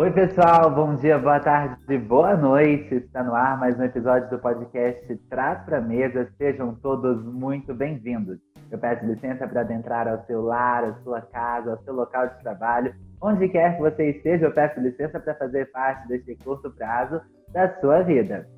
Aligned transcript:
Oi, 0.00 0.10
pessoal, 0.12 0.70
bom 0.74 0.94
dia, 0.94 1.18
boa 1.18 1.38
tarde, 1.38 1.98
boa 1.98 2.34
noite. 2.34 2.94
Está 2.94 3.22
no 3.22 3.34
ar 3.34 3.58
mais 3.60 3.78
um 3.78 3.82
episódio 3.82 4.30
do 4.30 4.38
podcast 4.38 5.14
Traz 5.28 5.62
para 5.66 5.78
Mesa. 5.78 6.26
Sejam 6.38 6.74
todos 6.76 7.22
muito 7.22 7.74
bem-vindos. 7.74 8.38
Eu 8.70 8.78
peço 8.78 9.04
licença 9.04 9.46
para 9.46 9.60
adentrar 9.60 10.08
ao 10.08 10.24
seu 10.24 10.40
lar, 10.40 10.84
à 10.84 10.94
sua 11.02 11.20
casa, 11.20 11.72
ao 11.72 11.82
seu 11.82 11.92
local 11.92 12.28
de 12.28 12.38
trabalho, 12.38 12.94
onde 13.20 13.46
quer 13.50 13.76
que 13.76 13.82
você 13.82 14.12
esteja. 14.12 14.46
Eu 14.46 14.54
peço 14.54 14.80
licença 14.80 15.20
para 15.20 15.34
fazer 15.34 15.70
parte 15.70 16.08
deste 16.08 16.34
curto 16.36 16.70
prazo 16.70 17.20
da 17.52 17.78
sua 17.78 18.00
vida. 18.00 18.48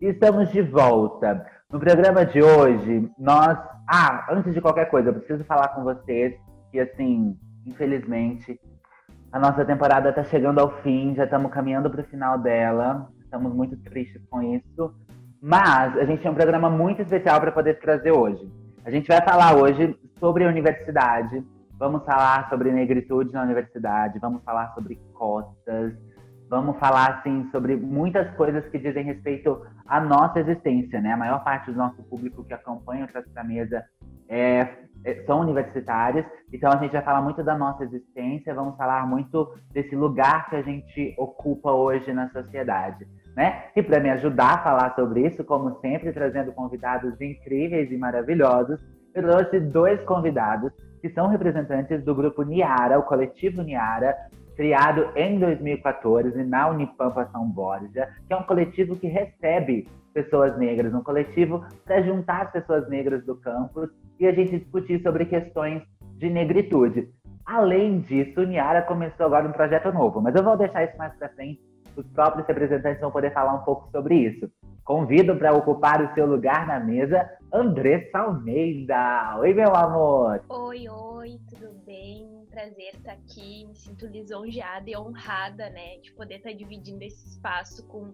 Estamos 0.00 0.48
de 0.52 0.62
volta. 0.62 1.44
No 1.72 1.80
programa 1.80 2.24
de 2.24 2.40
hoje, 2.40 3.10
nós. 3.18 3.58
Ah, 3.90 4.28
antes 4.30 4.54
de 4.54 4.60
qualquer 4.60 4.88
coisa, 4.88 5.08
eu 5.08 5.14
preciso 5.14 5.42
falar 5.42 5.70
com 5.70 5.82
vocês 5.82 6.34
que, 6.70 6.78
assim, 6.78 7.36
infelizmente, 7.68 8.58
a 9.30 9.38
nossa 9.38 9.64
temporada 9.64 10.08
está 10.08 10.24
chegando 10.24 10.58
ao 10.58 10.82
fim, 10.82 11.14
já 11.14 11.24
estamos 11.24 11.52
caminhando 11.52 11.90
para 11.90 12.00
o 12.00 12.04
final 12.04 12.38
dela. 12.38 13.08
Estamos 13.22 13.54
muito 13.54 13.76
tristes 13.76 14.22
com 14.30 14.42
isso. 14.42 14.94
Mas 15.40 15.96
a 15.98 16.04
gente 16.04 16.22
tem 16.22 16.30
um 16.30 16.34
programa 16.34 16.70
muito 16.70 17.02
especial 17.02 17.40
para 17.40 17.52
poder 17.52 17.78
trazer 17.78 18.10
hoje. 18.10 18.50
A 18.84 18.90
gente 18.90 19.06
vai 19.06 19.22
falar 19.22 19.54
hoje 19.54 19.94
sobre 20.18 20.44
a 20.44 20.48
universidade, 20.48 21.44
vamos 21.78 22.04
falar 22.04 22.48
sobre 22.48 22.72
negritude 22.72 23.32
na 23.32 23.42
universidade, 23.42 24.18
vamos 24.18 24.42
falar 24.42 24.72
sobre 24.74 24.98
cotas, 25.12 25.92
vamos 26.48 26.78
falar 26.78 27.18
assim 27.18 27.48
sobre 27.52 27.76
muitas 27.76 28.34
coisas 28.34 28.66
que 28.68 28.78
dizem 28.78 29.04
respeito 29.04 29.62
à 29.86 30.00
nossa 30.00 30.40
existência, 30.40 31.00
né? 31.00 31.12
A 31.12 31.16
maior 31.18 31.44
parte 31.44 31.70
do 31.70 31.76
nosso 31.76 32.02
público 32.04 32.42
que 32.44 32.54
acompanha 32.54 33.06
o 33.06 33.46
Mesa 33.46 33.84
é, 34.28 34.68
são 35.26 35.40
universitários, 35.40 36.26
então 36.52 36.70
a 36.70 36.76
gente 36.76 36.92
vai 36.92 37.02
falar 37.02 37.22
muito 37.22 37.42
da 37.42 37.56
nossa 37.56 37.84
existência, 37.84 38.54
vamos 38.54 38.76
falar 38.76 39.06
muito 39.06 39.52
desse 39.72 39.94
lugar 39.94 40.48
que 40.48 40.56
a 40.56 40.62
gente 40.62 41.14
ocupa 41.16 41.72
hoje 41.72 42.12
na 42.12 42.28
sociedade. 42.30 43.06
Né? 43.36 43.64
E 43.76 43.82
para 43.82 44.00
me 44.00 44.10
ajudar 44.10 44.54
a 44.54 44.62
falar 44.62 44.94
sobre 44.94 45.26
isso, 45.26 45.44
como 45.44 45.78
sempre, 45.80 46.12
trazendo 46.12 46.52
convidados 46.52 47.20
incríveis 47.20 47.90
e 47.90 47.96
maravilhosos, 47.96 48.80
eu 49.14 49.22
trouxe 49.22 49.60
dois 49.60 50.00
convidados 50.02 50.72
que 51.00 51.08
são 51.10 51.28
representantes 51.28 52.04
do 52.04 52.14
grupo 52.14 52.42
Niara, 52.42 52.98
o 52.98 53.04
coletivo 53.04 53.62
Niara, 53.62 54.16
criado 54.56 55.08
em 55.14 55.38
2014 55.38 56.42
na 56.42 56.68
Unipampa 56.68 57.28
São 57.30 57.48
Borja, 57.48 58.08
que 58.26 58.32
é 58.32 58.36
um 58.36 58.42
coletivo 58.42 58.96
que 58.96 59.06
recebe 59.06 59.88
pessoas 60.12 60.58
negras, 60.58 60.92
um 60.92 61.02
coletivo 61.02 61.64
para 61.84 62.02
juntar 62.02 62.46
as 62.46 62.50
pessoas 62.50 62.88
negras 62.88 63.24
do 63.24 63.36
campus 63.36 63.88
e 64.18 64.26
a 64.26 64.32
gente 64.32 64.58
discutir 64.58 65.02
sobre 65.02 65.24
questões 65.26 65.82
de 66.16 66.28
negritude. 66.28 67.08
Além 67.44 68.00
disso, 68.00 68.42
Niara 68.42 68.82
começou 68.82 69.26
agora 69.26 69.48
um 69.48 69.52
projeto 69.52 69.92
novo, 69.92 70.20
mas 70.20 70.34
eu 70.34 70.44
vou 70.44 70.56
deixar 70.56 70.84
isso 70.84 70.98
mais 70.98 71.14
para 71.14 71.28
frente. 71.30 71.60
Os 71.96 72.06
próprios 72.08 72.46
representantes 72.46 73.00
vão 73.00 73.10
poder 73.10 73.32
falar 73.32 73.54
um 73.54 73.64
pouco 73.64 73.90
sobre 73.90 74.14
isso. 74.14 74.50
Convido 74.84 75.34
para 75.36 75.52
ocupar 75.52 76.02
o 76.02 76.14
seu 76.14 76.26
lugar 76.26 76.66
na 76.66 76.80
mesa 76.80 77.28
Andressa 77.52 78.18
Almeida. 78.18 79.36
Oi, 79.38 79.54
meu 79.54 79.74
amor. 79.74 80.42
Oi, 80.48 80.88
oi, 80.88 81.38
tudo 81.50 81.74
bem? 81.84 82.38
prazer 82.58 82.94
estar 82.94 83.12
aqui, 83.12 83.66
me 83.66 83.76
sinto 83.76 84.04
lisonjeada 84.06 84.90
e 84.90 84.96
honrada, 84.96 85.70
né, 85.70 85.98
de 85.98 86.10
poder 86.12 86.36
estar 86.38 86.52
dividindo 86.52 87.02
esse 87.04 87.28
espaço 87.28 87.86
com 87.86 88.12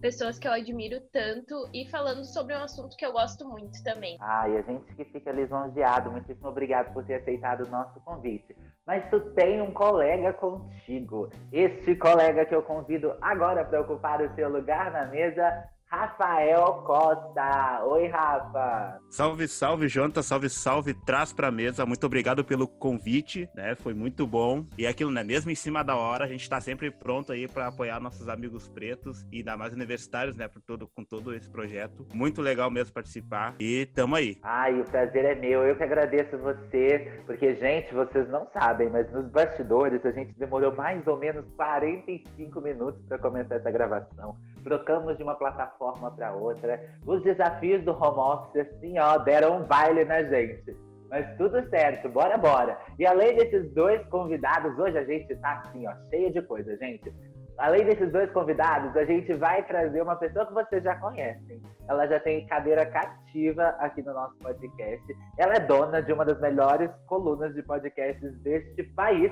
pessoas 0.00 0.38
que 0.38 0.48
eu 0.48 0.52
admiro 0.52 1.00
tanto 1.12 1.68
e 1.72 1.88
falando 1.90 2.24
sobre 2.24 2.56
um 2.56 2.62
assunto 2.62 2.96
que 2.96 3.04
eu 3.04 3.12
gosto 3.12 3.46
muito 3.46 3.82
também. 3.84 4.16
Ah, 4.20 4.48
e 4.48 4.56
a 4.56 4.62
gente 4.62 4.94
que 4.94 5.04
fica 5.04 5.30
lisonjeado, 5.30 6.10
muitíssimo 6.10 6.48
obrigado 6.48 6.92
por 6.92 7.04
ter 7.04 7.16
aceitado 7.16 7.64
o 7.64 7.70
nosso 7.70 8.00
convite. 8.00 8.56
Mas 8.86 9.08
tu 9.10 9.20
tem 9.34 9.60
um 9.60 9.72
colega 9.72 10.32
contigo. 10.32 11.30
Este 11.52 11.94
colega 11.96 12.44
que 12.46 12.54
eu 12.54 12.62
convido 12.62 13.14
agora 13.20 13.64
para 13.64 13.80
ocupar 13.80 14.20
o 14.22 14.34
seu 14.34 14.48
lugar 14.48 14.90
na 14.90 15.06
mesa 15.06 15.68
Rafael 15.90 16.84
Costa. 16.86 17.84
Oi, 17.84 18.06
Rafa. 18.06 19.00
Salve, 19.10 19.48
salve, 19.48 19.88
Jonta. 19.88 20.22
Salve, 20.22 20.48
salve. 20.48 20.94
Traz 20.94 21.32
pra 21.32 21.50
mesa. 21.50 21.84
Muito 21.84 22.06
obrigado 22.06 22.44
pelo 22.44 22.68
convite, 22.68 23.50
né? 23.56 23.74
Foi 23.74 23.92
muito 23.92 24.24
bom. 24.24 24.64
E 24.78 24.86
é 24.86 24.88
aquilo, 24.88 25.10
né? 25.10 25.24
Mesmo 25.24 25.50
em 25.50 25.54
cima 25.56 25.82
da 25.82 25.96
hora, 25.96 26.24
a 26.24 26.28
gente 26.28 26.48
tá 26.48 26.60
sempre 26.60 26.92
pronto 26.92 27.32
aí 27.32 27.48
para 27.48 27.66
apoiar 27.66 27.98
nossos 27.98 28.28
amigos 28.28 28.68
pretos 28.68 29.26
e 29.32 29.38
ainda 29.38 29.56
mais 29.56 29.72
universitários, 29.72 30.36
né? 30.36 30.46
Por 30.46 30.62
todo, 30.62 30.86
com 30.86 31.04
todo 31.04 31.34
esse 31.34 31.50
projeto. 31.50 32.06
Muito 32.14 32.40
legal 32.40 32.70
mesmo 32.70 32.94
participar. 32.94 33.56
E 33.58 33.86
tamo 33.86 34.14
aí. 34.14 34.38
Ai, 34.44 34.80
o 34.80 34.84
prazer 34.84 35.24
é 35.24 35.34
meu. 35.34 35.64
Eu 35.64 35.74
que 35.74 35.82
agradeço 35.82 36.38
você. 36.38 37.20
Porque, 37.26 37.56
gente, 37.56 37.92
vocês 37.92 38.28
não 38.28 38.46
sabem, 38.52 38.88
mas 38.90 39.10
nos 39.12 39.28
bastidores 39.32 40.06
a 40.06 40.12
gente 40.12 40.38
demorou 40.38 40.72
mais 40.72 41.04
ou 41.08 41.16
menos 41.16 41.52
45 41.54 42.60
minutos 42.60 43.04
para 43.08 43.18
começar 43.18 43.56
essa 43.56 43.72
gravação. 43.72 44.36
Trocamos 44.62 45.16
de 45.16 45.22
uma 45.22 45.34
plataforma 45.34 46.10
para 46.10 46.32
outra. 46.32 46.80
Os 47.06 47.22
desafios 47.22 47.82
do 47.84 47.92
home 47.92 48.18
office, 48.18 48.66
assim, 48.66 48.98
ó, 48.98 49.18
deram 49.18 49.58
um 49.58 49.64
baile 49.64 50.04
na 50.04 50.22
gente. 50.22 50.76
Mas 51.08 51.26
tudo 51.36 51.68
certo, 51.68 52.08
bora, 52.08 52.38
bora. 52.38 52.78
E 52.98 53.04
além 53.04 53.34
desses 53.36 53.72
dois 53.74 54.00
convidados, 54.06 54.78
hoje 54.78 54.96
a 54.96 55.04
gente 55.04 55.34
tá 55.36 55.62
assim, 55.64 55.86
ó, 55.86 55.92
cheia 56.08 56.30
de 56.30 56.40
coisa, 56.42 56.76
gente. 56.76 57.12
Além 57.58 57.84
desses 57.84 58.10
dois 58.10 58.30
convidados, 58.32 58.96
a 58.96 59.04
gente 59.04 59.34
vai 59.34 59.62
trazer 59.66 60.00
uma 60.00 60.16
pessoa 60.16 60.46
que 60.46 60.54
vocês 60.54 60.82
já 60.82 60.94
conhecem. 60.96 61.60
Ela 61.86 62.06
já 62.06 62.18
tem 62.18 62.46
cadeira 62.46 62.86
cativa 62.86 63.64
aqui 63.80 64.00
no 64.02 64.14
nosso 64.14 64.34
podcast. 64.38 65.04
Ela 65.36 65.54
é 65.54 65.60
dona 65.60 66.00
de 66.00 66.10
uma 66.10 66.24
das 66.24 66.40
melhores 66.40 66.90
colunas 67.06 67.52
de 67.54 67.62
podcasts 67.62 68.32
deste 68.40 68.84
país, 68.94 69.30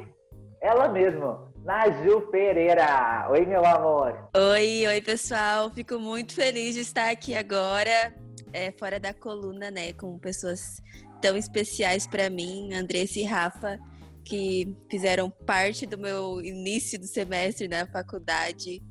ela 0.60 0.88
mesma, 0.88 1.48
Naju 1.64 2.22
Pereira. 2.30 3.28
Oi, 3.30 3.44
meu 3.46 3.64
amor. 3.64 4.28
Oi, 4.36 4.86
oi, 4.86 5.00
pessoal. 5.00 5.70
Fico 5.70 5.98
muito 5.98 6.34
feliz 6.34 6.74
de 6.74 6.80
estar 6.80 7.10
aqui 7.10 7.34
agora, 7.34 8.14
é, 8.52 8.72
fora 8.72 8.98
da 8.98 9.14
coluna, 9.14 9.70
né, 9.70 9.92
com 9.92 10.18
pessoas 10.18 10.82
tão 11.20 11.36
especiais 11.36 12.06
para 12.06 12.30
mim, 12.30 12.72
Andressa 12.74 13.18
e 13.18 13.24
Rafa, 13.24 13.78
que 14.24 14.76
fizeram 14.90 15.30
parte 15.30 15.86
do 15.86 15.98
meu 15.98 16.40
início 16.40 16.98
do 16.98 17.06
semestre 17.06 17.68
na 17.68 17.86
faculdade. 17.86 18.82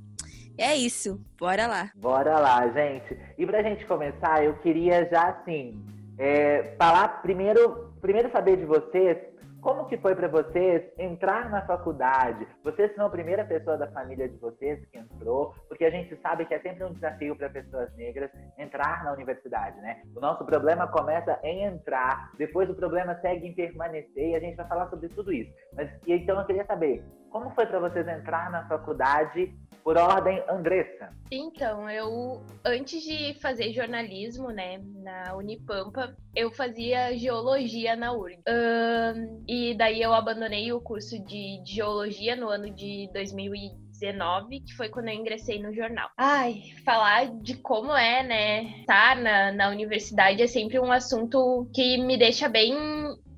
É 0.58 0.76
isso, 0.76 1.22
bora 1.40 1.68
lá. 1.68 1.92
Bora 1.96 2.40
lá, 2.40 2.68
gente. 2.70 3.18
E 3.38 3.46
pra 3.46 3.62
gente 3.62 3.86
começar, 3.86 4.44
eu 4.44 4.56
queria 4.58 5.08
já 5.10 5.30
assim 5.30 5.80
é, 6.18 6.76
falar 6.80 7.22
primeiro, 7.22 7.94
primeiro 8.02 8.32
saber 8.32 8.58
de 8.58 8.66
vocês 8.66 9.18
como 9.62 9.88
que 9.88 9.98
foi 9.98 10.16
para 10.16 10.28
vocês 10.28 10.84
entrar 10.98 11.50
na 11.50 11.62
faculdade? 11.66 12.48
Vocês 12.64 12.94
são 12.96 13.08
a 13.08 13.10
primeira 13.10 13.44
pessoa 13.46 13.78
da 13.78 13.88
família 13.88 14.28
de 14.30 14.38
vocês 14.38 14.84
que 14.90 14.98
entrou, 14.98 15.54
porque 15.68 15.86
a 15.86 15.90
gente 15.90 16.16
sabe 16.22 16.46
que 16.46 16.54
é 16.54 16.60
sempre 16.60 16.84
um 16.84 16.94
desafio 16.94 17.36
para 17.36 17.50
pessoas 17.50 17.94
negras 17.96 18.32
entrar 18.58 19.04
na 19.04 19.14
universidade, 19.14 19.80
né? 19.82 20.02
O 20.16 20.20
nosso 20.20 20.46
problema 20.46 20.88
começa 20.88 21.40
em 21.44 21.64
entrar, 21.64 22.32
depois 22.38 22.70
o 22.70 22.76
problema 22.76 23.20
segue 23.22 23.48
em 23.48 23.54
permanecer 23.54 24.30
e 24.30 24.36
a 24.36 24.40
gente 24.40 24.56
vai 24.56 24.68
falar 24.68 24.90
sobre 24.90 25.10
tudo 25.10 25.34
isso. 25.34 25.52
Mas 25.74 25.90
então 26.08 26.40
eu 26.40 26.46
queria 26.46 26.66
saber, 26.66 27.04
como 27.30 27.50
foi 27.52 27.66
para 27.66 27.80
vocês 27.80 28.08
entrar 28.08 28.50
na 28.52 28.68
faculdade 28.68 29.54
por 29.88 29.96
ordem, 29.98 30.44
Andressa. 30.50 31.10
Então, 31.32 31.90
eu, 31.90 32.44
antes 32.66 33.02
de 33.02 33.34
fazer 33.40 33.72
jornalismo, 33.72 34.50
né, 34.50 34.82
na 34.96 35.34
Unipampa, 35.34 36.14
eu 36.36 36.52
fazia 36.52 37.18
geologia 37.18 37.96
na 37.96 38.12
URG. 38.12 38.38
Um, 38.46 39.46
e 39.48 39.74
daí 39.78 40.02
eu 40.02 40.14
abandonei 40.14 40.74
o 40.74 40.82
curso 40.82 41.18
de, 41.24 41.64
de 41.64 41.76
geologia 41.76 42.36
no 42.36 42.50
ano 42.50 42.70
de 42.70 43.10
2019, 43.14 44.60
que 44.60 44.74
foi 44.74 44.90
quando 44.90 45.08
eu 45.08 45.14
ingressei 45.14 45.58
no 45.64 45.74
jornal. 45.74 46.10
Ai, 46.18 46.64
falar 46.84 47.28
de 47.42 47.56
como 47.56 47.96
é, 47.96 48.24
né, 48.24 48.64
estar 48.82 49.16
na, 49.16 49.54
na 49.54 49.70
universidade 49.70 50.42
é 50.42 50.48
sempre 50.48 50.82
um 50.82 50.92
assunto 50.92 51.66
que 51.74 51.98
me 51.98 52.18
deixa 52.18 52.50
bem 52.50 52.76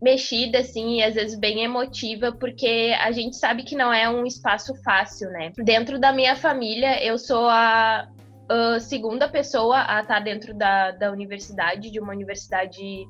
mexida, 0.02 0.60
assim, 0.60 1.00
e 1.00 1.04
às 1.04 1.16
vezes 1.16 1.38
bem 1.38 1.64
emotiva, 1.64 2.32
porque 2.32 2.96
a 3.00 3.12
gente 3.12 3.36
sabe 3.36 3.64
que 3.64 3.76
não 3.76 3.92
é 3.92 4.10
um 4.10 4.26
espaço 4.26 4.74
fácil, 4.84 5.30
né? 5.30 5.52
Dentro 5.58 6.00
da 6.00 6.12
minha 6.12 6.36
família, 6.36 7.04
eu 7.04 7.18
sou 7.18 7.50
a, 7.50 8.08
segunda 8.80 9.28
pessoa 9.28 9.86
a 9.88 10.02
estar 10.02 10.20
dentro 10.22 10.56
da, 10.56 10.92
da 10.92 11.12
universidade, 11.12 11.92
de 11.92 12.00
uma 12.00 12.14
universidade 12.14 13.06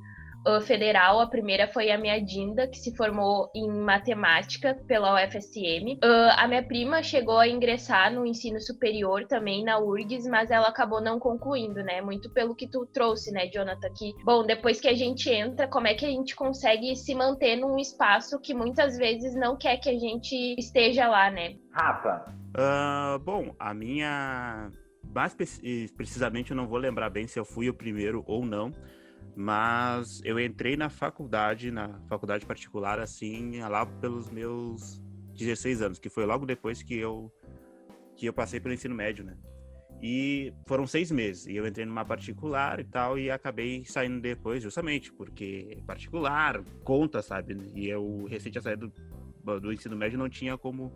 federal. 0.62 1.20
A 1.20 1.28
primeira 1.28 1.68
foi 1.68 1.92
a 1.92 1.98
minha 1.98 2.20
Dinda, 2.20 2.68
que 2.68 2.78
se 2.78 2.96
formou 2.96 3.50
em 3.56 3.68
matemática 3.70 4.76
pela 4.88 5.16
UFSM. 5.16 5.98
Uh, 6.04 6.32
a 6.38 6.48
minha 6.48 6.64
prima 6.64 7.04
chegou 7.04 7.38
a 7.38 7.48
ingressar 7.48 8.12
no 8.14 8.26
ensino 8.26 8.60
superior 8.60 9.26
também 9.28 9.64
na 9.64 9.80
URGS, 9.80 10.28
mas 10.30 10.52
ela 10.52 10.68
acabou 10.68 11.02
não 11.02 11.20
concluindo, 11.20 11.84
né? 11.84 12.02
Muito 12.02 12.30
pelo 12.32 12.56
que 12.56 12.68
tu 12.68 12.86
trouxe, 12.94 13.32
né, 13.32 13.48
Jonathan? 13.48 13.90
Que, 13.98 14.14
bom, 14.24 14.46
depois 14.46 14.80
que 14.80 14.88
a 14.88 14.94
gente 14.94 15.30
entra, 15.30 15.68
como 15.68 15.88
é 15.88 15.94
que 15.94 16.06
a 16.06 16.10
gente 16.10 16.36
consegue 16.36 16.96
se 16.96 17.14
manter 17.16 17.56
num 17.56 17.78
espaço 17.78 18.40
que 18.40 18.54
muitas 18.54 18.98
vezes 18.98 19.36
não 19.36 19.58
quer 19.58 19.78
que 19.78 19.90
a 19.90 19.98
gente 19.98 20.56
esteja 20.58 21.08
lá, 21.08 21.30
né? 21.32 21.56
Rafa. 21.72 22.26
Uh, 22.50 23.20
bom, 23.20 23.54
a 23.60 23.74
minha. 23.74 24.70
Mais 25.14 25.36
precisamente, 25.96 26.52
eu 26.52 26.58
não 26.58 26.68
vou 26.68 26.78
lembrar 26.78 27.10
bem 27.10 27.26
se 27.26 27.40
eu 27.40 27.46
fui 27.46 27.68
o 27.68 27.74
primeiro 27.74 28.24
ou 28.28 28.46
não, 28.46 28.72
Mas 29.42 30.22
eu 30.26 30.38
entrei 30.38 30.76
na 30.76 30.90
faculdade, 30.90 31.72
na 31.72 31.98
faculdade 32.10 32.46
particular, 32.46 33.00
assim, 33.00 33.62
lá 33.62 33.86
pelos 33.86 34.30
meus 34.30 35.02
16 35.34 35.82
anos, 35.82 35.98
que 35.98 36.10
foi 36.10 36.26
logo 36.26 36.46
depois 36.46 36.84
que 36.84 36.98
eu 36.98 37.32
que 38.18 38.26
eu 38.26 38.34
passei 38.34 38.60
pelo 38.60 38.74
ensino 38.74 38.94
médio, 38.94 39.24
né? 39.24 39.38
E 40.02 40.54
foram 40.68 40.86
seis 40.86 41.10
meses. 41.10 41.46
E 41.48 41.56
eu 41.56 41.66
entrei 41.66 41.86
numa 41.86 42.04
particular 42.04 42.82
e 42.82 42.84
tal, 42.84 43.18
e 43.18 43.32
acabei 43.32 43.86
saindo 43.86 44.20
depois, 44.20 44.62
justamente, 44.62 45.10
porque 45.14 45.82
particular, 45.88 46.62
conta, 46.84 47.22
sabe? 47.22 47.58
E 47.74 47.88
eu 47.88 48.26
recente 48.26 48.52
tinha 48.52 48.62
saído 48.62 48.92
do, 49.42 49.62
do 49.62 49.72
ensino 49.72 49.96
médio 49.96 50.20
não 50.20 50.28
tinha 50.28 50.58
como, 50.58 50.92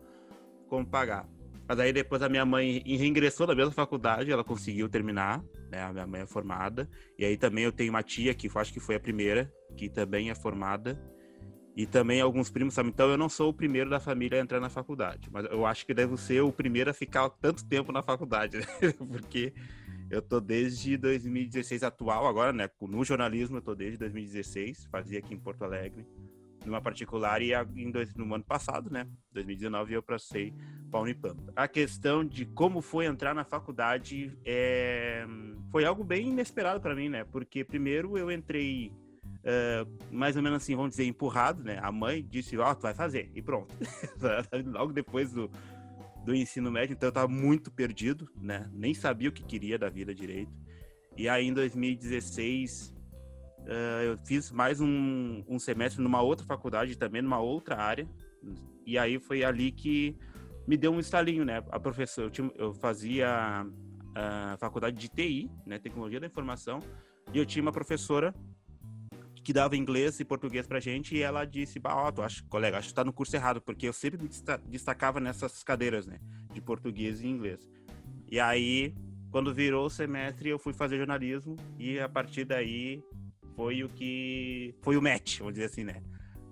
como 0.68 0.86
pagar. 0.86 1.25
Mas 1.73 1.79
aí 1.79 1.91
depois 1.91 2.21
a 2.21 2.29
minha 2.29 2.45
mãe 2.45 2.83
reingressou 2.85 3.47
na 3.47 3.55
mesma 3.55 3.71
faculdade, 3.71 4.31
ela 4.31 4.43
conseguiu 4.43 4.87
terminar, 4.87 5.43
né? 5.71 5.81
A 5.81 5.91
minha 5.91 6.05
mãe 6.05 6.21
é 6.21 6.25
formada. 6.27 6.87
E 7.17 7.25
aí 7.25 7.35
também 7.35 7.63
eu 7.63 7.71
tenho 7.71 7.89
uma 7.89 8.03
tia 8.03 8.31
que 8.35 8.47
acho 8.53 8.71
que 8.71 8.79
foi 8.79 8.93
a 8.93 8.99
primeira, 8.99 9.51
que 9.75 9.89
também 9.89 10.29
é 10.29 10.35
formada. 10.35 11.01
E 11.75 11.87
também 11.87 12.21
alguns 12.21 12.51
primos, 12.51 12.75
sabe? 12.75 12.89
Então 12.89 13.09
eu 13.09 13.17
não 13.17 13.27
sou 13.27 13.49
o 13.49 13.53
primeiro 13.53 13.89
da 13.89 13.99
família 13.99 14.37
a 14.37 14.41
entrar 14.43 14.59
na 14.59 14.69
faculdade, 14.69 15.29
mas 15.31 15.45
eu 15.45 15.65
acho 15.65 15.83
que 15.83 15.95
devo 15.95 16.15
ser 16.15 16.41
o 16.41 16.51
primeiro 16.51 16.91
a 16.91 16.93
ficar 16.93 17.27
tanto 17.27 17.65
tempo 17.65 17.91
na 17.91 18.03
faculdade, 18.03 18.59
né? 18.59 18.65
porque 19.09 19.51
eu 20.11 20.21
tô 20.21 20.39
desde 20.39 20.95
2016 20.95 21.81
atual 21.81 22.27
agora, 22.27 22.53
né? 22.53 22.69
No 22.79 23.03
jornalismo 23.03 23.57
eu 23.57 23.61
tô 23.63 23.73
desde 23.73 23.97
2016, 23.97 24.85
fazia 24.91 25.17
aqui 25.17 25.33
em 25.33 25.39
Porto 25.39 25.63
Alegre, 25.63 26.05
numa 26.65 26.81
particular 26.81 27.42
e 27.42 27.54
em 27.75 27.92
dois, 27.92 28.13
no 28.15 28.33
ano 28.33 28.44
passado, 28.44 28.89
né? 28.89 29.07
2019 29.31 29.94
eu 29.94 30.04
passei 30.04 30.54
para 30.89 31.00
Unipampa. 31.00 31.51
A 31.56 31.68
questão 31.68 32.24
de 32.24 32.45
como 32.45 32.81
foi 32.81 33.06
entrar 33.06 33.33
na 33.33 33.44
faculdade 33.44 34.38
é... 34.45 35.25
foi 35.71 35.86
algo 35.86 36.04
bem 36.04 36.30
inesperado 36.30 36.80
para 36.80 36.95
mim, 36.95 37.10
né? 37.10 37.24
Porque 37.24 37.63
primeiro 37.63 38.18
eu 38.18 38.31
entrei 38.31 38.92
Uh, 39.44 39.83
mais 40.10 40.38
ou 40.38 40.42
menos 40.42 40.63
assim, 40.63 40.74
vamos 40.74 40.92
dizer, 40.92 41.04
empurrado, 41.06 41.62
né? 41.62 41.77
A 41.81 41.92
mãe 41.92 42.25
disse, 42.25 42.57
ó, 42.57 42.71
oh, 42.71 42.75
tu 42.75 42.83
vai 42.83 42.94
fazer, 42.94 43.30
e 43.36 43.42
pronto. 43.42 43.75
Logo 44.71 44.94
depois 44.94 45.33
do, 45.33 45.51
do 46.24 46.33
ensino 46.33 46.71
médio, 46.71 46.94
então 46.94 47.09
eu 47.09 47.13
tava 47.13 47.27
muito 47.27 47.69
perdido, 47.69 48.30
né? 48.38 48.69
Nem 48.71 48.94
sabia 48.94 49.27
o 49.27 49.33
que 49.33 49.44
queria 49.44 49.77
da 49.77 49.89
vida 49.89 50.16
direito. 50.16 50.54
E 51.18 51.27
aí 51.27 51.45
em 51.45 51.54
2016 51.54 52.93
uh, 53.63 54.04
eu 54.04 54.18
fiz 54.25 54.51
mais 54.51 54.80
um, 54.80 55.44
um 55.48 55.60
semestre 55.60 56.01
numa 56.01 56.21
outra 56.21 56.45
faculdade, 56.45 56.98
também 56.98 57.21
numa 57.21 57.39
outra 57.39 57.77
área. 57.77 58.07
E 58.86 58.98
aí 58.98 59.19
foi 59.19 59.44
ali 59.44 59.71
que 59.71 60.18
me 60.68 60.77
deu 60.77 60.92
um 60.92 61.00
estalinho, 61.00 61.45
né? 61.45 61.63
A 61.71 61.80
professora, 61.80 62.27
eu, 62.27 62.31
tinha, 62.31 62.51
eu 62.56 62.74
fazia 62.74 63.65
a 64.15 64.57
faculdade 64.60 64.98
de 64.98 65.10
TI, 65.10 65.50
né? 65.65 65.80
Tecnologia 65.80 66.19
da 66.19 66.27
Informação, 66.27 66.80
e 67.33 67.38
eu 67.38 67.45
tinha 67.45 67.62
uma 67.62 67.71
professora 67.71 68.33
que 69.44 69.51
dava 69.51 69.75
inglês 69.75 70.19
e 70.19 70.25
português 70.25 70.66
pra 70.66 70.80
gente, 70.80 71.16
e 71.16 71.21
ela 71.21 71.44
disse, 71.44 71.77
bah, 71.77 71.95
ó, 71.95 72.12
tu 72.12 72.21
acha, 72.21 72.42
colega, 72.45 72.77
acho 72.77 72.88
que 72.88 72.94
tá 72.94 73.04
no 73.04 73.12
curso 73.12 73.36
errado, 73.36 73.62
porque 73.62 73.88
eu 73.88 73.94
sempre 73.94 74.21
me 74.21 74.30
destacava 74.69 75.19
nessas 75.19 75.62
cadeiras, 75.63 76.07
né, 76.07 76.18
de 76.54 76.62
português 76.62 77.21
e 77.21 77.27
inglês. 77.27 77.69
E 78.31 78.39
aí, 78.39 78.95
quando 79.31 79.54
virou 79.54 79.86
o 79.86 79.89
semestre, 79.89 80.48
eu 80.48 80.57
fui 80.57 80.71
fazer 80.71 80.98
jornalismo, 80.98 81.57
e 81.77 82.00
a 82.00 82.07
partir 82.07 82.45
daí 82.45 83.04
foi 83.55 83.83
o 83.83 83.89
que, 83.89 84.75
foi 84.81 84.97
o 84.97 85.01
match, 85.01 85.39
vamos 85.39 85.53
dizer 85.53 85.65
assim, 85.67 85.83
né, 85.83 86.01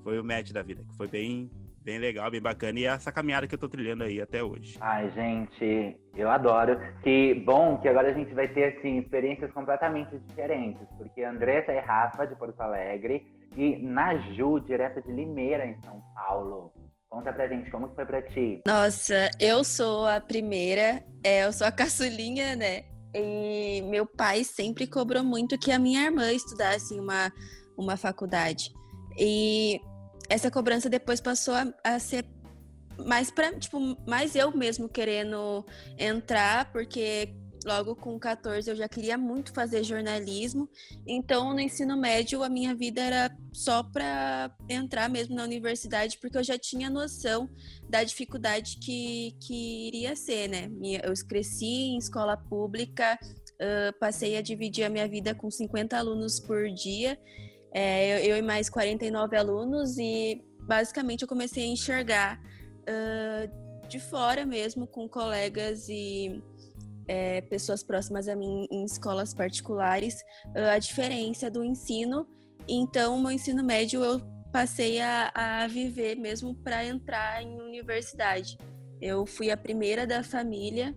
foi 0.03 0.19
o 0.19 0.24
match 0.24 0.51
da 0.51 0.62
vida, 0.62 0.83
que 0.83 0.95
foi 0.95 1.07
bem, 1.07 1.50
bem 1.83 1.98
legal, 2.00 2.30
bem 2.30 2.42
bacana. 2.42 2.80
E 2.80 2.86
é 2.86 2.89
essa 2.89 3.12
caminhada 3.12 3.48
que 3.48 3.56
eu 3.56 3.59
tô 3.59 3.69
trilhando 3.69 4.03
aí 4.03 4.21
até 4.21 4.44
hoje. 4.44 4.77
Ai, 4.81 5.09
gente, 5.12 5.95
eu 6.15 6.30
adoro. 6.30 6.80
Que 7.03 7.36
bom 7.45 7.77
que 7.77 7.88
agora 7.88 8.09
a 8.09 8.13
gente 8.13 8.33
vai 8.33 8.48
ter, 8.48 8.77
assim, 8.77 9.00
experiências 9.00 9.51
completamente 9.51 10.18
diferentes. 10.27 10.88
Porque 10.98 11.24
Andressa 11.24 11.74
e 11.74 11.80
Rafa, 11.80 12.25
de 12.25 12.36
Porto 12.36 12.59
Alegre, 12.62 13.25
e 13.56 13.77
Naju, 13.77 14.59
direto 14.62 15.01
de 15.01 15.12
Limeira, 15.12 15.65
em 15.65 15.80
São 15.81 16.01
Paulo. 16.15 16.71
Conta 17.09 17.33
pra 17.33 17.47
gente, 17.47 17.69
como 17.69 17.89
foi 17.89 18.06
pra 18.06 18.21
ti? 18.21 18.62
Nossa, 18.65 19.30
eu 19.38 19.65
sou 19.65 20.06
a 20.06 20.21
primeira, 20.21 21.04
é, 21.24 21.45
eu 21.45 21.51
sou 21.51 21.68
a 21.68 21.71
caçulinha, 21.71 22.56
né? 22.56 22.86
E 23.13 23.81
meu 23.84 24.06
pai 24.06 24.44
sempre 24.44 24.88
cobrou 24.88 25.24
muito 25.24 25.58
que 25.58 25.72
a 25.72 25.80
minha 25.80 26.06
irmã 26.06 26.31
estudasse 26.31 26.94
em 26.94 27.00
uma, 27.00 27.31
uma 27.78 27.98
faculdade. 27.98 28.72
E 29.18 29.80
essa 30.30 30.50
cobrança 30.50 30.90
depois 30.90 31.19
passou 31.19 31.54
a, 31.54 31.68
a 31.84 32.00
ser 32.00 32.25
mais 33.06 33.31
para 33.31 33.54
tipo, 33.58 33.80
mais 34.08 34.36
eu 34.36 34.56
mesmo 34.56 34.88
querendo 34.88 35.66
entrar, 35.98 36.72
porque 36.72 37.34
logo 37.66 37.96
com 37.96 38.18
14 38.19 38.69
eu 38.69 38.75
já 38.75 38.88
queria 38.88 39.18
muito 39.18 39.54
fazer 39.54 39.84
jornalismo. 39.84 40.69
Então, 41.06 41.54
no 41.54 41.60
ensino 41.60 41.96
médio, 41.98 42.44
a 42.44 42.50
minha 42.50 42.74
vida 42.74 43.02
era 43.02 43.38
só 43.54 43.84
para 43.84 44.56
entrar 44.69 45.10
mesmo 45.10 45.36
na 45.36 45.44
universidade, 45.44 46.18
porque 46.19 46.38
eu 46.38 46.44
já 46.44 46.58
tinha 46.58 46.90
noção 46.90 47.50
da 47.90 48.04
dificuldade 48.04 48.78
que, 48.78 49.36
que 49.40 49.88
iria 49.88 50.16
ser, 50.16 50.48
né? 50.48 50.69
Eu 51.04 51.13
cresci 51.28 51.66
em 51.66 51.98
escola 51.98 52.36
pública, 52.36 53.18
uh, 53.24 54.00
passei 54.00 54.38
a 54.38 54.42
dividir 54.42 54.84
a 54.84 54.90
minha 54.90 55.07
vida 55.07 55.36
com 55.36 55.50
50 55.50 55.98
alunos 55.98 56.40
por 56.40 56.69
dia. 56.69 57.18
É, 57.74 58.28
eu, 58.28 58.31
eu, 58.31 58.38
e 58.38 58.42
mais 58.42 58.69
49 58.69 59.38
alunos 59.38 59.98
e 59.98 60.44
basicamente 60.60 61.22
eu 61.22 61.28
comecei 61.28 61.64
a 61.64 61.68
enxergar 61.68 62.38
uh, 62.81 63.88
de 63.88 63.98
fora 63.98 64.46
mesmo 64.46 64.86
com 64.86 65.07
colegas 65.07 65.88
e 65.88 66.42
é, 67.12 67.42
pessoas 67.42 67.84
próximas 67.84 68.30
a 68.30 68.36
mim 68.38 68.66
em 68.72 68.86
escolas 68.86 69.34
particulares 69.34 70.16
a 70.74 70.80
diferença 70.80 71.52
do 71.52 71.62
ensino. 71.62 72.25
Então, 72.69 73.19
meu 73.19 73.31
ensino 73.31 73.62
médio 73.62 74.02
eu 74.02 74.22
passei 74.50 75.02
a, 75.02 75.30
a 75.36 75.68
viver 75.68 76.16
mesmo 76.16 76.56
para 76.56 76.86
entrar 76.86 77.44
em 77.44 77.60
universidade. 77.60 78.58
Eu 79.02 79.25
fui 79.25 79.52
a 79.52 79.58
primeira 79.58 80.08
da 80.08 80.24
família, 80.24 80.96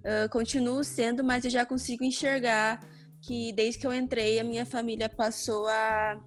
uh, 0.00 0.28
continuo 0.30 0.84
sendo, 0.84 1.24
mas 1.24 1.46
eu 1.46 1.50
já 1.50 1.64
consigo 1.64 2.04
enxergar 2.04 2.80
que 3.22 3.50
desde 3.54 3.80
que 3.80 3.86
eu 3.86 3.94
entrei, 3.94 4.38
a 4.38 4.44
minha 4.44 4.66
família 4.66 5.08
passou 5.08 5.66
a, 5.66 6.20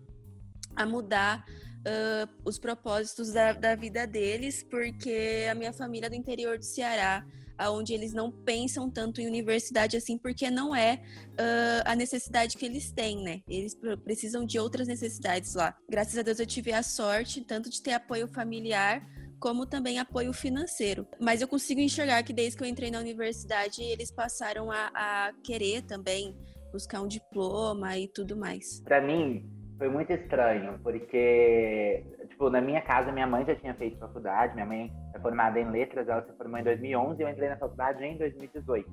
a 0.75 0.85
mudar 0.85 1.45
uh, 1.45 2.29
os 2.43 2.57
propósitos 2.57 3.33
da, 3.33 3.53
da 3.53 3.75
vida 3.75 4.07
deles, 4.07 4.63
porque 4.63 5.45
a 5.51 5.53
minha 5.53 5.73
família 5.73 6.07
é 6.07 6.09
do 6.09 6.15
interior 6.15 6.57
do 6.57 6.65
Ceará, 6.65 7.23
onde 7.59 7.93
eles 7.93 8.13
não 8.13 8.31
pensam 8.31 8.89
tanto 8.89 9.21
em 9.21 9.27
universidade 9.27 9.97
assim, 9.97 10.17
porque 10.17 10.49
não 10.49 10.75
é 10.75 11.01
uh, 11.33 11.83
a 11.85 11.95
necessidade 11.95 12.57
que 12.57 12.65
eles 12.65 12.91
têm, 12.91 13.23
né? 13.23 13.41
Eles 13.47 13.77
precisam 14.03 14.45
de 14.45 14.59
outras 14.59 14.87
necessidades 14.87 15.55
lá. 15.55 15.75
Graças 15.89 16.17
a 16.17 16.21
Deus 16.21 16.39
eu 16.39 16.45
tive 16.45 16.71
a 16.71 16.83
sorte 16.83 17.43
tanto 17.43 17.69
de 17.69 17.81
ter 17.81 17.93
apoio 17.93 18.27
familiar 18.27 19.05
como 19.39 19.65
também 19.65 19.99
apoio 19.99 20.33
financeiro. 20.33 21.07
Mas 21.19 21.41
eu 21.41 21.47
consigo 21.47 21.79
enxergar 21.79 22.23
que 22.23 22.33
desde 22.33 22.57
que 22.57 22.63
eu 22.63 22.67
entrei 22.67 22.89
na 22.89 22.99
universidade, 22.99 23.83
eles 23.83 24.11
passaram 24.11 24.71
a, 24.71 24.89
a 24.95 25.33
querer 25.43 25.83
também 25.83 26.35
buscar 26.71 27.01
um 27.01 27.07
diploma 27.07 27.97
e 27.97 28.07
tudo 28.07 28.35
mais? 28.35 28.81
Para 28.81 29.01
mim, 29.01 29.49
foi 29.77 29.89
muito 29.89 30.11
estranho, 30.11 30.79
porque, 30.81 32.03
tipo, 32.37 32.51
na 32.51 32.61
minha 32.61 32.81
casa, 32.81 33.11
minha 33.11 33.25
mãe 33.25 33.43
já 33.43 33.55
tinha 33.55 33.73
feito 33.73 33.97
faculdade, 33.97 34.53
minha 34.53 34.65
mãe 34.65 34.93
é 35.13 35.19
formada 35.19 35.59
em 35.59 35.69
letras, 35.69 36.07
ela 36.07 36.21
se 36.21 36.31
formou 36.37 36.59
em 36.59 36.63
2011 36.63 37.19
e 37.19 37.23
eu 37.23 37.29
entrei 37.29 37.49
na 37.49 37.57
faculdade 37.57 38.03
em 38.03 38.15
2018. 38.15 38.87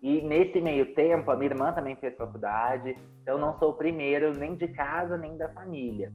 E 0.00 0.22
nesse 0.22 0.60
meio 0.60 0.94
tempo, 0.94 1.28
a 1.28 1.36
minha 1.36 1.50
irmã 1.50 1.72
também 1.72 1.96
fez 1.96 2.16
faculdade, 2.16 2.96
então 3.20 3.34
eu 3.34 3.38
não 3.38 3.58
sou 3.58 3.70
o 3.70 3.74
primeiro 3.74 4.32
nem 4.32 4.54
de 4.54 4.68
casa, 4.68 5.18
nem 5.18 5.36
da 5.36 5.48
família. 5.48 6.12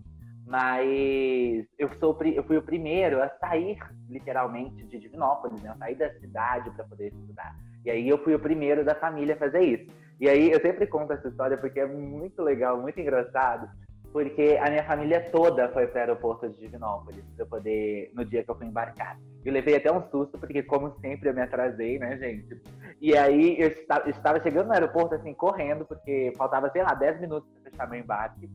Mas 0.48 1.66
eu, 1.78 1.90
sou, 2.00 2.18
eu 2.24 2.44
fui 2.44 2.58
o 2.58 2.62
primeiro 2.62 3.22
a 3.22 3.30
sair, 3.40 3.78
literalmente, 4.10 4.86
de 4.86 5.00
Divinópolis, 5.00 5.62
né? 5.62 5.72
Eu 5.72 5.78
saí 5.78 5.96
da 5.96 6.14
cidade 6.14 6.72
para 6.72 6.86
poder 6.86 7.08
estudar. 7.08 7.56
E 7.86 7.92
aí 7.92 8.08
eu 8.08 8.18
fui 8.24 8.36
o 8.36 8.40
primeiro 8.40 8.86
da 8.86 8.96
família 8.96 9.36
a 9.36 9.38
fazer 9.38 9.62
isso. 9.62 9.92
E 10.20 10.30
aí 10.30 10.52
eu 10.52 10.62
sempre 10.62 10.88
conto 10.88 11.12
essa 11.12 11.28
história 11.28 11.58
porque 11.58 11.80
é 11.80 11.86
muito 11.86 12.42
legal, 12.42 12.80
muito 12.82 13.00
engraçado, 13.00 13.70
porque 14.14 14.60
a 14.62 14.70
minha 14.70 14.84
família 14.84 15.20
toda 15.32 15.68
foi 15.70 15.88
para 15.88 15.98
o 15.98 16.02
aeroporto 16.02 16.48
de 16.48 16.58
Divinópolis 16.60 17.26
para 17.36 17.48
poder 17.48 18.12
no 18.14 18.24
dia 18.24 18.44
que 18.44 18.52
eu 18.52 18.56
fui 18.56 18.68
embarcar. 18.68 19.20
Eu 19.44 19.52
levei 19.52 19.76
até 19.76 19.92
um 19.92 20.08
susto 20.10 20.38
porque 20.38 20.62
como 20.62 20.92
sempre 21.02 21.30
eu 21.30 21.34
me 21.34 21.42
atrasei, 21.42 21.98
né, 21.98 22.16
gente? 22.18 22.62
E 23.02 23.18
aí 23.18 23.60
eu 23.60 23.70
estava 24.06 24.42
chegando 24.42 24.68
no 24.68 24.74
aeroporto 24.74 25.16
assim 25.16 25.34
correndo 25.34 25.84
porque 25.84 26.32
faltava 26.38 26.70
sei 26.70 26.84
lá 26.84 26.94
10 26.94 27.22
minutos 27.22 27.50
para 27.50 27.72
fechar 27.72 27.90
meu 27.90 28.00
embarque. 28.00 28.48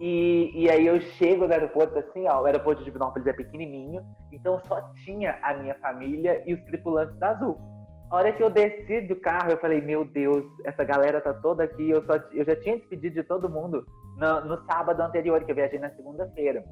E, 0.00 0.50
e 0.54 0.70
aí 0.70 0.86
eu 0.86 0.98
chego 1.00 1.46
no 1.46 1.52
aeroporto 1.52 1.98
assim, 1.98 2.26
ó, 2.26 2.40
o 2.40 2.46
aeroporto 2.46 2.80
de 2.80 2.86
Divinópolis 2.86 3.28
é 3.28 3.32
pequenininho, 3.32 4.02
então 4.32 4.58
só 4.66 4.80
tinha 5.04 5.38
a 5.42 5.54
minha 5.54 5.74
família 5.76 6.42
e 6.46 6.54
os 6.54 6.64
tripulantes 6.64 7.16
da 7.18 7.30
Azul. 7.30 7.73
A 8.10 8.16
hora 8.16 8.32
que 8.32 8.42
eu 8.42 8.50
desci 8.50 9.00
do 9.02 9.16
carro, 9.16 9.50
eu 9.50 9.58
falei, 9.58 9.80
meu 9.80 10.04
Deus, 10.04 10.44
essa 10.64 10.84
galera 10.84 11.20
tá 11.20 11.32
toda 11.34 11.64
aqui. 11.64 11.90
Eu, 11.90 12.04
só, 12.04 12.14
eu 12.32 12.44
já 12.44 12.54
tinha 12.56 12.76
despedido 12.76 13.14
de 13.14 13.24
todo 13.24 13.48
mundo 13.48 13.84
no, 14.16 14.40
no 14.44 14.64
sábado 14.66 15.00
anterior, 15.00 15.42
que 15.44 15.50
eu 15.50 15.56
viajei 15.56 15.78
na 15.78 15.90
segunda-feira. 15.90 16.64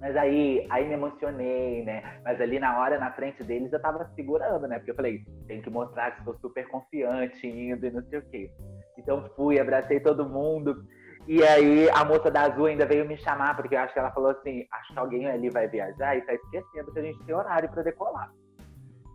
Mas 0.00 0.14
aí, 0.16 0.66
aí 0.68 0.86
me 0.86 0.94
emocionei, 0.94 1.82
né? 1.84 2.20
Mas 2.22 2.40
ali 2.40 2.58
na 2.58 2.78
hora, 2.78 2.98
na 2.98 3.12
frente 3.12 3.42
deles, 3.42 3.72
eu 3.72 3.80
tava 3.80 4.10
segurando, 4.14 4.68
né? 4.68 4.78
Porque 4.78 4.90
eu 4.90 4.94
falei, 4.94 5.24
tem 5.46 5.62
que 5.62 5.70
mostrar 5.70 6.10
que 6.10 6.24
sou 6.24 6.34
super 6.34 6.68
confiante 6.68 7.46
indo 7.46 7.86
e 7.86 7.90
não 7.90 8.02
sei 8.02 8.18
o 8.18 8.30
quê. 8.30 8.50
Então 8.98 9.24
fui, 9.34 9.58
abracei 9.58 10.00
todo 10.00 10.28
mundo. 10.28 10.84
E 11.26 11.42
aí 11.42 11.88
a 11.90 12.04
moça 12.04 12.30
da 12.30 12.42
Azul 12.42 12.66
ainda 12.66 12.84
veio 12.84 13.06
me 13.06 13.16
chamar, 13.16 13.56
porque 13.56 13.74
eu 13.74 13.80
acho 13.80 13.92
que 13.92 13.98
ela 13.98 14.12
falou 14.12 14.30
assim, 14.30 14.66
acho 14.70 14.92
que 14.92 14.98
alguém 14.98 15.26
ali 15.26 15.48
vai 15.48 15.66
viajar 15.66 16.16
e 16.16 16.20
tá 16.22 16.34
esquecendo 16.34 16.92
que 16.92 16.98
a 16.98 17.02
gente 17.02 17.24
tem 17.24 17.34
horário 17.34 17.68
para 17.70 17.82
decolar. 17.82 18.30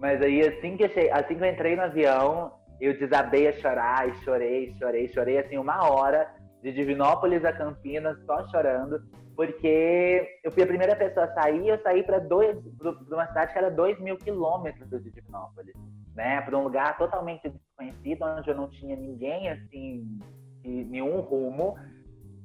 Mas 0.02 0.20
aí 0.20 0.42
assim 0.42 0.76
que, 0.76 0.90
cheguei, 0.90 1.12
assim 1.12 1.36
que 1.36 1.44
eu 1.44 1.50
entrei 1.50 1.76
no 1.76 1.84
avião, 1.84 2.52
eu 2.82 2.98
desabei 2.98 3.48
a 3.48 3.54
chorar 3.54 4.10
e 4.10 4.14
chorei, 4.24 4.74
chorei, 4.80 5.08
chorei 5.10 5.38
assim 5.38 5.60
uma 5.60 5.88
hora 5.88 6.28
de 6.64 6.72
Divinópolis 6.74 7.46
a 7.46 7.54
Campinas, 7.54 8.18
só 8.26 8.48
chorando, 8.48 9.00
porque 9.36 10.40
eu 10.44 10.52
fui 10.52 10.64
a 10.64 10.68
primeira 10.68 10.96
pessoa 10.96 11.28
a 11.28 11.34
sair, 11.36 11.68
eu 11.68 11.80
saí 11.84 12.02
para 12.02 12.18
uma 12.18 13.28
cidade 13.28 13.54
que 13.54 13.60
era 13.60 13.70
dois 13.70 14.00
mil 14.00 14.18
quilômetros 14.18 14.90
de 14.90 15.12
Divinópolis, 15.12 15.76
né, 16.16 16.42
para 16.42 16.58
um 16.58 16.64
lugar 16.64 16.98
totalmente 16.98 17.48
desconhecido, 17.48 18.26
onde 18.26 18.50
eu 18.50 18.56
não 18.56 18.70
tinha 18.70 18.96
ninguém 18.96 19.50
assim, 19.50 20.20
nenhum 20.64 21.20
rumo, 21.20 21.76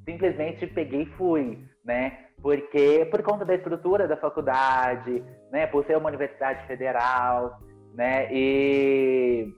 simplesmente 0.04 0.66
peguei 0.66 1.02
e 1.02 1.12
fui, 1.16 1.58
né? 1.82 2.18
Porque 2.42 3.06
por 3.10 3.22
conta 3.22 3.44
da 3.44 3.54
estrutura 3.54 4.06
da 4.06 4.16
faculdade, 4.16 5.24
né? 5.56 5.66
Por 5.66 5.86
ser 5.86 5.96
uma 5.96 6.08
universidade 6.08 6.66
federal, 6.66 7.58
né? 7.94 8.28
E, 8.30 9.48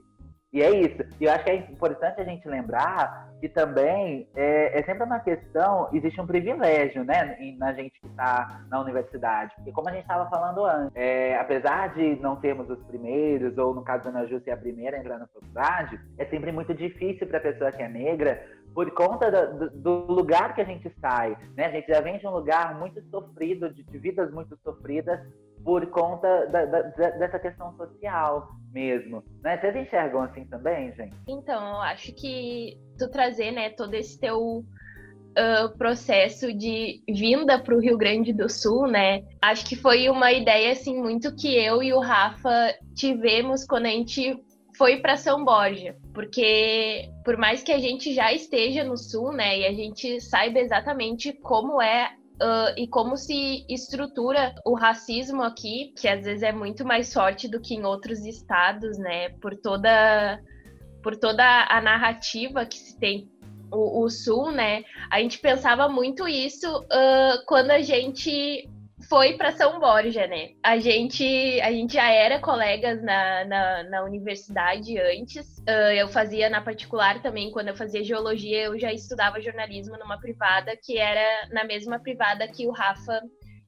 e 0.53 0.61
é 0.61 0.71
isso. 0.71 1.03
E 1.19 1.25
eu 1.25 1.31
acho 1.33 1.43
que 1.43 1.49
é 1.51 1.55
importante 1.55 2.21
a 2.21 2.23
gente 2.23 2.47
lembrar 2.47 3.27
que 3.41 3.49
também 3.49 4.29
é, 4.33 4.79
é 4.79 4.83
sempre 4.83 5.03
uma 5.03 5.19
questão, 5.19 5.89
existe 5.91 6.19
um 6.19 6.25
privilégio, 6.25 7.03
né, 7.03 7.37
na 7.57 7.73
gente 7.73 7.99
que 7.99 8.07
está 8.07 8.61
na 8.69 8.79
universidade. 8.81 9.53
Porque 9.55 9.71
como 9.73 9.89
a 9.89 9.91
gente 9.91 10.01
estava 10.01 10.29
falando 10.29 10.65
antes, 10.65 10.95
é, 10.95 11.37
apesar 11.37 11.93
de 11.93 12.15
não 12.21 12.37
termos 12.37 12.69
os 12.69 12.81
primeiros, 12.83 13.57
ou 13.57 13.73
no 13.73 13.83
caso 13.83 14.05
da 14.05 14.09
Ana 14.09 14.25
Ju 14.25 14.41
ser 14.41 14.51
a 14.51 14.57
primeira 14.57 14.97
a 14.97 14.99
entrar 15.01 15.19
na 15.19 15.27
faculdade, 15.27 15.99
é 16.17 16.25
sempre 16.25 16.51
muito 16.51 16.73
difícil 16.73 17.27
para 17.27 17.39
a 17.39 17.41
pessoa 17.41 17.71
que 17.71 17.81
é 17.81 17.89
negra 17.89 18.41
por 18.73 18.89
conta 18.91 19.31
do, 19.31 19.69
do, 19.71 20.13
lugar 20.13 20.53
que 20.53 20.61
a 20.61 20.65
gente 20.65 20.91
sai, 21.01 21.37
né? 21.55 21.65
A 21.65 21.71
gente 21.71 21.87
já 21.87 22.01
vem 22.01 22.19
de 22.19 22.27
um 22.27 22.31
lugar 22.31 22.77
muito 22.77 23.01
sofrido, 23.09 23.73
de, 23.73 23.83
de 23.83 23.97
vidas 23.97 24.31
muito 24.31 24.57
sofridas, 24.63 25.19
por 25.69 25.85
conta 25.91 26.47
da, 26.47 26.65
da, 26.65 26.81
dessa 26.81 27.37
questão 27.37 27.71
social 27.77 28.47
mesmo, 28.73 29.23
né? 29.43 29.55
Vocês 29.55 29.75
enxergam 29.75 30.23
assim 30.23 30.43
também, 30.45 30.91
gente? 30.95 31.15
Então, 31.27 31.73
eu 31.73 31.81
acho 31.81 32.11
que 32.11 32.75
tu 32.97 33.07
trazer, 33.07 33.51
né, 33.51 33.69
todo 33.69 33.93
esse 33.93 34.19
teu 34.19 34.39
uh, 34.39 35.77
processo 35.77 36.51
de 36.51 37.03
vinda 37.07 37.59
para 37.59 37.75
o 37.75 37.79
Rio 37.79 37.99
Grande 37.99 38.33
do 38.33 38.49
Sul, 38.49 38.87
né? 38.87 39.21
Acho 39.39 39.63
que 39.63 39.75
foi 39.75 40.09
uma 40.09 40.31
ideia 40.31 40.71
assim 40.71 40.99
muito 40.99 41.35
que 41.35 41.55
eu 41.55 41.83
e 41.83 41.93
o 41.93 41.99
Rafa 41.99 42.73
tivemos 42.95 43.63
quando 43.63 43.85
a 43.85 43.89
gente 43.89 44.43
foi 44.75 44.97
para 44.97 45.17
São 45.17 45.45
Borja, 45.45 45.95
porque 46.15 47.11
por 47.23 47.37
mais 47.37 47.61
que 47.61 47.71
a 47.71 47.77
gente 47.77 48.11
já 48.11 48.33
esteja 48.33 48.83
no 48.83 48.97
sul, 48.97 49.33
né, 49.33 49.59
e 49.59 49.65
a 49.67 49.73
gente 49.73 50.19
saiba 50.19 50.57
exatamente 50.57 51.31
como 51.33 51.79
é 51.79 52.09
Uh, 52.41 52.71
e 52.77 52.87
como 52.87 53.17
se 53.17 53.65
estrutura 53.67 54.55
o 54.65 54.73
racismo 54.73 55.43
aqui, 55.43 55.93
que 55.97 56.07
às 56.07 56.23
vezes 56.23 56.41
é 56.41 56.53
muito 56.53 56.85
mais 56.85 57.13
forte 57.13 57.49
do 57.49 57.59
que 57.59 57.75
em 57.75 57.83
outros 57.83 58.25
estados, 58.25 58.97
né? 58.97 59.29
Por 59.41 59.57
toda, 59.57 60.41
por 61.03 61.17
toda 61.17 61.43
a 61.69 61.81
narrativa 61.81 62.65
que 62.65 62.77
se 62.77 62.97
tem 62.97 63.29
o, 63.71 64.03
o 64.03 64.09
Sul, 64.09 64.51
né? 64.51 64.83
A 65.11 65.19
gente 65.19 65.39
pensava 65.39 65.89
muito 65.89 66.27
isso 66.27 66.79
uh, 66.83 67.45
quando 67.45 67.71
a 67.71 67.81
gente 67.81 68.69
foi 69.09 69.33
para 69.33 69.51
São 69.51 69.79
Borja, 69.79 70.27
né? 70.27 70.51
A 70.63 70.77
gente, 70.77 71.59
a 71.61 71.71
gente 71.71 71.95
já 71.95 72.07
era 72.11 72.39
colegas 72.39 73.01
na, 73.01 73.43
na, 73.43 73.83
na 73.83 74.03
universidade 74.03 74.99
antes. 74.99 75.57
Uh, 75.67 75.91
eu 75.97 76.07
fazia 76.07 76.47
na 76.47 76.61
particular 76.61 77.19
também, 77.19 77.51
quando 77.51 77.69
eu 77.69 77.75
fazia 77.75 78.03
geologia, 78.03 78.65
eu 78.65 78.77
já 78.77 78.93
estudava 78.93 79.41
jornalismo 79.41 79.97
numa 79.97 80.19
privada 80.19 80.77
que 80.77 80.99
era 80.99 81.49
na 81.51 81.63
mesma 81.63 81.99
privada 81.99 82.47
que 82.47 82.67
o 82.67 82.71
Rafa 82.71 83.19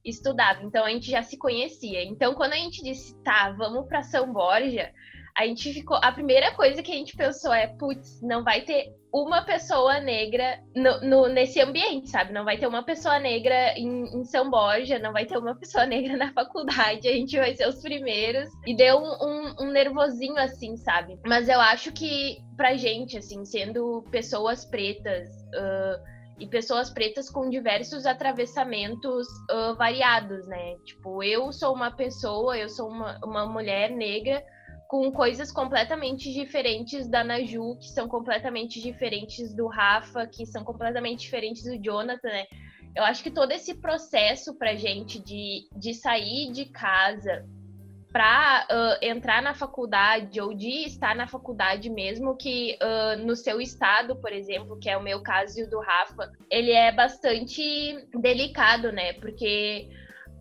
estudava. 0.04 0.62
Então 0.62 0.84
a 0.84 0.90
gente 0.90 1.10
já 1.10 1.24
se 1.24 1.36
conhecia. 1.36 2.04
Então 2.04 2.34
quando 2.34 2.52
a 2.52 2.56
gente 2.56 2.80
disse, 2.80 3.20
tá, 3.24 3.50
vamos 3.50 3.88
para 3.88 4.04
São 4.04 4.32
Borja, 4.32 4.92
a 5.36 5.46
gente 5.46 5.72
ficou. 5.72 5.98
A 6.02 6.12
primeira 6.12 6.52
coisa 6.52 6.82
que 6.82 6.92
a 6.92 6.94
gente 6.94 7.16
pensou 7.16 7.52
é, 7.52 7.66
putz, 7.66 8.20
não 8.22 8.44
vai 8.44 8.62
ter 8.62 8.92
uma 9.12 9.42
pessoa 9.42 10.00
negra 10.00 10.58
no, 10.74 11.00
no, 11.00 11.28
nesse 11.28 11.60
ambiente, 11.60 12.08
sabe? 12.08 12.32
Não 12.32 12.44
vai 12.44 12.58
ter 12.58 12.66
uma 12.66 12.82
pessoa 12.82 13.18
negra 13.18 13.78
em, 13.78 14.04
em, 14.04 14.24
São 14.24 14.50
Borja, 14.50 14.98
não 14.98 15.12
vai 15.12 15.26
ter 15.26 15.36
uma 15.36 15.54
pessoa 15.54 15.84
negra 15.86 16.16
na 16.16 16.32
faculdade, 16.32 17.08
a 17.08 17.12
gente 17.12 17.36
vai 17.36 17.54
ser 17.54 17.68
os 17.68 17.80
primeiros. 17.80 18.48
E 18.66 18.74
deu 18.74 18.98
um, 18.98 19.12
um, 19.22 19.54
um 19.60 19.70
nervosinho 19.70 20.38
assim, 20.38 20.76
sabe? 20.76 21.18
Mas 21.26 21.48
eu 21.48 21.60
acho 21.60 21.92
que 21.92 22.38
pra 22.56 22.74
gente, 22.74 23.18
assim, 23.18 23.44
sendo 23.44 24.02
pessoas 24.10 24.64
pretas. 24.64 25.28
Uh, 25.54 26.12
e 26.38 26.46
pessoas 26.48 26.90
pretas 26.90 27.30
com 27.30 27.48
diversos 27.48 28.04
atravessamentos 28.04 29.28
uh, 29.48 29.76
variados, 29.76 30.44
né? 30.48 30.76
Tipo, 30.84 31.22
eu 31.22 31.52
sou 31.52 31.72
uma 31.72 31.90
pessoa, 31.92 32.58
eu 32.58 32.68
sou 32.68 32.88
uma, 32.88 33.20
uma 33.22 33.46
mulher 33.46 33.90
negra 33.90 34.42
com 34.92 35.10
coisas 35.10 35.50
completamente 35.50 36.30
diferentes 36.30 37.08
da 37.08 37.24
Naju, 37.24 37.78
que 37.78 37.88
são 37.88 38.06
completamente 38.06 38.78
diferentes 38.78 39.54
do 39.54 39.66
Rafa, 39.66 40.26
que 40.26 40.44
são 40.44 40.62
completamente 40.62 41.20
diferentes 41.20 41.64
do 41.64 41.82
Jonathan, 41.82 42.28
né? 42.28 42.44
Eu 42.94 43.02
acho 43.04 43.22
que 43.22 43.30
todo 43.30 43.52
esse 43.52 43.74
processo 43.76 44.54
pra 44.58 44.74
gente 44.74 45.18
de, 45.18 45.66
de 45.74 45.94
sair 45.94 46.52
de 46.52 46.66
casa 46.66 47.48
para 48.12 48.66
uh, 48.70 48.98
entrar 49.02 49.40
na 49.40 49.54
faculdade 49.54 50.38
ou 50.38 50.52
de 50.52 50.84
estar 50.84 51.16
na 51.16 51.26
faculdade 51.26 51.88
mesmo 51.88 52.36
que 52.36 52.76
uh, 52.82 53.18
no 53.24 53.34
seu 53.34 53.62
estado, 53.62 54.14
por 54.16 54.30
exemplo, 54.30 54.78
que 54.78 54.90
é 54.90 54.98
o 54.98 55.02
meu 55.02 55.22
caso 55.22 55.58
e 55.58 55.62
o 55.62 55.70
do 55.70 55.80
Rafa, 55.80 56.30
ele 56.50 56.70
é 56.70 56.92
bastante 56.92 57.96
delicado, 58.20 58.92
né? 58.92 59.14
Porque 59.14 59.88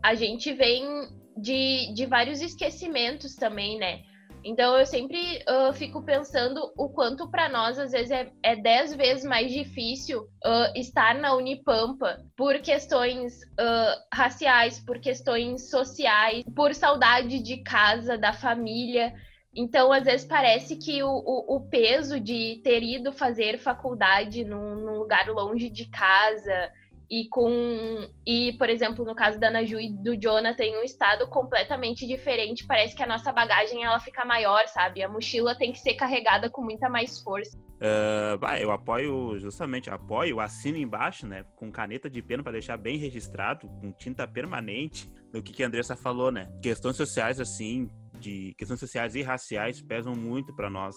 a 0.03 0.13
gente 0.13 0.51
vem 0.51 1.07
de, 1.37 1.93
de 1.93 2.05
vários 2.05 2.41
esquecimentos 2.41 3.33
também, 3.37 3.79
né? 3.79 4.10
Então 4.43 4.77
eu 4.77 4.85
sempre 4.85 5.43
uh, 5.47 5.71
fico 5.73 6.01
pensando 6.03 6.71
o 6.75 6.89
quanto 6.89 7.29
para 7.29 7.47
nós 7.47 7.77
às 7.77 7.91
vezes 7.91 8.11
é, 8.11 8.31
é 8.41 8.55
dez 8.55 8.93
vezes 8.95 9.23
mais 9.23 9.51
difícil 9.51 10.21
uh, 10.21 10.75
estar 10.75 11.15
na 11.15 11.35
Unipampa 11.35 12.17
por 12.35 12.59
questões 12.59 13.41
uh, 13.43 14.01
raciais, 14.11 14.79
por 14.79 14.99
questões 14.99 15.69
sociais, 15.69 16.43
por 16.55 16.73
saudade 16.73 17.39
de 17.39 17.57
casa, 17.57 18.17
da 18.17 18.33
família. 18.33 19.13
Então, 19.53 19.91
às 19.91 20.05
vezes, 20.05 20.25
parece 20.25 20.77
que 20.77 21.03
o, 21.03 21.09
o, 21.09 21.57
o 21.57 21.69
peso 21.69 22.19
de 22.19 22.61
ter 22.63 22.81
ido 22.81 23.11
fazer 23.11 23.59
faculdade 23.59 24.45
num, 24.45 24.75
num 24.75 24.97
lugar 24.97 25.27
longe 25.27 25.69
de 25.69 25.89
casa, 25.89 26.71
e 27.11 27.27
com 27.27 28.07
e 28.25 28.53
por 28.53 28.69
exemplo 28.69 29.03
no 29.03 29.13
caso 29.13 29.37
da 29.37 29.49
Ana 29.49 29.65
Ju 29.65 29.77
e 29.77 29.91
do 29.91 30.15
Jonathan 30.15 30.55
tem 30.55 30.79
um 30.79 30.83
estado 30.83 31.27
completamente 31.27 32.07
diferente. 32.07 32.65
Parece 32.65 32.95
que 32.95 33.03
a 33.03 33.07
nossa 33.07 33.33
bagagem 33.33 33.83
ela 33.83 33.99
fica 33.99 34.23
maior 34.23 34.65
sabe? 34.67 35.03
A 35.03 35.09
mochila 35.09 35.53
tem 35.53 35.73
que 35.73 35.79
ser 35.79 35.95
carregada 35.95 36.49
com 36.49 36.61
muita 36.61 36.87
mais 36.87 37.19
força. 37.19 37.57
Uh, 37.57 38.37
bah, 38.37 38.59
eu 38.59 38.71
apoio 38.71 39.37
justamente 39.39 39.89
apoio 39.89 40.39
assino 40.39 40.77
embaixo 40.77 41.27
né? 41.27 41.43
Com 41.57 41.69
caneta 41.69 42.09
de 42.09 42.21
pena 42.21 42.41
para 42.41 42.53
deixar 42.53 42.77
bem 42.77 42.97
registrado 42.97 43.67
com 43.67 43.91
tinta 43.91 44.25
permanente 44.25 45.11
no 45.33 45.43
que 45.43 45.51
que 45.51 45.63
a 45.63 45.67
Andressa 45.67 45.97
falou 45.97 46.31
né? 46.31 46.49
Questões 46.61 46.95
sociais 46.95 47.41
assim 47.41 47.89
de 48.21 48.53
questões 48.57 48.79
sociais 48.79 49.15
e 49.15 49.21
raciais 49.21 49.81
pesam 49.81 50.15
muito 50.15 50.55
para 50.55 50.69
nós 50.69 50.95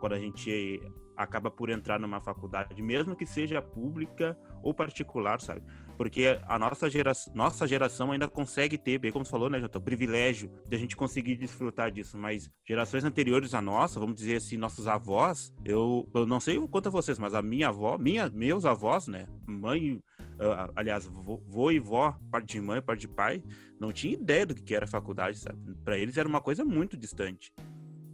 quando 0.00 0.14
a 0.14 0.18
gente 0.18 0.80
acaba 1.22 1.50
por 1.50 1.70
entrar 1.70 1.98
numa 1.98 2.20
faculdade, 2.20 2.80
mesmo 2.82 3.16
que 3.16 3.26
seja 3.26 3.62
pública 3.62 4.36
ou 4.62 4.72
particular, 4.72 5.40
sabe? 5.40 5.62
Porque 5.96 6.38
a 6.46 6.58
nossa 6.58 6.88
geração, 6.88 7.32
nossa 7.34 7.66
geração 7.66 8.12
ainda 8.12 8.28
consegue 8.28 8.78
ter, 8.78 8.98
bem 8.98 9.12
como 9.12 9.24
você 9.24 9.30
falou, 9.30 9.50
né, 9.50 9.60
Jota, 9.60 9.78
o 9.78 9.82
privilégio 9.82 10.50
de 10.68 10.76
a 10.76 10.78
gente 10.78 10.96
conseguir 10.96 11.36
desfrutar 11.36 11.90
disso, 11.90 12.16
mas 12.16 12.50
gerações 12.66 13.04
anteriores 13.04 13.54
à 13.54 13.60
nossa, 13.60 14.00
vamos 14.00 14.16
dizer 14.16 14.36
assim, 14.36 14.56
nossos 14.56 14.86
avós, 14.86 15.52
eu, 15.64 16.08
eu 16.14 16.26
não 16.26 16.40
sei 16.40 16.58
o 16.58 16.68
quanto 16.68 16.88
a 16.88 16.90
vocês, 16.90 17.18
mas 17.18 17.34
a 17.34 17.42
minha 17.42 17.68
avó, 17.68 17.98
minha, 17.98 18.28
meus 18.30 18.64
avós, 18.64 19.06
né, 19.06 19.26
mãe, 19.46 19.94
uh, 19.94 20.72
aliás, 20.74 21.06
vô 21.06 21.70
e 21.70 21.78
vó, 21.78 22.16
parte 22.30 22.52
de 22.52 22.60
mãe, 22.60 22.80
parte 22.80 23.02
de 23.02 23.08
pai, 23.08 23.42
não 23.78 23.92
tinha 23.92 24.14
ideia 24.14 24.46
do 24.46 24.54
que 24.54 24.74
era 24.74 24.86
faculdade, 24.86 25.38
sabe? 25.38 25.58
Para 25.84 25.98
eles 25.98 26.16
era 26.16 26.28
uma 26.28 26.40
coisa 26.40 26.64
muito 26.64 26.96
distante. 26.96 27.52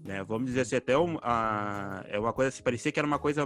Né? 0.09 0.25
Vamos 0.25 0.47
dizer 0.47 0.63
assim, 0.63 0.77
até 0.77 0.97
um, 0.97 1.19
a, 1.21 2.03
é 2.09 2.19
uma 2.19 2.33
coisa 2.33 2.49
assim, 2.49 2.63
parecia 2.63 2.91
que 2.91 2.99
era 2.99 3.07
uma 3.07 3.19
coisa 3.19 3.45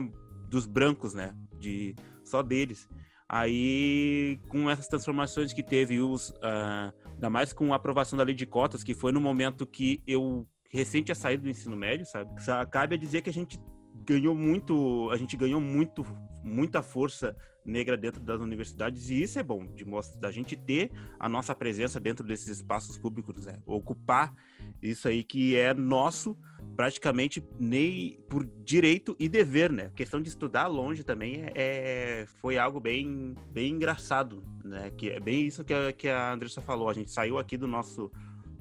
dos 0.49 0.65
brancos, 0.65 1.13
né? 1.13 1.35
De 1.59 1.93
só 2.23 2.41
deles. 2.41 2.89
Aí, 3.29 4.39
com 4.49 4.71
essas 4.71 4.87
transformações 4.87 5.53
que 5.53 5.61
teve, 5.61 5.99
os, 5.99 6.31
uh, 6.31 6.95
ainda 7.15 7.29
mais 7.29 7.53
com 7.53 7.73
a 7.73 7.77
aprovação 7.77 8.17
da 8.17 8.23
lei 8.23 8.37
de 8.37 8.47
cotas, 8.47 8.85
que 8.85 8.95
foi 8.95 9.11
no 9.11 9.21
momento 9.21 9.67
que 9.67 10.05
eu 10.07 10.47
recente 10.71 11.07
tinha 11.07 11.17
saído 11.17 11.43
do 11.43 11.49
ensino 11.49 11.75
médio, 11.75 12.07
sabe? 12.07 12.31
Cabe 12.71 12.95
a 12.95 12.99
dizer 12.99 13.23
que 13.23 13.31
a 13.31 13.33
gente 13.33 13.59
ganhou 14.05 14.33
muito, 14.33 15.11
a 15.11 15.17
gente 15.17 15.37
ganhou 15.37 15.61
muito, 15.61 16.07
muita 16.45 16.81
força 16.81 17.37
negra 17.65 17.97
dentro 17.97 18.21
das 18.21 18.41
universidades 18.41 19.11
e 19.11 19.23
isso 19.23 19.39
é 19.39 19.43
bom 19.43 19.67
de 19.67 19.85
mostrar 19.85 20.21
da 20.21 20.31
gente 20.31 20.57
ter 20.57 20.91
a 21.19 21.29
nossa 21.29 21.55
presença 21.55 22.01
dentro 22.01 22.27
desses 22.27 22.49
espaços 22.49 22.99
públicos, 22.99 23.47
né? 23.47 23.59
ocupar 23.67 24.35
isso 24.83 25.07
aí 25.07 25.23
que 25.23 25.57
é 25.57 25.73
nosso 25.73 26.37
praticamente 26.77 27.45
nem 27.59 28.19
por 28.29 28.45
direito 28.65 29.15
e 29.19 29.29
dever, 29.29 29.71
né? 29.71 29.85
A 29.85 29.91
questão 29.91 30.21
de 30.21 30.29
estudar 30.29 30.67
longe 30.67 31.05
também 31.05 31.43
é, 31.43 31.53
é, 31.55 32.27
foi 32.41 32.59
algo 32.59 32.81
bem, 32.81 33.35
bem 33.53 33.73
engraçado, 33.73 34.43
né? 34.65 34.91
Que 34.91 35.11
é 35.11 35.21
bem 35.21 35.47
isso 35.47 35.65
que 35.65 35.75
a, 35.75 35.93
que 35.93 36.09
a 36.09 36.33
Andressa 36.33 36.61
falou. 36.61 36.89
A 36.89 36.95
gente 36.95 37.11
saiu 37.11 37.39
aqui 37.39 37.57
do 37.57 37.67
nosso 37.67 38.11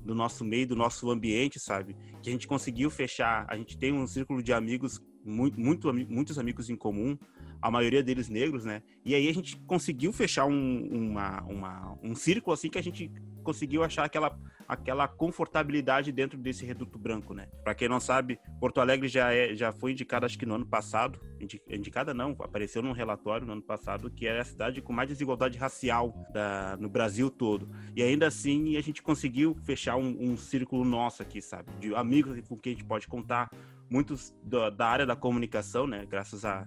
do 0.03 0.15
nosso 0.15 0.44
meio, 0.44 0.68
do 0.68 0.75
nosso 0.75 1.12
ambiente, 1.12 1.60
sabe? 1.60 1.96
Que 2.24 2.30
a 2.30 2.32
gente 2.32 2.48
conseguiu 2.48 2.89
fechar. 2.89 3.46
A 3.48 3.56
gente 3.56 3.77
tem 3.77 3.94
um 3.94 4.08
círculo 4.08 4.41
de 4.41 4.51
amigos 4.51 5.00
muito, 5.24 5.60
muito 5.60 5.94
muitos 5.94 6.39
amigos 6.39 6.70
em 6.70 6.75
comum 6.75 7.15
a 7.62 7.70
maioria 7.70 8.01
deles 8.01 8.27
negros, 8.27 8.65
né? 8.65 8.82
E 9.06 9.13
aí 9.13 9.30
a 9.30 9.34
gente 9.34 9.56
conseguiu 9.68 10.12
fechar 10.12 10.46
um, 10.46 10.88
uma, 10.91 11.44
uma, 11.44 12.00
um 12.01 12.15
círculo 12.15 12.53
assim 12.53 12.70
que 12.70 12.80
a 12.80 12.84
gente 12.84 13.12
conseguiu 13.44 13.84
achar 13.84 14.03
aquela, 14.03 14.38
aquela 14.71 15.05
confortabilidade 15.05 16.13
dentro 16.13 16.37
desse 16.37 16.65
reduto 16.65 16.97
branco, 16.97 17.33
né? 17.33 17.49
Para 17.61 17.75
quem 17.75 17.89
não 17.89 17.99
sabe, 17.99 18.39
Porto 18.57 18.79
Alegre 18.79 19.09
já, 19.09 19.33
é, 19.33 19.53
já 19.53 19.73
foi 19.73 19.91
indicada, 19.91 20.25
acho 20.25 20.39
que 20.39 20.45
no 20.45 20.55
ano 20.55 20.65
passado, 20.65 21.19
indicada 21.69 22.13
não, 22.13 22.31
apareceu 22.39 22.81
num 22.81 22.93
relatório 22.93 23.45
no 23.45 23.51
ano 23.51 23.61
passado, 23.61 24.09
que 24.09 24.25
é 24.25 24.39
a 24.39 24.45
cidade 24.45 24.81
com 24.81 24.93
mais 24.93 25.09
desigualdade 25.09 25.57
racial 25.57 26.15
da, 26.31 26.77
no 26.79 26.87
Brasil 26.87 27.29
todo. 27.29 27.69
E 27.93 28.01
ainda 28.01 28.27
assim 28.27 28.77
a 28.77 28.81
gente 28.81 29.03
conseguiu 29.03 29.57
fechar 29.65 29.97
um, 29.97 30.31
um 30.31 30.37
círculo 30.37 30.85
nosso 30.85 31.21
aqui, 31.21 31.41
sabe? 31.41 31.69
De 31.77 31.93
amigos 31.93 32.39
com 32.47 32.57
quem 32.57 32.71
a 32.71 32.75
gente 32.75 32.87
pode 32.87 33.09
contar, 33.09 33.51
muitos 33.89 34.33
da, 34.41 34.69
da 34.69 34.87
área 34.87 35.05
da 35.05 35.17
comunicação, 35.17 35.85
né? 35.85 36.05
Graças 36.09 36.45
a 36.45 36.65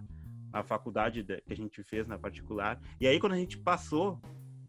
a 0.52 0.62
faculdade 0.62 1.24
que 1.24 1.52
a 1.52 1.56
gente 1.56 1.82
fez 1.82 2.06
na 2.06 2.16
particular. 2.16 2.80
E 3.00 3.08
aí, 3.08 3.18
quando 3.18 3.32
a 3.32 3.36
gente 3.36 3.58
passou 3.58 4.22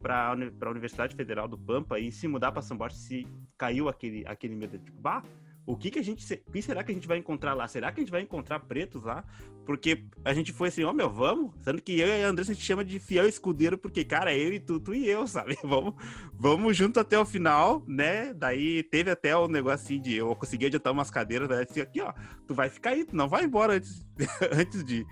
para 0.06 0.28
a 0.28 0.70
Universidade 0.70 1.16
Federal 1.16 1.48
do 1.48 1.58
Pampa 1.58 2.00
e 2.00 2.12
se 2.12 2.28
mudar 2.28 2.52
para 2.52 2.62
São 2.62 2.78
Borja, 2.78 2.96
se 2.96 3.28
caiu 3.58 3.90
aquele, 3.90 4.24
aquele 4.28 4.56
medo 4.56 4.78
tipo, 4.78 5.02
bah, 5.02 5.24
o 5.66 5.76
que 5.76 5.90
que 5.90 5.98
a 5.98 6.04
gente, 6.04 6.24
o 6.48 6.52
que 6.52 6.62
será 6.62 6.84
que 6.84 6.92
a 6.92 6.94
gente 6.94 7.08
vai 7.08 7.18
encontrar 7.18 7.56
lá? 7.56 7.68
Será 7.68 7.92
que 7.92 8.00
a 8.00 8.04
gente 8.04 8.12
vai 8.12 8.22
encontrar 8.22 8.60
pretos 8.60 9.04
lá? 9.04 9.24
Porque 9.66 10.06
a 10.24 10.32
gente 10.32 10.54
foi 10.54 10.68
assim, 10.68 10.84
ó, 10.84 10.92
oh, 10.92 10.94
meu, 10.94 11.10
vamos, 11.10 11.56
sendo 11.64 11.82
que 11.82 12.00
eu 12.00 12.08
e 12.08 12.24
a 12.24 12.28
Andressa 12.28 12.52
a 12.52 12.54
gente 12.54 12.64
chama 12.64 12.86
de 12.86 13.00
fiel 13.00 13.28
escudeiro, 13.28 13.80
porque, 13.80 14.06
cara, 14.06 14.32
eu 14.38 14.54
e 14.54 14.60
tu, 14.60 14.80
tu 14.80 14.94
e 14.94 15.10
eu, 15.10 15.26
sabe? 15.26 15.58
Vamos, 15.66 15.96
vamos 16.36 16.78
junto 16.78 17.00
até 17.00 17.18
o 17.18 17.26
final, 17.26 17.84
né? 17.88 18.32
Daí 18.32 18.84
teve 18.84 19.10
até 19.10 19.36
o 19.36 19.46
um 19.46 19.48
negócio 19.48 19.86
assim 19.86 20.00
de 20.00 20.14
eu 20.18 20.36
consegui 20.36 20.68
adiantar 20.68 20.94
umas 20.94 21.10
cadeiras, 21.10 21.50
né? 21.50 21.66
Assim, 21.68 21.82
aqui, 21.82 22.00
ó, 22.00 22.14
tu 22.48 22.54
vai 22.54 22.70
ficar 22.70 22.92
aí, 22.92 23.06
tu 23.06 23.16
não 23.16 23.28
vai 23.28 23.44
embora 23.44 23.74
antes, 23.74 24.06
antes 24.54 24.84
de 24.84 25.04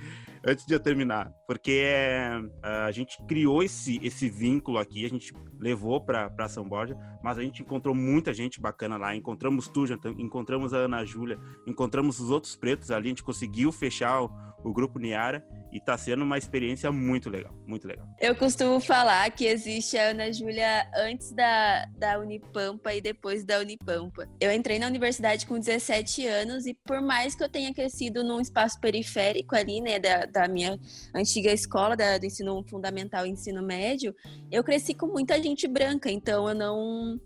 antes 0.45 0.65
de 0.65 0.73
eu 0.73 0.79
terminar, 0.79 1.31
porque 1.47 1.83
é, 1.85 2.31
a 2.61 2.91
gente 2.91 3.17
criou 3.25 3.63
esse, 3.63 3.99
esse 4.05 4.29
vínculo 4.29 4.77
aqui, 4.77 5.05
a 5.05 5.09
gente 5.09 5.33
levou 5.59 6.01
para 6.01 6.49
São 6.49 6.67
Borja, 6.67 6.97
mas 7.23 7.37
a 7.37 7.41
gente 7.41 7.61
encontrou 7.61 7.95
muita 7.95 8.33
gente 8.33 8.59
bacana 8.59 8.97
lá, 8.97 9.15
encontramos 9.15 9.67
tu, 9.67 9.85
encontramos 10.17 10.73
a 10.73 10.77
Ana 10.79 11.05
Júlia, 11.05 11.39
encontramos 11.65 12.19
os 12.19 12.29
outros 12.29 12.55
pretos 12.55 12.91
ali, 12.91 13.07
a 13.07 13.09
gente 13.09 13.23
conseguiu 13.23 13.71
fechar 13.71 14.21
o 14.63 14.73
grupo 14.73 14.99
Niara 14.99 15.45
e 15.71 15.79
tá 15.79 15.97
sendo 15.97 16.23
uma 16.23 16.37
experiência 16.37 16.91
muito 16.91 17.29
legal, 17.29 17.51
muito 17.65 17.87
legal. 17.87 18.07
Eu 18.19 18.35
costumo 18.35 18.79
falar 18.79 19.29
que 19.31 19.45
existe 19.45 19.97
a 19.97 20.09
Ana 20.09 20.31
Júlia 20.31 20.87
antes 20.95 21.31
da, 21.31 21.85
da 21.97 22.19
Unipampa 22.19 22.93
e 22.93 23.01
depois 23.01 23.43
da 23.43 23.59
Unipampa. 23.59 24.29
Eu 24.39 24.51
entrei 24.51 24.77
na 24.77 24.85
universidade 24.85 25.47
com 25.47 25.57
17 25.57 26.27
anos 26.27 26.67
e 26.67 26.75
por 26.75 27.01
mais 27.01 27.33
que 27.33 27.43
eu 27.43 27.49
tenha 27.49 27.73
crescido 27.73 28.23
num 28.23 28.39
espaço 28.39 28.79
periférico 28.79 29.55
ali, 29.55 29.81
né, 29.81 29.99
da, 29.99 30.25
da 30.25 30.47
minha 30.47 30.79
antiga 31.13 31.51
escola, 31.51 31.95
da, 31.97 32.19
do 32.19 32.25
ensino 32.25 32.63
fundamental 32.69 33.25
e 33.25 33.31
ensino 33.31 33.63
médio, 33.63 34.15
eu 34.51 34.63
cresci 34.63 34.93
com 34.93 35.07
muita 35.07 35.41
gente 35.41 35.67
branca, 35.67 36.11
então 36.11 36.47
eu 36.47 36.55
não 36.55 37.19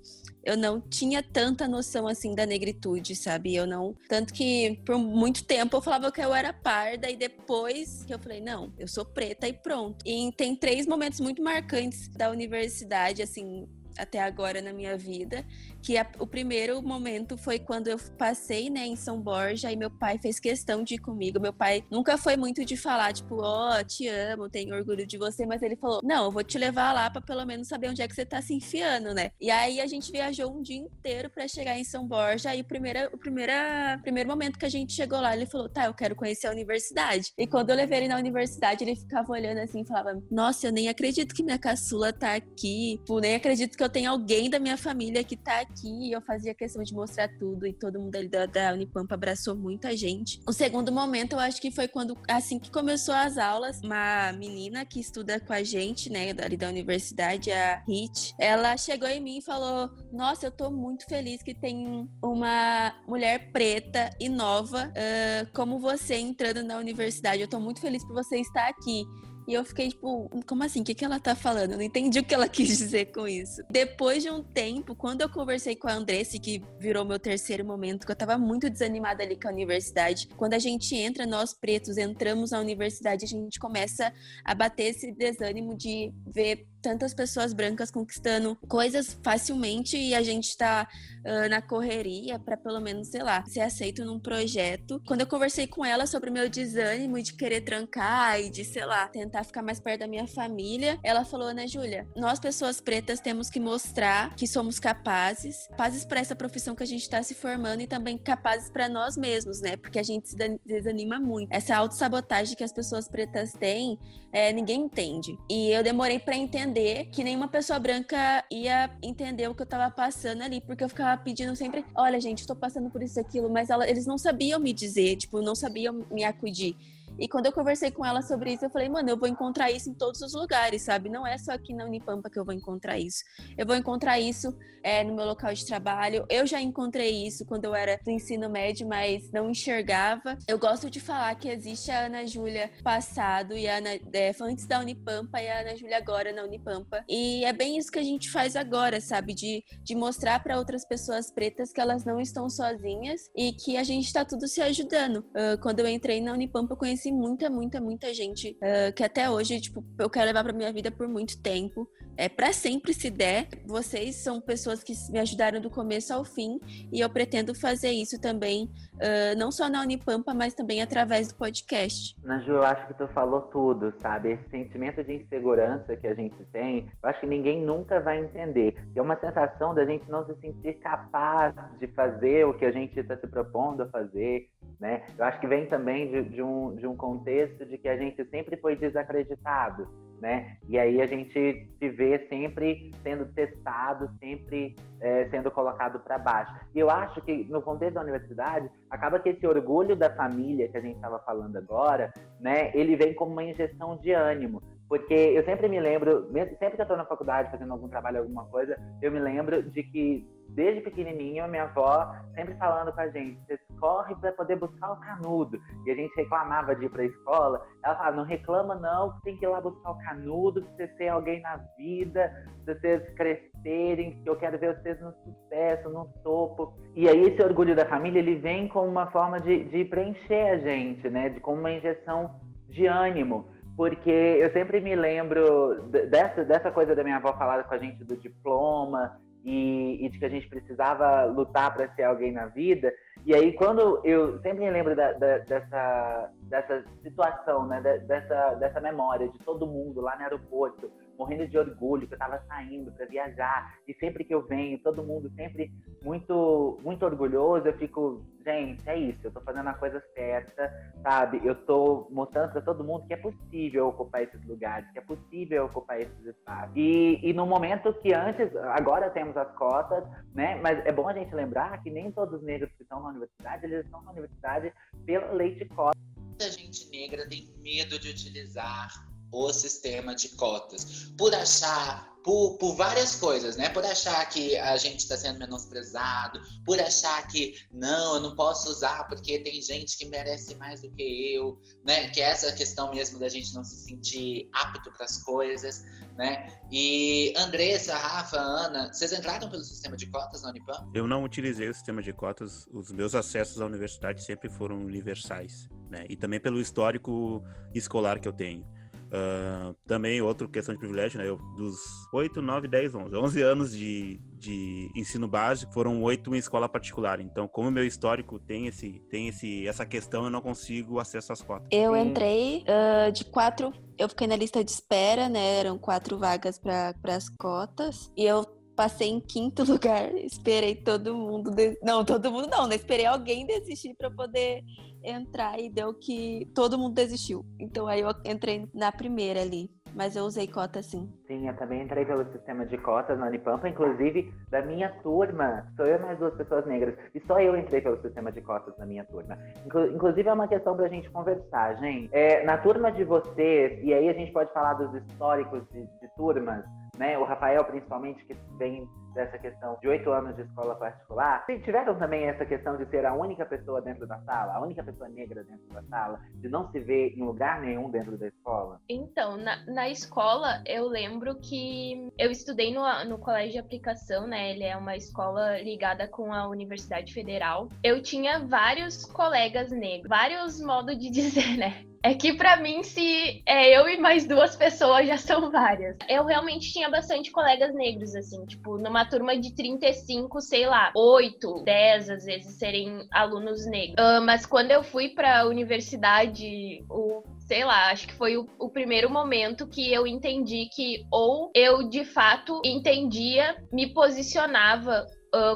eu 0.47 0.55
não 0.55 0.79
tinha 0.79 1.21
tanta 1.21 1.67
noção 1.67 2.07
assim 2.07 2.33
da 2.33 2.45
negritude, 2.45 3.13
sabe? 3.17 3.53
Eu 3.53 3.67
não. 3.67 3.93
Tanto 4.07 4.33
que 4.33 4.79
por 4.85 4.97
muito 4.97 5.43
tempo 5.43 5.75
eu 5.75 5.81
falava 5.81 6.09
que 6.09 6.21
eu 6.21 6.33
era 6.33 6.53
parda, 6.53 7.09
e 7.11 7.17
depois 7.17 8.05
que 8.05 8.13
eu 8.13 8.19
falei, 8.19 8.39
não, 8.39 8.71
eu 8.79 8.87
sou 8.87 9.03
preta 9.03 9.45
e 9.45 9.51
pronto. 9.51 9.97
E 10.05 10.31
tem 10.37 10.55
três 10.55 10.87
momentos 10.87 11.19
muito 11.19 11.43
marcantes 11.43 12.07
da 12.07 12.31
universidade, 12.31 13.21
assim, 13.21 13.67
até 13.97 14.21
agora 14.21 14.61
na 14.61 14.71
minha 14.71 14.97
vida, 14.97 15.45
que 15.87 15.97
a, 15.97 16.05
o 16.19 16.27
primeiro 16.27 16.81
momento 16.81 17.37
foi 17.37 17.57
quando 17.57 17.87
eu 17.87 17.97
passei, 18.17 18.69
né, 18.69 18.85
em 18.85 18.97
São 18.97 19.21
Borja 19.21 19.71
e 19.71 19.75
meu 19.77 19.89
pai 19.89 20.17
fez 20.17 20.37
questão 20.37 20.83
de 20.83 20.95
ir 20.95 20.97
comigo. 20.97 21.39
Meu 21.39 21.53
pai 21.53 21.81
nunca 21.89 22.17
foi 22.17 22.35
muito 22.35 22.65
de 22.65 22.75
falar, 22.75 23.13
tipo, 23.13 23.37
ó, 23.41 23.79
oh, 23.79 23.83
te 23.85 24.05
amo, 24.05 24.49
tenho 24.49 24.75
orgulho 24.75 25.07
de 25.07 25.17
você, 25.17 25.45
mas 25.45 25.61
ele 25.61 25.77
falou, 25.77 26.01
não, 26.03 26.25
eu 26.25 26.31
vou 26.31 26.43
te 26.43 26.57
levar 26.57 26.91
lá 26.91 27.09
para 27.09 27.21
pelo 27.21 27.45
menos 27.45 27.69
saber 27.69 27.87
onde 27.87 28.01
é 28.01 28.07
que 28.07 28.13
você 28.13 28.25
tá 28.25 28.41
se 28.41 28.53
enfiando, 28.53 29.13
né? 29.13 29.31
E 29.39 29.49
aí 29.49 29.79
a 29.79 29.87
gente 29.87 30.11
viajou 30.11 30.53
um 30.53 30.61
dia 30.61 30.75
inteiro 30.75 31.29
para 31.29 31.47
chegar 31.47 31.79
em 31.79 31.85
São 31.85 32.05
Borja 32.05 32.53
e 32.53 32.59
o 32.59 32.65
primeiro, 32.65 33.09
o 33.13 33.17
primeira, 33.17 33.97
primeiro 34.01 34.27
momento 34.27 34.59
que 34.59 34.65
a 34.65 34.69
gente 34.69 34.91
chegou 34.91 35.21
lá, 35.21 35.33
ele 35.33 35.45
falou, 35.45 35.69
tá, 35.69 35.85
eu 35.85 35.93
quero 35.93 36.17
conhecer 36.17 36.47
a 36.47 36.51
universidade. 36.51 37.31
E 37.37 37.47
quando 37.47 37.69
eu 37.69 37.77
levei 37.77 37.99
ele 37.99 38.07
na 38.09 38.17
universidade, 38.17 38.83
ele 38.83 38.97
ficava 38.97 39.31
olhando 39.31 39.59
assim 39.59 39.85
falava, 39.85 40.21
nossa, 40.29 40.67
eu 40.67 40.73
nem 40.73 40.89
acredito 40.89 41.33
que 41.33 41.43
minha 41.43 41.57
caçula 41.57 42.11
tá 42.11 42.35
aqui, 42.35 42.97
tipo, 42.97 43.21
nem 43.21 43.35
acredito 43.35 43.77
que 43.77 43.83
eu 43.83 43.89
tenho 43.89 44.11
alguém 44.11 44.49
da 44.49 44.59
minha 44.59 44.75
família 44.75 45.23
que 45.23 45.37
tá 45.37 45.61
aqui 45.61 45.76
aqui 45.77 46.07
e 46.07 46.11
eu 46.11 46.21
fazia 46.21 46.53
questão 46.53 46.81
de 46.81 46.93
mostrar 46.93 47.29
tudo 47.37 47.67
e 47.67 47.73
todo 47.73 47.99
mundo 47.99 48.15
ali 48.15 48.27
da, 48.27 48.45
da 48.45 48.73
Unipampa 48.73 49.13
abraçou 49.13 49.55
muita 49.55 49.95
gente. 49.95 50.41
O 50.47 50.51
segundo 50.51 50.91
momento 50.91 51.33
eu 51.33 51.39
acho 51.39 51.61
que 51.61 51.69
foi 51.69 51.87
quando, 51.87 52.17
assim 52.27 52.59
que 52.59 52.71
começou 52.71 53.13
as 53.13 53.37
aulas, 53.37 53.79
uma 53.83 54.33
menina 54.33 54.85
que 54.85 54.99
estuda 54.99 55.39
com 55.39 55.53
a 55.53 55.63
gente, 55.63 56.09
né, 56.09 56.31
ali 56.41 56.57
da 56.57 56.67
universidade, 56.67 57.51
a 57.51 57.83
Hit, 57.87 58.33
ela 58.39 58.75
chegou 58.77 59.07
em 59.07 59.21
mim 59.21 59.37
e 59.37 59.41
falou: 59.41 59.89
Nossa, 60.11 60.47
eu 60.47 60.51
tô 60.51 60.71
muito 60.71 61.05
feliz 61.05 61.43
que 61.43 61.53
tem 61.53 62.09
uma 62.21 62.93
mulher 63.07 63.51
preta 63.51 64.09
e 64.19 64.29
nova 64.29 64.87
uh, 64.87 65.53
como 65.53 65.79
você 65.79 66.15
entrando 66.15 66.63
na 66.63 66.77
universidade. 66.77 67.41
Eu 67.41 67.47
tô 67.47 67.59
muito 67.59 67.79
feliz 67.79 68.03
por 68.03 68.13
você 68.13 68.39
estar 68.39 68.67
aqui. 68.67 69.05
E 69.47 69.53
eu 69.53 69.63
fiquei 69.63 69.89
tipo, 69.89 70.29
como 70.45 70.63
assim? 70.63 70.81
O 70.81 70.83
que, 70.83 70.93
que 70.93 71.05
ela 71.05 71.19
tá 71.19 71.33
falando? 71.33 71.71
Eu 71.71 71.77
não 71.77 71.83
entendi 71.83 72.19
o 72.19 72.23
que 72.23 72.33
ela 72.33 72.47
quis 72.49 72.67
dizer 72.67 73.11
com 73.13 73.25
isso. 73.25 73.63
Depois 73.69 74.21
de 74.21 74.29
um 74.29 74.43
tempo, 74.43 74.93
quando 74.93 75.21
eu 75.21 75.29
conversei 75.29 75.75
com 75.75 75.87
a 75.87 75.93
Andressa, 75.93 76.37
que 76.37 76.61
virou 76.79 77.05
meu 77.05 77.17
terceiro 77.17 77.63
momento, 77.63 78.05
que 78.05 78.11
eu 78.11 78.15
tava 78.15 78.37
muito 78.37 78.69
desanimada 78.69 79.23
ali 79.23 79.39
com 79.39 79.47
a 79.47 79.51
universidade, 79.51 80.27
quando 80.35 80.53
a 80.53 80.59
gente 80.59 80.93
entra, 80.95 81.25
nós 81.25 81.53
pretos 81.53 81.97
entramos 81.97 82.51
na 82.51 82.59
universidade, 82.59 83.23
a 83.23 83.27
gente 83.27 83.57
começa 83.57 84.11
a 84.43 84.53
bater 84.53 84.87
esse 84.87 85.13
desânimo 85.13 85.77
de 85.77 86.11
ver 86.25 86.67
tantas 86.81 87.13
pessoas 87.13 87.53
brancas 87.53 87.91
conquistando 87.91 88.55
coisas 88.67 89.17
facilmente 89.21 89.97
e 89.97 90.13
a 90.13 90.21
gente 90.21 90.55
tá 90.55 90.87
uh, 91.25 91.49
na 91.49 91.61
correria 91.61 92.39
para 92.39 92.55
pelo 92.55 92.79
menos, 92.79 93.09
sei 93.09 93.23
lá, 93.23 93.43
ser 93.45 93.61
aceito 93.61 94.05
num 94.05 94.19
projeto. 94.19 95.01
Quando 95.05 95.21
eu 95.21 95.27
conversei 95.27 95.67
com 95.67 95.83
ela 95.83 96.05
sobre 96.05 96.29
o 96.29 96.33
meu 96.33 96.49
desânimo 96.49 97.21
de 97.21 97.33
querer 97.33 97.61
trancar 97.61 98.39
e 98.39 98.49
de, 98.49 98.63
sei 98.63 98.85
lá, 98.85 99.07
tentar 99.07 99.43
ficar 99.43 99.61
mais 99.61 99.79
perto 99.79 100.01
da 100.01 100.07
minha 100.07 100.27
família, 100.27 100.99
ela 101.03 101.25
falou, 101.25 101.47
Ana 101.47 101.67
Júlia, 101.67 102.07
nós 102.15 102.39
pessoas 102.39 102.79
pretas 102.79 103.19
temos 103.19 103.49
que 103.49 103.59
mostrar 103.59 104.35
que 104.35 104.47
somos 104.47 104.79
capazes, 104.79 105.67
capazes 105.67 106.05
para 106.05 106.19
essa 106.19 106.35
profissão 106.35 106.75
que 106.75 106.83
a 106.83 106.87
gente 106.87 107.01
está 107.01 107.21
se 107.23 107.33
formando 107.33 107.81
e 107.81 107.87
também 107.87 108.17
capazes 108.17 108.69
para 108.69 108.87
nós 108.87 109.17
mesmos, 109.17 109.61
né? 109.61 109.75
Porque 109.77 109.99
a 109.99 110.03
gente 110.03 110.29
se 110.29 110.35
desanima 110.65 111.19
muito. 111.19 111.51
Essa 111.51 111.75
autossabotagem 111.75 112.55
que 112.55 112.63
as 112.63 112.71
pessoas 112.71 113.07
pretas 113.07 113.51
têm, 113.53 113.99
é, 114.31 114.53
ninguém 114.53 114.81
entende. 114.81 115.37
E 115.49 115.71
eu 115.71 115.83
demorei 115.83 116.19
para 116.19 116.35
entender 116.35 116.66
entender 116.67 117.05
que 117.11 117.23
nenhuma 117.23 117.47
pessoa 117.47 117.79
branca 117.79 118.43
ia 118.51 118.89
entender 119.01 119.47
o 119.47 119.55
que 119.55 119.61
eu 119.61 119.65
tava 119.65 119.89
passando 119.89 120.41
ali, 120.41 120.61
porque 120.61 120.83
eu 120.83 120.89
ficava 120.89 121.19
pedindo 121.21 121.55
sempre, 121.55 121.85
olha, 121.95 122.19
gente, 122.19 122.39
estou 122.39 122.55
passando 122.55 122.89
por 122.89 123.01
isso 123.01 123.19
aquilo, 123.19 123.49
mas 123.49 123.69
ela, 123.69 123.89
eles 123.89 124.05
não 124.05 124.17
sabiam 124.17 124.59
me 124.59 124.73
dizer, 124.73 125.15
tipo, 125.15 125.41
não 125.41 125.55
sabiam 125.55 126.05
me 126.11 126.23
acudir. 126.23 126.75
E 127.19 127.27
quando 127.27 127.47
eu 127.47 127.51
conversei 127.51 127.91
com 127.91 128.05
ela 128.05 128.21
sobre 128.21 128.53
isso, 128.53 128.65
eu 128.65 128.69
falei, 128.69 128.89
mano, 128.89 129.09
eu 129.09 129.17
vou 129.17 129.27
encontrar 129.27 129.71
isso 129.71 129.89
em 129.89 129.93
todos 129.93 130.21
os 130.21 130.33
lugares, 130.33 130.83
sabe? 130.83 131.09
Não 131.09 131.25
é 131.25 131.37
só 131.37 131.51
aqui 131.51 131.73
na 131.73 131.85
Unipampa 131.85 132.29
que 132.29 132.39
eu 132.39 132.45
vou 132.45 132.53
encontrar 132.53 132.97
isso. 132.97 133.23
Eu 133.57 133.65
vou 133.65 133.75
encontrar 133.75 134.19
isso 134.19 134.55
é, 134.83 135.03
no 135.03 135.15
meu 135.15 135.25
local 135.25 135.53
de 135.53 135.65
trabalho. 135.65 136.25
Eu 136.29 136.45
já 136.45 136.61
encontrei 136.61 137.27
isso 137.27 137.45
quando 137.45 137.65
eu 137.65 137.75
era 137.75 137.99
do 138.03 138.11
ensino 138.11 138.49
médio, 138.49 138.87
mas 138.87 139.29
não 139.31 139.49
enxergava. 139.49 140.37
Eu 140.47 140.57
gosto 140.57 140.89
de 140.89 140.99
falar 140.99 141.35
que 141.35 141.49
existe 141.49 141.91
a 141.91 142.05
Ana 142.05 142.25
Júlia 142.25 142.71
passado 142.83 143.53
e 143.53 143.67
a 143.67 143.77
Ana 143.77 143.89
é, 144.13 144.31
antes 144.41 144.65
da 144.65 144.79
Unipampa 144.79 145.41
e 145.41 145.49
a 145.49 145.61
Ana 145.61 145.75
Júlia 145.75 145.97
agora 145.97 146.31
na 146.31 146.43
Unipampa. 146.43 147.03
E 147.09 147.43
é 147.43 147.51
bem 147.51 147.77
isso 147.77 147.91
que 147.91 147.99
a 147.99 148.03
gente 148.03 148.29
faz 148.29 148.55
agora, 148.55 149.01
sabe? 149.01 149.33
De, 149.33 149.63
de 149.83 149.95
mostrar 149.95 150.41
para 150.41 150.57
outras 150.57 150.85
pessoas 150.85 151.31
pretas 151.31 151.71
que 151.71 151.81
elas 151.81 152.05
não 152.05 152.19
estão 152.19 152.49
sozinhas 152.49 153.29
e 153.35 153.53
que 153.53 153.77
a 153.77 153.83
gente 153.83 154.05
está 154.05 154.23
tudo 154.23 154.47
se 154.47 154.61
ajudando. 154.61 155.17
Uh, 155.17 155.59
quando 155.61 155.79
eu 155.79 155.87
entrei 155.87 156.21
na 156.21 156.33
Unipampa, 156.33 156.73
eu 156.73 156.77
conheci 156.77 157.06
conheci 157.07 157.11
muita, 157.11 157.49
muita, 157.49 157.81
muita 157.81 158.13
gente 158.13 158.57
uh, 158.61 158.93
que 158.93 159.03
até 159.03 159.29
hoje, 159.29 159.59
tipo, 159.59 159.83
eu 159.97 160.09
quero 160.09 160.25
levar 160.25 160.43
pra 160.43 160.53
minha 160.53 160.71
vida 160.71 160.91
por 160.91 161.07
muito 161.07 161.41
tempo. 161.41 161.87
É 162.17 162.27
para 162.27 162.51
sempre 162.51 162.93
se 162.93 163.11
der. 163.11 163.47
Vocês 163.65 164.15
são 164.15 164.41
pessoas 164.41 164.83
que 164.83 164.93
me 165.11 165.19
ajudaram 165.19 165.61
do 165.61 165.69
começo 165.69 166.11
ao 166.11 166.25
fim 166.25 166.59
e 166.91 166.99
eu 166.99 167.09
pretendo 167.09 167.53
fazer 167.53 167.91
isso 167.91 168.19
também 168.19 168.65
uh, 168.95 169.37
não 169.37 169.51
só 169.51 169.69
na 169.69 169.81
Unipampa, 169.81 170.33
mas 170.33 170.55
também 170.55 170.81
através 170.81 171.27
do 171.27 171.35
podcast. 171.35 172.15
Naju, 172.23 172.53
eu 172.53 172.63
acho 172.63 172.87
que 172.87 172.95
tu 172.95 173.07
falou 173.09 173.41
tudo, 173.41 173.93
sabe? 174.01 174.31
Esse 174.31 174.49
sentimento 174.49 175.03
de 175.03 175.13
insegurança 175.13 175.95
que 175.95 176.07
a 176.07 176.15
gente 176.15 176.43
tem, 176.51 176.87
eu 177.03 177.09
acho 177.09 177.19
que 177.19 177.27
ninguém 177.27 177.63
nunca 177.63 177.99
vai 177.99 178.19
entender. 178.19 178.75
É 178.95 179.01
uma 179.01 179.19
sensação 179.19 179.75
da 179.75 179.85
gente 179.85 180.09
não 180.09 180.25
se 180.25 180.33
sentir 180.41 180.73
capaz 180.79 181.53
de 181.79 181.87
fazer 181.87 182.47
o 182.47 182.53
que 182.55 182.65
a 182.65 182.71
gente 182.71 182.99
está 182.99 183.15
se 183.15 183.27
propondo 183.27 183.83
a 183.83 183.89
fazer, 183.89 184.49
né? 184.79 185.03
Eu 185.17 185.25
acho 185.25 185.39
que 185.39 185.47
vem 185.47 185.67
também 185.67 186.09
de, 186.09 186.23
de, 186.29 186.41
um, 186.41 186.75
de 186.75 186.87
um 186.87 186.95
contexto 186.97 187.65
de 187.65 187.77
que 187.77 187.87
a 187.87 187.95
gente 187.95 188.25
sempre 188.25 188.57
foi 188.57 188.75
desacreditado 188.75 189.85
né? 190.21 190.57
E 190.67 190.77
aí 190.77 191.01
a 191.01 191.07
gente 191.07 191.31
se 191.31 191.89
vê 191.89 192.27
sempre 192.27 192.91
sendo 193.03 193.25
testado, 193.33 194.09
sempre 194.19 194.75
é, 194.99 195.27
sendo 195.29 195.51
colocado 195.51 195.99
para 195.99 196.17
baixo. 196.17 196.53
E 196.73 196.79
eu 196.79 196.89
acho 196.89 197.21
que 197.21 197.45
no 197.45 197.61
contexto 197.61 197.95
da 197.95 198.01
universidade 198.01 198.69
acaba 198.89 199.19
que 199.19 199.29
esse 199.29 199.45
orgulho 199.45 199.95
da 199.95 200.09
família 200.09 200.67
que 200.67 200.77
a 200.77 200.81
gente 200.81 200.95
estava 200.95 201.19
falando 201.19 201.55
agora, 201.57 202.11
né? 202.39 202.71
Ele 202.73 202.95
vem 202.95 203.13
como 203.13 203.31
uma 203.31 203.43
injeção 203.43 203.97
de 203.97 204.11
ânimo. 204.11 204.61
Porque 204.89 205.13
eu 205.13 205.43
sempre 205.43 205.67
me 205.67 205.79
lembro, 205.79 206.31
sempre 206.31 206.75
que 206.75 206.81
eu 206.81 206.83
estou 206.83 206.97
na 206.97 207.05
faculdade 207.05 207.51
fazendo 207.51 207.73
algum 207.73 207.89
trabalho, 207.89 208.19
alguma 208.19 208.45
coisa, 208.45 208.77
eu 209.01 209.11
me 209.11 209.19
lembro 209.19 209.61
de 209.61 209.83
que 209.83 210.25
desde 210.49 210.79
pequenininho, 210.79 211.47
minha 211.49 211.63
avó 211.63 212.15
sempre 212.33 212.55
falando 212.55 212.93
com 212.93 213.01
a 213.01 213.09
gente: 213.09 213.37
você 213.45 213.59
corre 213.79 214.15
para 214.15 214.31
poder 214.31 214.57
buscar 214.57 214.91
o 214.91 214.99
canudo. 214.99 215.59
E 215.85 215.91
a 215.91 215.95
gente 215.95 216.15
reclamava 216.15 216.75
de 216.75 216.85
ir 216.85 216.89
para 216.89 217.03
a 217.03 217.05
escola. 217.05 217.65
Ela 217.83 217.95
falava: 217.95 218.17
não 218.17 218.23
reclama, 218.23 218.75
não, 218.75 219.19
tem 219.21 219.37
que 219.37 219.45
ir 219.45 219.47
lá 219.47 219.61
buscar 219.61 219.91
o 219.91 219.99
canudo, 219.99 220.61
para 220.61 220.71
você 220.71 220.87
ser 220.95 221.07
alguém 221.09 221.41
na 221.41 221.57
vida, 221.77 222.31
para 222.65 222.75
vocês 222.75 223.09
crescerem, 223.15 224.21
que 224.23 224.29
eu 224.29 224.35
quero 224.35 224.57
ver 224.57 224.75
vocês 224.77 224.99
no 225.01 225.13
sucesso, 225.13 225.89
no 225.89 226.05
topo. 226.23 226.73
E 226.95 227.07
aí, 227.07 227.21
esse 227.21 227.41
orgulho 227.41 227.75
da 227.75 227.85
família, 227.85 228.19
ele 228.19 228.35
vem 228.35 228.67
como 228.67 228.87
uma 228.87 229.07
forma 229.11 229.39
de, 229.39 229.63
de 229.65 229.85
preencher 229.85 230.51
a 230.51 230.57
gente, 230.57 231.09
né? 231.09 231.29
De, 231.29 231.39
como 231.39 231.59
uma 231.59 231.71
injeção 231.71 232.39
de 232.69 232.85
ânimo 232.85 233.57
porque 233.77 234.09
eu 234.09 234.51
sempre 234.53 234.81
me 234.81 234.95
lembro 234.95 235.83
dessa, 236.09 236.43
dessa 236.43 236.71
coisa 236.71 236.95
da 236.95 237.03
minha 237.03 237.17
avó 237.17 237.31
falar 237.37 237.63
com 237.63 237.75
a 237.75 237.77
gente 237.77 238.03
do 238.03 238.17
diploma 238.17 239.21
e, 239.45 240.03
e 240.03 240.09
de 240.09 240.17
que 240.17 240.25
a 240.25 240.29
gente 240.29 240.49
precisava 240.49 241.25
lutar 241.25 241.71
para 241.73 241.87
ser 241.93 242.03
alguém 242.03 242.31
na 242.31 242.47
vida. 242.47 242.91
E 243.27 243.35
aí, 243.35 243.51
quando 243.51 243.99
eu 244.05 244.39
sempre 244.39 244.59
me 244.59 244.71
lembro 244.71 244.95
da, 244.95 245.11
da, 245.11 245.39
dessa, 245.39 246.31
dessa 246.47 246.83
situação, 247.01 247.67
né, 247.67 247.81
dessa, 247.81 248.55
dessa 248.55 248.79
memória 248.79 249.27
de 249.27 249.39
todo 249.39 249.67
mundo 249.67 250.01
lá 250.01 250.15
no 250.15 250.23
aeroporto, 250.23 250.91
morrendo 251.17 251.47
de 251.47 251.57
orgulho 251.57 252.07
que 252.07 252.13
eu 252.13 252.17
estava 252.17 252.41
saindo 252.47 252.91
para 252.91 253.05
viajar 253.05 253.75
e 253.87 253.93
sempre 253.95 254.23
que 254.23 254.33
eu 254.33 254.45
venho, 254.45 254.79
todo 254.79 255.03
mundo 255.03 255.31
sempre 255.35 255.71
muito 256.03 256.79
muito 256.83 257.03
orgulhoso, 257.05 257.67
eu 257.67 257.77
fico, 257.77 258.23
gente, 258.45 258.87
é 258.87 258.97
isso, 258.97 259.19
eu 259.23 259.29
estou 259.29 259.43
fazendo 259.43 259.67
a 259.67 259.73
coisa 259.73 260.01
certa, 260.13 260.71
sabe? 261.01 261.41
Eu 261.43 261.53
estou 261.53 262.07
mostrando 262.11 262.51
para 262.51 262.61
todo 262.61 262.83
mundo 262.83 263.05
que 263.07 263.13
é 263.13 263.17
possível 263.17 263.87
ocupar 263.87 264.23
esses 264.23 264.43
lugares, 264.45 264.89
que 264.91 264.99
é 264.99 265.01
possível 265.01 265.65
ocupar 265.65 265.99
esses 265.99 266.25
espaços. 266.25 266.71
E, 266.75 267.19
e 267.23 267.33
no 267.33 267.45
momento 267.45 267.93
que 267.95 268.13
antes, 268.13 268.55
agora 268.55 269.09
temos 269.09 269.35
as 269.35 269.51
cotas, 269.55 270.03
né? 270.33 270.59
Mas 270.61 270.85
é 270.85 270.91
bom 270.91 271.09
a 271.09 271.13
gente 271.13 271.33
lembrar 271.33 271.81
que 271.81 271.89
nem 271.89 272.11
todos 272.11 272.35
os 272.35 272.43
negros 272.43 272.71
que 272.73 272.83
estão 272.83 273.01
na 273.01 273.09
universidade, 273.09 273.65
eles 273.65 273.85
estão 273.85 274.01
na 274.03 274.11
universidade 274.11 274.71
pela 275.05 275.31
lei 275.31 275.55
de 275.55 275.65
cotas. 275.65 276.06
Muita 276.39 276.51
gente 276.51 276.87
negra 276.89 277.27
tem 277.27 277.51
medo 277.63 277.97
de 277.97 278.09
utilizar 278.09 279.09
o 279.31 279.51
sistema 279.51 280.13
de 280.13 280.29
cotas, 280.35 281.11
por 281.17 281.33
achar, 281.33 282.15
por, 282.27 282.57
por 282.57 282.75
várias 282.75 283.15
coisas, 283.15 283.55
né? 283.55 283.69
Por 283.69 283.85
achar 283.85 284.27
que 284.27 284.57
a 284.57 284.75
gente 284.75 284.99
está 284.99 285.15
sendo 285.15 285.39
menosprezado, 285.39 286.41
por 286.65 286.77
achar 286.77 287.25
que 287.25 287.55
não, 287.71 288.15
eu 288.15 288.21
não 288.21 288.35
posso 288.35 288.69
usar 288.69 289.07
porque 289.07 289.39
tem 289.39 289.61
gente 289.61 289.97
que 289.97 290.03
merece 290.09 290.53
mais 290.55 290.81
do 290.81 290.91
que 290.91 291.33
eu, 291.33 291.57
né? 291.85 292.09
Que 292.09 292.19
é 292.19 292.25
essa 292.25 292.51
questão 292.51 292.93
mesmo 292.93 293.17
da 293.17 293.29
gente 293.29 293.55
não 293.55 293.63
se 293.63 293.77
sentir 293.77 294.49
apto 294.53 294.91
para 294.91 295.05
as 295.05 295.23
coisas, 295.23 295.85
né? 296.17 296.53
E 296.69 297.33
Andressa, 297.37 297.95
Rafa, 297.95 298.37
Ana, 298.37 298.91
vocês 298.91 299.13
entraram 299.13 299.49
pelo 299.49 299.63
sistema 299.63 299.95
de 299.95 300.07
cotas 300.07 300.41
na 300.41 300.49
Unipam? 300.49 300.85
Eu 300.93 301.07
não 301.07 301.23
utilizei 301.23 301.69
o 301.69 301.73
sistema 301.73 302.03
de 302.03 302.11
cotas, 302.11 302.67
os 302.73 302.91
meus 302.91 303.15
acessos 303.15 303.61
à 303.61 303.65
universidade 303.65 304.21
sempre 304.21 304.49
foram 304.49 304.75
universais, 304.79 305.69
né? 305.89 306.05
E 306.09 306.17
também 306.17 306.41
pelo 306.41 306.59
histórico 306.59 307.41
escolar 307.73 308.19
que 308.19 308.27
eu 308.27 308.33
tenho. 308.33 308.67
Uh, 309.07 309.73
também 309.85 310.21
outra 310.21 310.47
questão 310.47 310.73
de 310.73 310.79
privilégio, 310.79 311.17
né? 311.17 311.27
Eu, 311.27 311.37
dos 311.55 311.77
8, 312.13 312.41
9, 312.41 312.67
10, 312.67 312.95
11. 312.95 313.15
11 313.15 313.41
anos 313.41 313.71
de, 313.71 314.19
de 314.33 314.91
ensino 314.95 315.27
básico, 315.27 315.73
foram 315.73 316.01
oito 316.03 316.35
em 316.35 316.37
escola 316.37 316.67
particular. 316.67 317.21
Então, 317.21 317.47
como 317.47 317.69
o 317.69 317.71
meu 317.71 317.85
histórico 317.85 318.37
tem, 318.37 318.67
esse, 318.67 319.01
tem 319.09 319.29
esse, 319.29 319.65
essa 319.67 319.85
questão, 319.85 320.25
eu 320.25 320.29
não 320.29 320.41
consigo 320.41 320.99
acesso 320.99 321.31
às 321.31 321.41
cotas. 321.41 321.67
Eu 321.71 321.95
entrei 321.95 322.63
uh, 322.67 323.11
de 323.11 323.23
quatro, 323.25 323.73
eu 323.97 324.09
fiquei 324.09 324.27
na 324.27 324.35
lista 324.35 324.63
de 324.63 324.71
espera, 324.71 325.29
né? 325.29 325.59
Eram 325.59 325.77
quatro 325.77 326.17
vagas 326.17 326.59
para 326.59 326.93
as 327.05 327.29
cotas. 327.29 328.11
E 328.15 328.25
eu 328.25 328.56
passei 328.77 329.09
em 329.09 329.19
quinto 329.19 329.63
lugar, 329.69 330.13
esperei 330.13 330.75
todo 330.75 331.15
mundo. 331.15 331.51
Não, 331.81 332.05
todo 332.05 332.31
mundo 332.31 332.47
não, 332.47 332.67
né? 332.67 332.75
Esperei 332.75 333.07
alguém 333.07 333.45
desistir 333.45 333.95
para 333.97 334.11
poder 334.11 334.63
entrar 335.03 335.59
e 335.59 335.67
deu 335.69 335.93
que 335.93 336.47
todo 336.53 336.77
mundo 336.77 336.93
desistiu. 336.93 337.43
Então 337.59 337.87
aí 337.87 338.01
eu 338.01 338.09
entrei 338.23 338.69
na 338.73 338.91
primeira 338.91 339.41
ali. 339.41 339.69
Mas 339.95 340.15
eu 340.15 340.25
usei 340.25 340.47
cota 340.47 340.83
sim. 340.83 341.11
Sim, 341.25 341.47
eu 341.47 341.55
também 341.55 341.81
entrei 341.81 342.05
pelo 342.05 342.23
sistema 342.31 342.67
de 342.67 342.77
cotas 342.77 343.17
na 343.17 343.27
Unipampa, 343.27 343.67
inclusive 343.67 344.31
da 344.47 344.61
minha 344.61 344.89
turma. 345.01 345.65
Sou 345.75 345.87
eu 345.87 345.99
mais 345.99 346.19
duas 346.19 346.35
pessoas 346.35 346.67
negras. 346.67 346.93
E 347.15 347.19
só 347.21 347.39
eu 347.39 347.57
entrei 347.57 347.81
pelo 347.81 347.99
sistema 348.01 348.31
de 348.31 348.41
cotas 348.41 348.77
na 348.77 348.85
minha 348.85 349.03
turma. 349.05 349.35
Inclusive 349.65 350.29
é 350.29 350.33
uma 350.33 350.47
questão 350.47 350.75
pra 350.75 350.87
gente 350.87 351.09
conversar, 351.09 351.77
gente. 351.77 352.09
É, 352.13 352.43
na 352.43 352.59
turma 352.59 352.91
de 352.91 353.03
vocês, 353.03 353.83
e 353.83 353.91
aí 353.91 354.07
a 354.07 354.13
gente 354.13 354.31
pode 354.31 354.53
falar 354.53 354.75
dos 354.75 354.93
históricos 354.93 355.63
de, 355.71 355.81
de 355.81 356.15
turmas, 356.15 356.63
né? 356.97 357.17
O 357.17 357.23
Rafael, 357.23 357.63
principalmente, 357.65 358.23
que 358.25 358.35
vem 358.57 358.87
dessa 359.17 359.37
questão 359.37 359.77
de 359.81 359.87
oito 359.87 360.09
anos 360.11 360.35
de 360.35 360.43
escola 360.43 360.75
particular, 360.75 361.45
tiveram 361.63 361.97
também 361.97 362.25
essa 362.25 362.45
questão 362.45 362.77
de 362.77 362.85
ser 362.85 363.05
a 363.05 363.13
única 363.13 363.45
pessoa 363.45 363.81
dentro 363.81 364.07
da 364.07 364.19
sala, 364.21 364.53
a 364.53 364.61
única 364.61 364.83
pessoa 364.83 365.09
negra 365.09 365.43
dentro 365.43 365.67
da 365.73 365.83
sala, 365.83 366.19
de 366.35 366.47
não 366.47 366.71
se 366.71 366.79
ver 366.79 367.13
em 367.17 367.23
lugar 367.23 367.59
nenhum 367.59 367.89
dentro 367.89 368.17
da 368.17 368.27
escola? 368.27 368.79
Então, 368.87 369.35
na, 369.37 369.65
na 369.65 369.89
escola, 369.89 370.61
eu 370.65 370.87
lembro 370.87 371.35
que 371.39 372.11
eu 372.17 372.31
estudei 372.31 372.73
no, 372.73 372.83
no 373.05 373.17
colégio 373.17 373.53
de 373.53 373.59
aplicação, 373.59 374.27
né? 374.27 374.51
Ele 374.51 374.63
é 374.63 374.77
uma 374.77 374.95
escola 374.95 375.59
ligada 375.59 376.07
com 376.07 376.31
a 376.31 376.47
Universidade 376.47 377.13
Federal. 377.13 377.69
Eu 377.83 378.01
tinha 378.01 378.39
vários 378.39 379.05
colegas 379.05 379.71
negros, 379.71 380.07
vários 380.07 380.61
modos 380.61 380.97
de 380.97 381.09
dizer, 381.11 381.57
né? 381.57 381.87
É 382.03 382.13
que 382.13 382.33
para 382.33 382.57
mim, 382.57 382.83
se 382.83 383.41
é 383.45 383.77
eu 383.77 383.89
e 383.89 383.97
mais 383.97 384.25
duas 384.25 384.55
pessoas 384.55 385.07
já 385.07 385.17
são 385.17 385.51
várias. 385.51 385.97
Eu 386.07 386.23
realmente 386.25 386.71
tinha 386.71 386.89
bastante 386.89 387.31
colegas 387.31 387.73
negros, 387.73 388.15
assim, 388.15 388.45
tipo, 388.45 388.77
numa 388.77 389.06
turma 389.07 389.37
de 389.37 389.53
35, 389.53 390.41
sei 390.41 390.67
lá, 390.67 390.91
8, 390.95 391.63
10 391.63 392.09
às 392.09 392.25
vezes 392.25 392.57
serem 392.57 393.07
alunos 393.11 393.65
negros. 393.65 393.95
Uh, 393.99 394.21
mas 394.21 394.45
quando 394.45 394.71
eu 394.71 394.83
fui 394.83 395.09
pra 395.09 395.47
universidade, 395.47 396.83
o 396.89 397.23
sei 397.47 397.63
lá, 397.63 397.91
acho 397.91 398.07
que 398.07 398.13
foi 398.13 398.37
o, 398.37 398.45
o, 398.59 398.69
primeiro 398.69 399.09
momento 399.09 399.67
que 399.67 399.91
eu 399.91 400.05
entendi 400.05 400.67
que 400.69 401.05
ou 401.09 401.49
eu 401.55 401.87
de 401.87 402.03
fato 402.03 402.61
entendia, 402.63 403.55
me 403.71 403.93
posicionava 403.93 405.07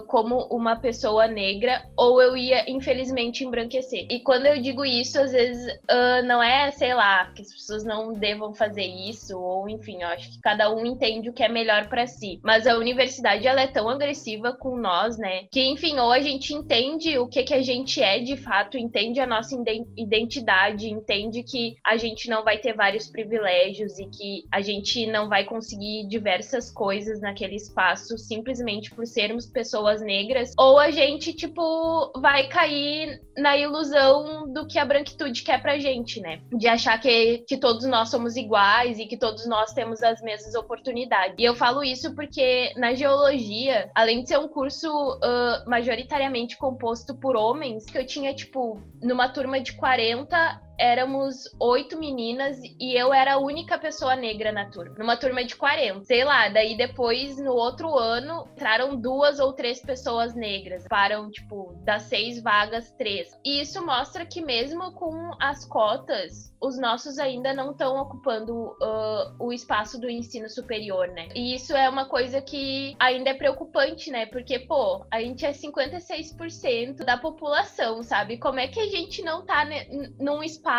como 0.07 0.47
uma 0.51 0.75
pessoa 0.75 1.27
negra 1.27 1.84
ou 1.97 2.21
eu 2.21 2.36
ia, 2.36 2.69
infelizmente, 2.69 3.43
embranquecer. 3.43 4.05
E 4.10 4.19
quando 4.19 4.45
eu 4.45 4.62
digo 4.62 4.86
isso, 4.86 5.19
às 5.19 5.31
vezes 5.31 5.73
uh, 5.73 6.25
não 6.25 6.41
é, 6.41 6.71
sei 6.71 6.93
lá, 6.93 7.31
que 7.34 7.41
as 7.41 7.51
pessoas 7.51 7.84
não 7.84 8.13
devam 8.13 8.53
fazer 8.53 8.86
isso, 8.86 9.39
ou 9.39 9.69
enfim, 9.69 10.01
eu 10.01 10.07
acho 10.10 10.31
que 10.31 10.41
cada 10.41 10.73
um 10.73 10.86
entende 10.86 11.29
o 11.29 11.34
que 11.34 11.43
é 11.43 11.49
melhor 11.49 11.88
para 11.88 12.07
si. 12.07 12.39
Mas 12.43 12.67
a 12.67 12.77
universidade, 12.77 13.47
ela 13.47 13.62
é 13.62 13.67
tão 13.67 13.89
agressiva 13.89 14.53
com 14.53 14.75
nós, 14.77 15.17
né? 15.17 15.45
Que, 15.51 15.63
enfim, 15.65 15.97
ou 15.99 16.12
a 16.12 16.19
gente 16.19 16.53
entende 16.53 17.17
o 17.17 17.27
que, 17.27 17.43
que 17.43 17.53
a 17.53 17.62
gente 17.62 18.01
é 18.01 18.19
de 18.19 18.38
fato, 18.38 18.77
entende 18.77 19.19
a 19.19 19.27
nossa 19.27 19.55
identidade, 19.97 20.89
entende 20.89 21.43
que 21.43 21.75
a 21.86 21.97
gente 21.97 22.29
não 22.29 22.43
vai 22.43 22.57
ter 22.57 22.73
vários 22.73 23.10
privilégios 23.10 23.97
e 23.99 24.05
que 24.05 24.45
a 24.51 24.62
gente 24.62 25.05
não 25.07 25.29
vai 25.29 25.43
conseguir 25.43 26.07
diversas 26.07 26.69
coisas 26.69 27.19
naquele 27.21 27.55
espaço 27.55 28.17
simplesmente 28.17 28.93
por 28.93 29.05
sermos 29.05 29.45
pessoas 29.45 29.61
pessoas 29.62 30.02
negras, 30.02 30.54
ou 30.58 30.80
a 30.80 30.89
gente, 30.89 31.34
tipo, 31.34 32.12
vai 32.19 32.47
cair 32.47 33.21
na 33.38 33.56
ilusão 33.56 34.52
do 34.52 34.65
que 34.65 34.80
a 34.80 34.86
branquitude 34.86 35.43
quer 35.43 35.62
pra 35.62 35.78
gente, 35.78 36.19
né? 36.19 36.41
De 36.52 36.67
achar 36.67 37.00
que, 37.00 37.39
que 37.47 37.58
todos 37.58 37.86
nós 37.86 38.10
somos 38.10 38.36
iguais 38.36 38.97
e 38.97 39.06
que 39.06 39.15
todos 39.15 39.45
nós 39.45 39.71
temos 39.71 40.02
as 40.02 40.19
mesmas 40.21 40.56
oportunidades. 40.56 41.36
E 41.38 41.43
eu 41.43 41.56
falo 41.56 41.84
isso 41.84 42.15
porque 42.15 42.74
na 42.76 42.95
geologia, 42.95 43.91
além 43.93 44.24
de 44.24 44.30
ser 44.30 44.39
um 44.39 44.47
curso 44.47 44.89
uh, 44.89 45.69
majoritariamente 45.69 46.58
composto 46.58 47.15
por 47.15 47.36
homens, 47.36 47.86
que 47.86 47.97
eu 47.97 48.06
tinha, 48.06 48.34
tipo, 48.34 48.82
numa 49.00 49.30
turma 49.30 49.62
de 49.62 49.74
40, 49.74 50.62
éramos 50.82 51.44
oito 51.60 52.00
meninas 52.00 52.58
e 52.80 53.00
eu 53.00 53.13
era 53.13 53.36
a 53.36 53.38
única 53.38 53.78
pessoa 53.78 54.15
negra 54.15 54.52
na 54.52 54.65
turma. 54.65 54.96
Numa 54.98 55.15
turma 55.15 55.46
de 55.46 55.56
40. 55.56 56.04
Sei 56.06 56.24
lá, 56.24 56.50
daí 56.50 56.76
depois, 56.76 57.38
no 57.38 57.54
outro 57.54 57.96
ano, 57.96 58.48
entraram 58.54 59.00
duas 59.00 59.39
ou 59.39 59.54
três 59.54 59.80
pessoas 59.80 60.34
negras. 60.34 60.88
Param, 60.89 61.30
tipo, 61.30 61.76
das 61.84 62.04
seis 62.04 62.41
vagas, 62.41 62.91
três. 62.94 63.30
E 63.46 63.62
isso 63.62 63.86
mostra 63.86 64.26
que 64.26 64.41
mesmo 64.41 64.91
com 64.94 65.32
as 65.39 65.65
cotas, 65.65 66.52
os 66.60 66.80
nossos 66.80 67.20
ainda 67.20 67.54
não 67.54 67.72
estão 67.72 67.98
ocupando 67.98 68.54
uh, 68.54 69.36
o 69.39 69.54
espaço 69.54 70.00
do 70.00 70.10
ensino 70.10 70.50
superior, 70.50 71.08
né? 71.10 71.28
E 71.36 71.54
isso 71.54 71.76
é 71.76 71.88
uma 71.88 72.06
coisa 72.06 72.41
que 72.41 72.96
ainda 73.00 73.30
é 73.30 73.34
preocupante, 73.36 74.10
né? 74.10 74.26
Porque, 74.26 74.58
pô, 74.60 75.06
a 75.12 75.22
gente 75.22 75.46
é 75.46 75.52
56% 75.52 77.04
da 77.04 77.17
população, 77.17 78.02
sabe? 78.02 78.38
Como 78.38 78.60
é 78.60 78.67
que 78.67 78.80
a 78.80 78.88
gente 78.88 79.22
não 79.22 79.46
tá 79.46 79.63
num 80.20 80.44
espaço 80.44 80.70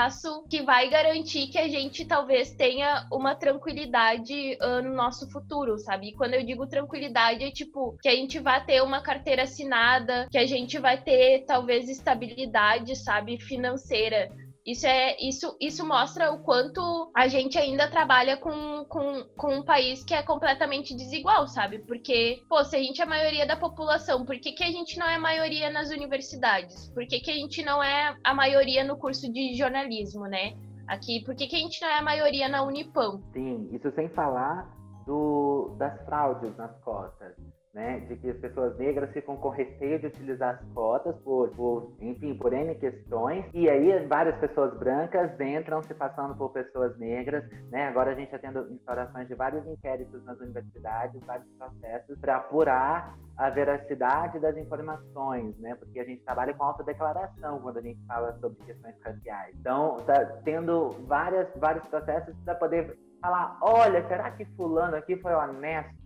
que 0.49 0.63
vai 0.63 0.89
garantir 0.89 1.49
que 1.49 1.59
a 1.59 1.69
gente 1.69 2.05
talvez 2.05 2.51
tenha 2.51 3.07
uma 3.13 3.35
tranquilidade 3.35 4.57
uh, 4.61 4.83
no 4.83 4.95
nosso 4.95 5.31
futuro, 5.31 5.79
sabe? 5.79 6.09
E 6.09 6.13
quando 6.15 6.35
eu 6.35 6.43
digo 6.45 6.67
tranquilidade, 6.67 7.45
é 7.45 7.51
tipo 7.51 7.97
que 8.01 8.09
a 8.09 8.15
gente 8.15 8.39
vai 8.39 8.65
ter 8.65 8.83
uma 8.83 9.03
carteira 9.03 9.43
assinada, 9.43 10.29
que 10.31 10.39
a 10.39 10.47
gente 10.47 10.79
vai 10.79 10.97
ter 11.01 11.45
talvez 11.47 11.89
estabilidade, 11.89 12.97
sabe, 12.97 13.39
financeira. 13.39 14.31
Isso, 14.65 14.87
é, 14.87 15.17
isso, 15.21 15.57
isso 15.61 15.85
mostra 15.87 16.31
o 16.31 16.39
quanto 16.39 17.11
a 17.17 17.27
gente 17.27 17.59
ainda 17.59 17.91
trabalha 17.91 18.37
com, 18.37 18.85
com, 18.85 19.25
com 19.37 19.57
um 19.57 19.65
país 19.65 20.05
que 20.05 20.15
é 20.15 20.23
completamente 20.23 20.95
desigual, 20.95 21.49
sabe? 21.49 21.81
Porque, 21.81 22.41
pô, 22.49 22.63
se 22.63 22.77
a 22.77 22.79
gente 22.79 23.01
é 23.01 23.05
a 23.05 23.09
maioria 23.09 23.45
da 23.45 23.57
população, 23.57 24.25
por 24.25 24.39
que, 24.39 24.53
que 24.53 24.63
a 24.63 24.71
gente 24.71 24.97
não 24.99 25.07
é 25.07 25.17
a 25.17 25.21
maioria 25.21 25.69
nas 25.69 25.91
universidades? 25.91 26.89
Por 26.91 27.05
que, 27.07 27.19
que 27.19 27.31
a 27.33 27.35
gente 27.35 27.61
não 27.65 27.83
é 27.83 28.17
a 28.23 28.33
maioria 28.33 28.85
no 28.85 28.97
curso 28.97 29.31
de 29.33 29.55
jornalismo, 29.55 30.27
né? 30.27 30.57
Aqui, 30.87 31.25
por 31.25 31.35
que, 31.35 31.49
que 31.49 31.57
a 31.57 31.59
gente 31.59 31.81
não 31.81 31.89
é 31.89 31.99
a 31.99 32.03
maioria 32.03 32.49
na 32.49 32.63
Unipam? 32.63 33.21
Sim, 33.33 33.69
isso 33.73 33.91
sem 33.93 34.09
falar 34.11 34.71
do, 35.05 35.75
das 35.77 36.01
fraudes 36.05 36.57
nas 36.57 36.77
cotas 36.83 37.35
né, 37.75 38.01
de 38.01 38.17
que 38.17 38.31
as 38.31 38.37
pessoas 38.37 38.77
negras 38.77 39.11
ficam 39.13 39.37
com 39.37 39.49
receio 39.49 39.99
de 39.99 40.07
utilizar 40.07 40.57
as 40.57 40.73
cotas 40.75 41.17
por, 41.21 41.49
por, 41.51 41.93
enfim, 42.01 42.37
por 42.37 42.53
N 42.53 42.75
questões, 42.75 43.45
e 43.55 43.69
aí 43.69 44.07
várias 44.07 44.37
pessoas 44.37 44.79
brancas 44.79 45.41
entram 45.41 45.83
se 45.83 45.95
passando 45.95 46.35
por 46.37 46.51
pessoas 46.51 46.97
negras, 46.99 47.45
né, 47.71 47.89
agora 47.89 48.11
a 48.11 48.15
gente 48.15 48.27
está 48.35 48.39
tendo 48.39 48.71
instaurações 48.73 49.27
de 49.27 49.35
vários 49.35 49.67
inquéritos 49.67 50.23
nas 50.25 50.39
universidades, 50.39 51.21
vários 51.25 51.49
processos 51.57 52.19
para 52.19 52.37
apurar 52.37 53.17
a 53.39 53.49
veracidade 53.49 54.39
das 54.39 54.57
informações, 54.59 55.57
né, 55.59 55.75
porque 55.77 55.99
a 55.99 56.05
gente 56.05 56.23
trabalha 56.25 56.53
com 56.53 56.65
autodeclaração 56.65 57.59
quando 57.61 57.79
a 57.79 57.83
gente 57.83 58.01
fala 58.07 58.37
sobre 58.39 58.63
questões 58.65 58.95
raciais. 59.03 59.55
Então, 59.59 59.97
está 59.97 60.25
tendo 60.45 60.91
várias, 61.07 61.49
vários 61.57 61.87
processos 61.89 62.35
para 62.45 62.55
poder 62.55 62.99
falar, 63.23 63.57
olha, 63.63 64.07
será 64.09 64.31
que 64.33 64.45
fulano 64.57 64.97
aqui 64.97 65.17
foi 65.17 65.33
honesto? 65.33 66.02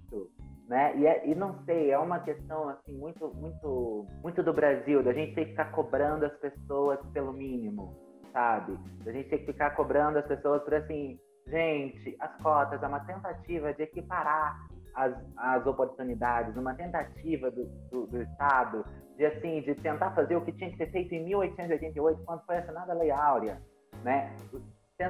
Né? 0.69 0.97
E, 0.97 1.07
é, 1.07 1.27
e 1.29 1.35
não 1.35 1.65
sei, 1.65 1.91
é 1.91 1.99
uma 1.99 2.21
questão 2.21 2.69
assim 2.69 2.97
muito, 2.97 3.33
muito, 3.35 4.07
muito 4.23 4.43
do 4.43 4.53
Brasil, 4.53 5.03
da 5.03 5.13
gente 5.13 5.35
ter 5.35 5.45
que 5.45 5.51
ficar 5.53 5.71
cobrando 5.73 6.27
as 6.27 6.37
pessoas 6.39 6.99
pelo 7.13 7.33
mínimo, 7.33 7.97
sabe? 8.33 8.79
Da 9.05 9.13
gente 9.13 9.29
ter 9.29 9.39
que 9.39 9.47
ficar 9.47 9.71
cobrando 9.71 10.19
as 10.19 10.27
pessoas 10.27 10.63
por 10.63 10.75
assim, 10.75 11.19
gente, 11.47 12.17
as 12.19 12.35
cotas 12.43 12.83
é 12.83 12.87
uma 12.87 13.01
tentativa 13.01 13.73
de 13.73 13.83
equiparar 13.85 14.57
as, 14.95 15.15
as 15.37 15.67
oportunidades, 15.67 16.57
uma 16.57 16.75
tentativa 16.75 17.51
do, 17.51 17.67
do, 17.91 18.07
do 18.09 18.23
Estado 18.23 18.85
de 19.17 19.25
assim, 19.25 19.63
de 19.63 19.75
tentar 19.77 20.11
fazer 20.11 20.37
o 20.37 20.45
que 20.45 20.53
tinha 20.53 20.71
que 20.71 20.77
ser 20.77 20.91
feito 20.91 21.15
em 21.15 21.25
1888, 21.25 22.23
quando 22.25 22.45
foi 22.45 22.59
assinada 22.59 22.93
a 22.93 22.97
Lei 22.97 23.11
Áurea, 23.11 23.63
né? 24.03 24.35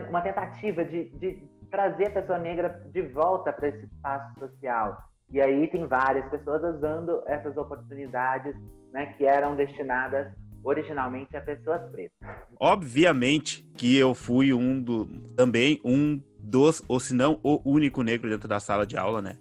Uma 0.08 0.20
tentativa 0.20 0.84
de, 0.84 1.08
de 1.18 1.36
trazer 1.70 2.08
a 2.08 2.10
pessoa 2.10 2.38
negra 2.38 2.68
de 2.92 3.02
volta 3.02 3.52
para 3.52 3.68
esse 3.68 3.84
espaço 3.86 4.38
social 4.38 4.96
e 5.30 5.40
aí 5.40 5.66
tem 5.68 5.86
várias 5.86 6.28
pessoas 6.30 6.76
usando 6.76 7.22
essas 7.26 7.56
oportunidades 7.56 8.54
né, 8.92 9.06
que 9.18 9.24
eram 9.24 9.56
destinadas 9.56 10.32
originalmente 10.62 11.36
a 11.36 11.40
pessoas 11.40 11.80
pretas. 11.90 12.16
Obviamente 12.58 13.62
que 13.76 13.96
eu 13.96 14.14
fui 14.14 14.52
um 14.52 14.82
do 14.82 15.06
também 15.36 15.80
um 15.84 16.20
dos, 16.38 16.82
ou 16.88 16.98
se 16.98 17.14
não 17.14 17.38
o 17.42 17.60
único 17.64 18.02
negro 18.02 18.28
dentro 18.28 18.48
da 18.48 18.58
sala 18.58 18.86
de 18.86 18.96
aula, 18.96 19.22
né? 19.22 19.36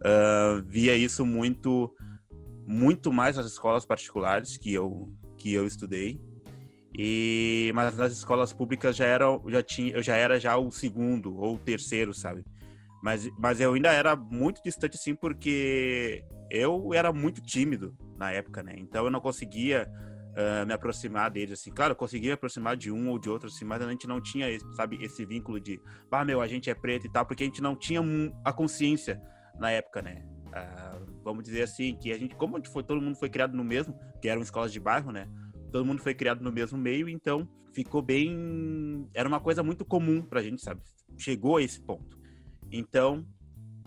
Uh, 0.00 0.62
via 0.66 0.96
isso 0.96 1.26
muito 1.26 1.94
muito 2.66 3.12
mais 3.12 3.36
nas 3.36 3.46
escolas 3.46 3.84
particulares 3.84 4.56
que 4.56 4.72
eu 4.72 5.12
que 5.36 5.52
eu 5.52 5.66
estudei 5.66 6.20
e 6.96 7.70
mas 7.74 7.96
nas 7.96 8.12
escolas 8.12 8.52
públicas 8.52 8.96
já 8.96 9.04
era 9.04 9.26
já 9.48 9.62
tinha 9.62 9.92
eu 9.92 10.02
já 10.02 10.16
era 10.16 10.40
já 10.40 10.56
o 10.56 10.70
segundo 10.70 11.38
ou 11.38 11.58
terceiro 11.58 12.14
sabe 12.14 12.44
mas, 13.02 13.28
mas 13.38 13.60
eu 13.60 13.72
ainda 13.72 13.92
era 13.92 14.14
muito 14.14 14.62
distante, 14.62 14.96
assim, 14.96 15.14
porque 15.14 16.24
eu 16.50 16.92
era 16.92 17.12
muito 17.12 17.40
tímido 17.40 17.96
na 18.16 18.30
época, 18.30 18.62
né? 18.62 18.74
Então 18.76 19.04
eu 19.04 19.10
não 19.10 19.20
conseguia 19.20 19.90
uh, 20.30 20.66
me 20.66 20.72
aproximar 20.72 21.30
deles, 21.30 21.60
assim. 21.60 21.70
Claro, 21.70 21.92
eu 21.92 21.96
conseguia 21.96 22.30
me 22.30 22.34
aproximar 22.34 22.76
de 22.76 22.90
um 22.90 23.08
ou 23.08 23.18
de 23.18 23.30
outro, 23.30 23.48
assim, 23.48 23.64
mas 23.64 23.80
a 23.82 23.90
gente 23.90 24.06
não 24.06 24.20
tinha, 24.20 24.50
esse, 24.50 24.64
sabe, 24.74 24.98
esse 25.02 25.24
vínculo 25.24 25.58
de, 25.60 25.80
ah, 26.10 26.24
meu, 26.24 26.40
a 26.40 26.46
gente 26.46 26.68
é 26.68 26.74
preto 26.74 27.06
e 27.06 27.10
tal, 27.10 27.24
porque 27.24 27.42
a 27.42 27.46
gente 27.46 27.62
não 27.62 27.74
tinha 27.74 28.00
a 28.44 28.52
consciência 28.52 29.20
na 29.58 29.70
época, 29.70 30.02
né? 30.02 30.22
Uh, 30.48 31.22
vamos 31.22 31.44
dizer 31.44 31.62
assim, 31.62 31.96
que 31.96 32.12
a 32.12 32.18
gente, 32.18 32.34
como 32.34 32.56
a 32.56 32.58
gente 32.58 32.70
foi, 32.70 32.82
todo 32.82 33.00
mundo 33.00 33.16
foi 33.16 33.30
criado 33.30 33.56
no 33.56 33.64
mesmo, 33.64 33.98
que 34.20 34.28
eram 34.28 34.42
escolas 34.42 34.72
de 34.72 34.80
bairro, 34.80 35.10
né? 35.10 35.28
Todo 35.72 35.86
mundo 35.86 36.02
foi 36.02 36.14
criado 36.14 36.42
no 36.42 36.52
mesmo 36.52 36.76
meio, 36.76 37.08
então 37.08 37.48
ficou 37.72 38.02
bem. 38.02 39.08
Era 39.14 39.28
uma 39.28 39.40
coisa 39.40 39.62
muito 39.62 39.84
comum 39.84 40.20
pra 40.22 40.42
gente, 40.42 40.60
sabe? 40.60 40.82
Chegou 41.16 41.56
a 41.56 41.62
esse 41.62 41.80
ponto. 41.80 42.19
Então, 42.70 43.26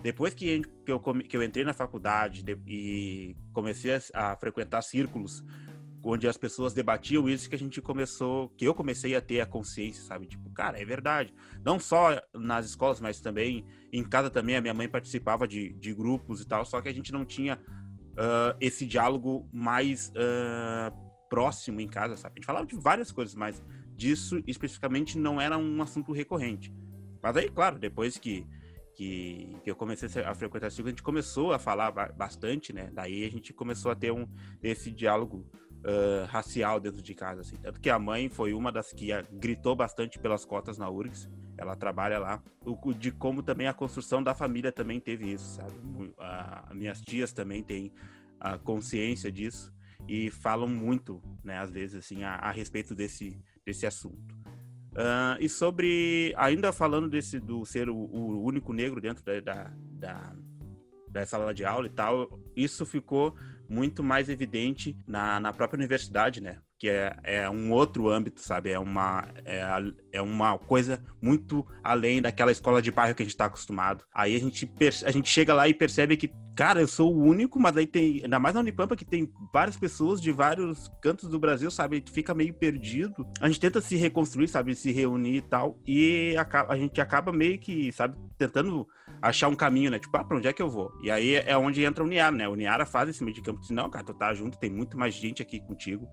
depois 0.02 0.34
que, 0.34 0.62
eu, 0.86 1.00
que 1.00 1.38
eu 1.38 1.44
entrei 1.44 1.64
na 1.64 1.74
faculdade 1.74 2.44
de, 2.44 2.58
e 2.68 3.38
comecei 3.54 3.92
a, 4.14 4.32
a, 4.32 4.36
frequentar 4.36 4.82
círculos 4.82 5.44
onde 6.04 6.28
as 6.28 6.36
pessoas 6.36 6.74
debatiam 6.74 7.30
isso, 7.30 7.50
que 7.50 7.56
a 7.56 7.60
gente 7.60 7.82
começou, 7.82 8.50
que 8.58 8.66
eu 8.66 8.76
comecei 8.76 9.16
a 9.16 9.22
ter 9.22 9.40
a 9.40 9.46
consciência, 9.46 10.04
sabe? 10.04 10.28
Tipo, 10.28 10.50
cara, 10.50 10.78
é 10.78 10.84
verdade. 10.84 11.34
Não 11.64 11.80
só 11.80 12.22
nas 12.34 12.66
escolas, 12.66 13.00
mas 13.00 13.22
também 13.22 13.66
em 13.92 14.04
casa 14.04 14.30
também. 14.30 14.58
A 14.58 14.62
minha 14.62 14.74
mãe 14.74 14.90
participava 14.90 15.48
de, 15.48 15.72
de 15.74 15.94
grupos 15.94 16.42
e 16.42 16.46
tal, 16.46 16.66
só 16.66 16.82
que 16.82 16.90
a 16.90 16.94
gente 16.94 17.14
não 17.14 17.24
tinha 17.24 17.58
uh, 18.14 18.58
esse 18.60 18.86
diálogo 18.86 19.48
mais 19.54 20.10
uh, 20.10 20.94
próximo 21.30 21.80
em 21.80 21.88
casa, 21.88 22.18
sabe? 22.18 22.34
A 22.34 22.40
gente 22.40 22.46
falava 22.46 22.66
de 22.66 22.76
várias 22.76 23.10
coisas, 23.10 23.34
mas 23.34 23.64
disso 23.96 24.44
especificamente 24.46 25.18
não 25.18 25.40
era 25.40 25.58
um 25.58 25.82
assunto 25.82 26.12
recorrente. 26.12 26.74
Mas 27.22 27.38
aí, 27.38 27.50
claro, 27.50 27.80
depois 27.80 28.18
que 28.18 28.46
que, 28.96 29.58
que 29.64 29.72
eu 29.72 29.76
comecei 29.76 30.24
a 30.24 30.34
frequentar 30.36 30.68
esse 30.68 30.82
a 30.82 30.86
gente 30.86 31.04
começou 31.04 31.54
a 31.54 31.60
falar 31.60 31.92
bastante, 31.92 32.72
né? 32.72 32.90
Daí 32.94 33.26
a 33.26 33.32
gente 33.32 33.54
começou 33.54 33.92
a 33.92 33.96
ter 33.96 34.12
um, 34.12 34.28
esse 34.62 34.92
diálogo 34.92 35.46
uh, 35.84 36.26
racial 36.28 36.80
dentro 36.80 37.02
de 37.02 37.14
casa, 37.14 37.42
assim. 37.42 37.56
Tanto 37.58 37.80
que 37.80 37.90
a 37.90 38.00
mãe 38.00 38.30
foi 38.30 38.54
uma 38.54 38.72
das 38.72 38.92
que 38.92 39.10
gritou 39.32 39.76
bastante 39.76 40.20
pelas 40.20 40.46
cotas 40.46 40.78
na 40.78 40.90
URGS, 40.90 41.30
ela 41.58 41.76
trabalha 41.76 42.20
lá, 42.20 42.44
o, 42.66 42.94
de 42.94 43.12
como 43.12 43.44
também 43.44 43.68
a 43.68 43.74
construção 43.74 44.24
da 44.24 44.34
família 44.34 44.72
também 44.72 45.00
teve 45.00 45.32
isso, 45.32 45.56
sabe? 45.56 45.74
A 46.18 46.72
minhas 46.74 47.02
tias 47.02 47.32
também 47.32 47.64
têm 47.64 47.92
a 48.40 48.58
consciência 48.58 49.32
disso 49.32 49.74
e 50.08 50.30
falam 50.30 50.68
muito, 50.68 51.22
né, 51.44 51.58
às 51.60 51.72
vezes, 51.72 51.96
assim, 51.96 52.24
a, 52.24 52.36
a 52.36 52.52
respeito 52.52 52.94
desse, 52.94 53.40
desse 53.66 53.86
assunto. 53.86 54.43
Uh, 54.94 55.36
e 55.40 55.50
sobre, 55.50 56.34
ainda 56.38 56.72
falando 56.72 57.10
desse 57.10 57.40
do 57.40 57.66
ser 57.66 57.90
o, 57.90 57.96
o 57.96 58.44
único 58.44 58.72
negro 58.72 59.02
dentro 59.02 59.24
da, 59.26 59.40
da, 59.40 59.74
da, 59.76 60.34
da, 61.10 61.26
sala 61.26 61.52
de 61.52 61.66
aula 61.66 61.88
e 61.88 61.90
tal, 61.90 62.40
isso 62.56 62.86
ficou 62.86 63.36
muito 63.70 64.04
mais 64.04 64.30
evidente 64.30 64.98
na, 65.08 65.40
na 65.40 65.54
própria 65.54 65.78
universidade, 65.78 66.42
né? 66.42 66.58
Que 66.78 66.90
é, 66.90 67.16
é 67.24 67.50
um 67.50 67.72
outro 67.72 68.10
âmbito, 68.10 68.42
sabe? 68.42 68.72
É 68.72 68.80
uma, 68.80 69.28
é, 69.46 69.64
é 70.12 70.22
uma 70.22 70.58
coisa 70.58 71.04
muito 71.22 71.66
além 71.84 72.22
daquela 72.22 72.52
escola 72.52 72.82
de 72.82 72.92
bairro 72.92 73.16
que 73.16 73.24
a 73.24 73.26
gente 73.26 73.34
está 73.34 73.46
acostumado. 73.46 74.04
Aí 74.14 74.36
a 74.36 74.40
gente, 74.40 74.70
a 75.06 75.12
gente 75.12 75.30
chega 75.30 75.54
lá 75.54 75.68
e 75.68 75.74
percebe 75.74 76.18
que 76.18 76.32
cara, 76.56 76.82
eu 76.82 76.88
sou 76.88 77.14
o 77.14 77.24
único, 77.24 77.60
mas 77.60 77.76
aí 77.76 77.88
tem, 77.88 78.22
ainda 78.24 78.40
mais 78.40 78.54
na 78.54 78.62
Unipampa, 78.62 78.96
que 78.96 79.06
tem 79.06 79.32
várias 79.52 79.78
pessoas 79.78 80.22
de 80.22 80.32
vários 80.32 80.92
cantos 81.02 81.30
do 81.30 81.40
Brasil, 81.40 81.70
sabe? 81.72 81.98
Gente 81.98 82.12
fica 82.12 82.34
meio 82.34 82.54
perdido. 82.54 83.28
A 83.40 83.48
gente 83.48 83.60
tenta 83.60 83.82
se 83.82 83.96
reconstruir, 83.96 84.48
sabe? 84.48 84.76
Se 84.76 84.92
reunir 84.92 85.38
e 85.38 85.42
tal. 85.42 85.80
E 85.86 86.36
a, 86.38 86.74
a 86.74 86.78
gente 86.78 87.02
acaba 87.02 87.32
meio 87.32 87.60
que, 87.60 87.92
sabe, 87.92 88.16
tentando 88.38 88.88
achar 89.24 89.48
um 89.48 89.56
caminho, 89.56 89.90
né? 89.90 89.98
Tipo, 89.98 90.18
ah, 90.18 90.24
pra 90.24 90.36
onde 90.36 90.50
é 90.50 90.54
que 90.54 90.62
eu 90.62 90.70
vou? 90.70 90.92
E 91.02 91.10
aí 91.10 91.36
é 91.36 91.58
onde 91.58 91.82
entra 91.82 92.04
o 92.04 92.08
Niara, 92.08 92.36
né? 92.36 92.48
O 92.48 92.56
Niara 92.56 92.86
faz 92.86 93.08
esse 93.08 93.24
meio 93.24 93.34
de 93.34 93.42
campo. 93.42 93.62
Diz, 93.62 93.70
não, 93.70 93.90
cara, 93.90 94.04
tu 94.04 94.14
tá 94.14 94.34
junto, 94.34 94.60
tem 94.60 94.70
muito 94.70 94.98
mais 94.98 95.14
gente 95.14 95.42
aqui 95.42 95.62
contigo, 95.62 96.06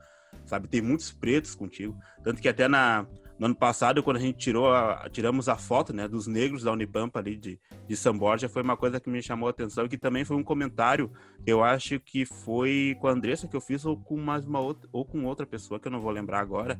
sabe? 0.46 0.68
Tem 0.68 0.80
muitos 0.80 1.10
pretos 1.10 1.56
contigo. 1.56 1.98
Tanto 2.22 2.40
que 2.40 2.48
até 2.48 2.68
na, 2.68 3.04
no 3.36 3.46
ano 3.46 3.54
passado, 3.54 4.00
quando 4.00 4.18
a 4.18 4.20
gente 4.20 4.38
tirou 4.38 4.72
a, 4.72 5.08
tiramos 5.10 5.48
a 5.48 5.56
foto 5.56 5.92
né, 5.92 6.06
dos 6.06 6.28
negros 6.28 6.62
da 6.62 6.70
Unipampa 6.70 7.18
ali 7.18 7.36
de, 7.36 7.58
de 7.88 7.96
São 7.96 8.16
Borja, 8.16 8.48
foi 8.48 8.62
uma 8.62 8.76
coisa 8.76 9.00
que 9.00 9.10
me 9.10 9.20
chamou 9.20 9.48
a 9.48 9.50
atenção 9.50 9.86
e 9.86 9.88
que 9.88 9.98
também 9.98 10.24
foi 10.24 10.36
um 10.36 10.44
comentário, 10.44 11.10
eu 11.44 11.64
acho 11.64 11.98
que 11.98 12.24
foi 12.24 12.96
com 13.00 13.08
a 13.08 13.10
Andressa 13.10 13.48
que 13.48 13.56
eu 13.56 13.60
fiz 13.60 13.84
ou 13.84 13.96
com 13.96 14.16
mais 14.16 14.46
uma 14.46 14.60
outra, 14.60 14.88
ou 14.92 15.04
com 15.04 15.24
outra 15.24 15.44
pessoa 15.44 15.80
que 15.80 15.88
eu 15.88 15.92
não 15.92 16.00
vou 16.00 16.12
lembrar 16.12 16.38
agora, 16.38 16.78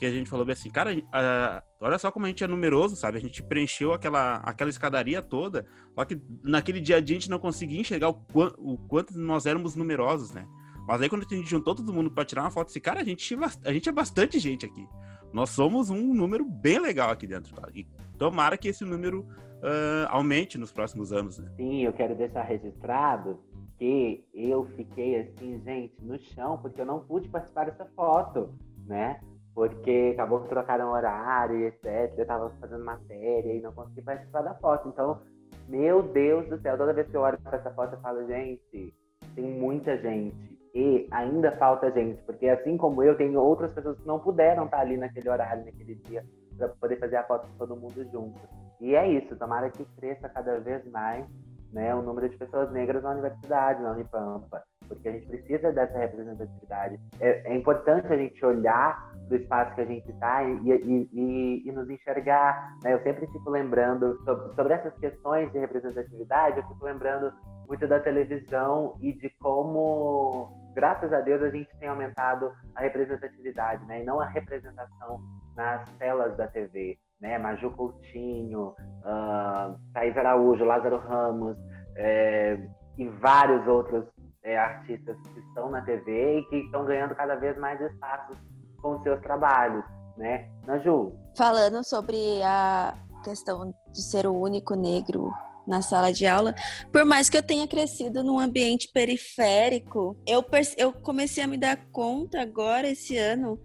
que 0.00 0.06
a 0.06 0.10
gente 0.10 0.30
falou 0.30 0.46
bem 0.46 0.54
assim, 0.54 0.70
cara, 0.70 0.94
uh, 0.94 1.62
olha 1.78 1.98
só 1.98 2.10
como 2.10 2.24
a 2.24 2.28
gente 2.30 2.42
é 2.42 2.46
numeroso, 2.46 2.96
sabe? 2.96 3.18
A 3.18 3.20
gente 3.20 3.42
preencheu 3.42 3.92
aquela, 3.92 4.36
aquela 4.36 4.70
escadaria 4.70 5.20
toda, 5.20 5.66
só 5.94 6.06
que 6.06 6.18
naquele 6.42 6.80
dia 6.80 6.96
a 6.96 7.00
a 7.00 7.04
gente 7.04 7.28
não 7.28 7.38
conseguia 7.38 7.78
enxergar 7.78 8.08
o, 8.08 8.18
o 8.56 8.78
quanto 8.88 9.18
nós 9.18 9.44
éramos 9.44 9.76
numerosos, 9.76 10.32
né? 10.32 10.48
Mas 10.88 11.02
aí 11.02 11.08
quando 11.10 11.26
a 11.30 11.34
gente 11.34 11.50
juntou 11.50 11.74
todo 11.74 11.92
mundo 11.92 12.10
para 12.10 12.24
tirar 12.24 12.44
uma 12.44 12.50
foto, 12.50 12.68
assim, 12.68 12.80
cara, 12.80 13.00
a 13.00 13.04
gente, 13.04 13.36
a 13.62 13.72
gente 13.74 13.90
é 13.90 13.92
bastante 13.92 14.38
gente 14.38 14.64
aqui. 14.64 14.88
Nós 15.34 15.50
somos 15.50 15.90
um 15.90 16.14
número 16.14 16.46
bem 16.46 16.78
legal 16.78 17.10
aqui 17.10 17.26
dentro, 17.26 17.54
tá? 17.54 17.68
E 17.74 17.86
tomara 18.16 18.56
que 18.56 18.68
esse 18.68 18.86
número 18.86 19.20
uh, 19.20 20.08
aumente 20.08 20.56
nos 20.56 20.72
próximos 20.72 21.12
anos, 21.12 21.38
né? 21.38 21.52
Sim, 21.56 21.82
eu 21.84 21.92
quero 21.92 22.14
deixar 22.14 22.42
registrado 22.44 23.38
que 23.78 24.24
eu 24.32 24.64
fiquei 24.76 25.20
assim, 25.20 25.60
gente, 25.62 25.94
no 26.02 26.18
chão, 26.18 26.56
porque 26.56 26.80
eu 26.80 26.86
não 26.86 27.00
pude 27.00 27.28
participar 27.28 27.66
dessa 27.66 27.84
foto, 27.94 28.54
né? 28.86 29.20
Porque 29.54 30.12
acabou 30.14 30.40
que 30.40 30.48
trocaram 30.48 30.92
horário 30.92 31.66
etc. 31.66 32.12
Eu 32.16 32.26
tava 32.26 32.50
fazendo 32.60 32.84
matéria 32.84 33.52
e 33.52 33.60
não 33.60 33.72
consegui 33.72 34.02
participar 34.02 34.42
da 34.42 34.54
foto. 34.54 34.88
Então, 34.88 35.20
meu 35.68 36.02
Deus 36.02 36.48
do 36.48 36.58
céu, 36.58 36.76
toda 36.76 36.92
vez 36.92 37.08
que 37.08 37.16
eu 37.16 37.20
olho 37.20 37.38
para 37.40 37.58
essa 37.58 37.70
foto, 37.70 37.94
eu 37.94 38.00
falo, 38.00 38.26
gente, 38.26 38.94
tem 39.34 39.44
muita 39.44 39.96
gente. 39.98 40.58
E 40.74 41.08
ainda 41.10 41.50
falta 41.56 41.90
gente, 41.90 42.22
porque 42.22 42.48
assim 42.48 42.76
como 42.76 43.02
eu, 43.02 43.16
tem 43.16 43.36
outras 43.36 43.72
pessoas 43.72 43.98
que 43.98 44.06
não 44.06 44.20
puderam 44.20 44.66
estar 44.66 44.80
ali 44.80 44.96
naquele 44.96 45.28
horário, 45.28 45.64
naquele 45.64 45.96
dia, 45.96 46.24
para 46.56 46.68
poder 46.68 46.96
fazer 46.98 47.16
a 47.16 47.24
foto 47.24 47.48
de 47.48 47.56
todo 47.56 47.76
mundo 47.76 48.04
junto. 48.12 48.38
E 48.80 48.94
é 48.94 49.08
isso, 49.08 49.36
tomara 49.36 49.68
que 49.70 49.84
cresça 49.96 50.28
cada 50.28 50.60
vez 50.60 50.88
mais 50.90 51.26
né, 51.72 51.94
o 51.94 52.02
número 52.02 52.28
de 52.28 52.36
pessoas 52.36 52.70
negras 52.72 53.02
na 53.02 53.10
universidade, 53.10 53.82
na 53.82 53.92
Unipampa, 53.92 54.62
porque 54.88 55.08
a 55.08 55.12
gente 55.12 55.26
precisa 55.26 55.72
dessa 55.72 55.98
representatividade. 55.98 56.98
É, 57.20 57.52
é 57.52 57.56
importante 57.56 58.12
a 58.12 58.16
gente 58.16 58.44
olhar 58.44 59.09
para 59.30 59.36
o 59.36 59.40
espaço 59.40 59.74
que 59.74 59.80
a 59.80 59.86
gente 59.86 60.10
está 60.10 60.42
e, 60.42 60.58
e, 60.68 61.08
e, 61.12 61.68
e, 61.68 61.72
nos 61.72 61.88
enxergar. 61.88 62.76
Né? 62.82 62.92
Eu 62.92 63.02
sempre 63.02 63.26
fico 63.28 63.48
lembrando 63.48 64.18
sobre, 64.24 64.54
sobre, 64.54 64.74
essas 64.74 64.94
questões 64.98 65.50
de 65.52 65.58
representatividade, 65.58 66.58
eu 66.58 66.66
fico 66.66 66.84
lembrando 66.84 67.32
muito 67.68 67.86
da 67.86 68.00
televisão 68.00 68.96
e 69.00 69.12
de 69.12 69.30
como, 69.38 70.72
graças 70.74 71.12
a 71.12 71.20
Deus, 71.20 71.42
a 71.42 71.50
gente 71.50 71.70
tem 71.78 71.88
aumentado 71.88 72.50
a 72.74 72.80
representatividade, 72.80 73.84
né? 73.86 74.02
e 74.02 74.04
não 74.04 74.20
a 74.20 74.26
representação 74.26 75.20
nas 75.56 75.88
telas 75.98 76.36
da 76.36 76.48
TV 76.48 76.98
né? 77.20 77.38
Maju 77.38 77.70
Coutinho, 77.72 78.74
uh, 79.04 79.78
Thaís 79.92 80.16
Araújo, 80.16 80.64
Lázaro 80.64 80.96
Ramos 80.96 81.54
é, 81.94 82.58
e 82.96 83.06
vários 83.08 83.66
outros 83.68 84.06
é, 84.42 84.56
artistas 84.56 85.16
que 85.34 85.40
estão 85.40 85.70
na 85.70 85.82
TV 85.82 86.38
e 86.38 86.44
que 86.46 86.56
estão 86.56 86.86
ganhando 86.86 87.14
cada 87.14 87.34
vez 87.34 87.58
mais 87.58 87.78
espaço 87.78 88.32
com 88.80 89.02
seus 89.02 89.20
trabalhos, 89.20 89.84
né? 90.16 90.48
Naju. 90.66 91.12
Falando 91.36 91.84
sobre 91.84 92.42
a 92.42 92.96
questão 93.22 93.74
de 93.92 94.02
ser 94.02 94.26
o 94.26 94.34
único 94.34 94.74
negro 94.74 95.32
na 95.66 95.82
sala 95.82 96.12
de 96.12 96.26
aula, 96.26 96.54
por 96.92 97.04
mais 97.04 97.28
que 97.28 97.36
eu 97.36 97.42
tenha 97.42 97.66
crescido 97.68 98.24
num 98.24 98.38
ambiente 98.38 98.90
periférico, 98.92 100.16
eu, 100.26 100.44
eu 100.76 100.92
comecei 100.92 101.44
a 101.44 101.46
me 101.46 101.56
dar 101.56 101.76
conta 101.92 102.40
agora 102.40 102.88
esse 102.88 103.16
ano 103.16 103.60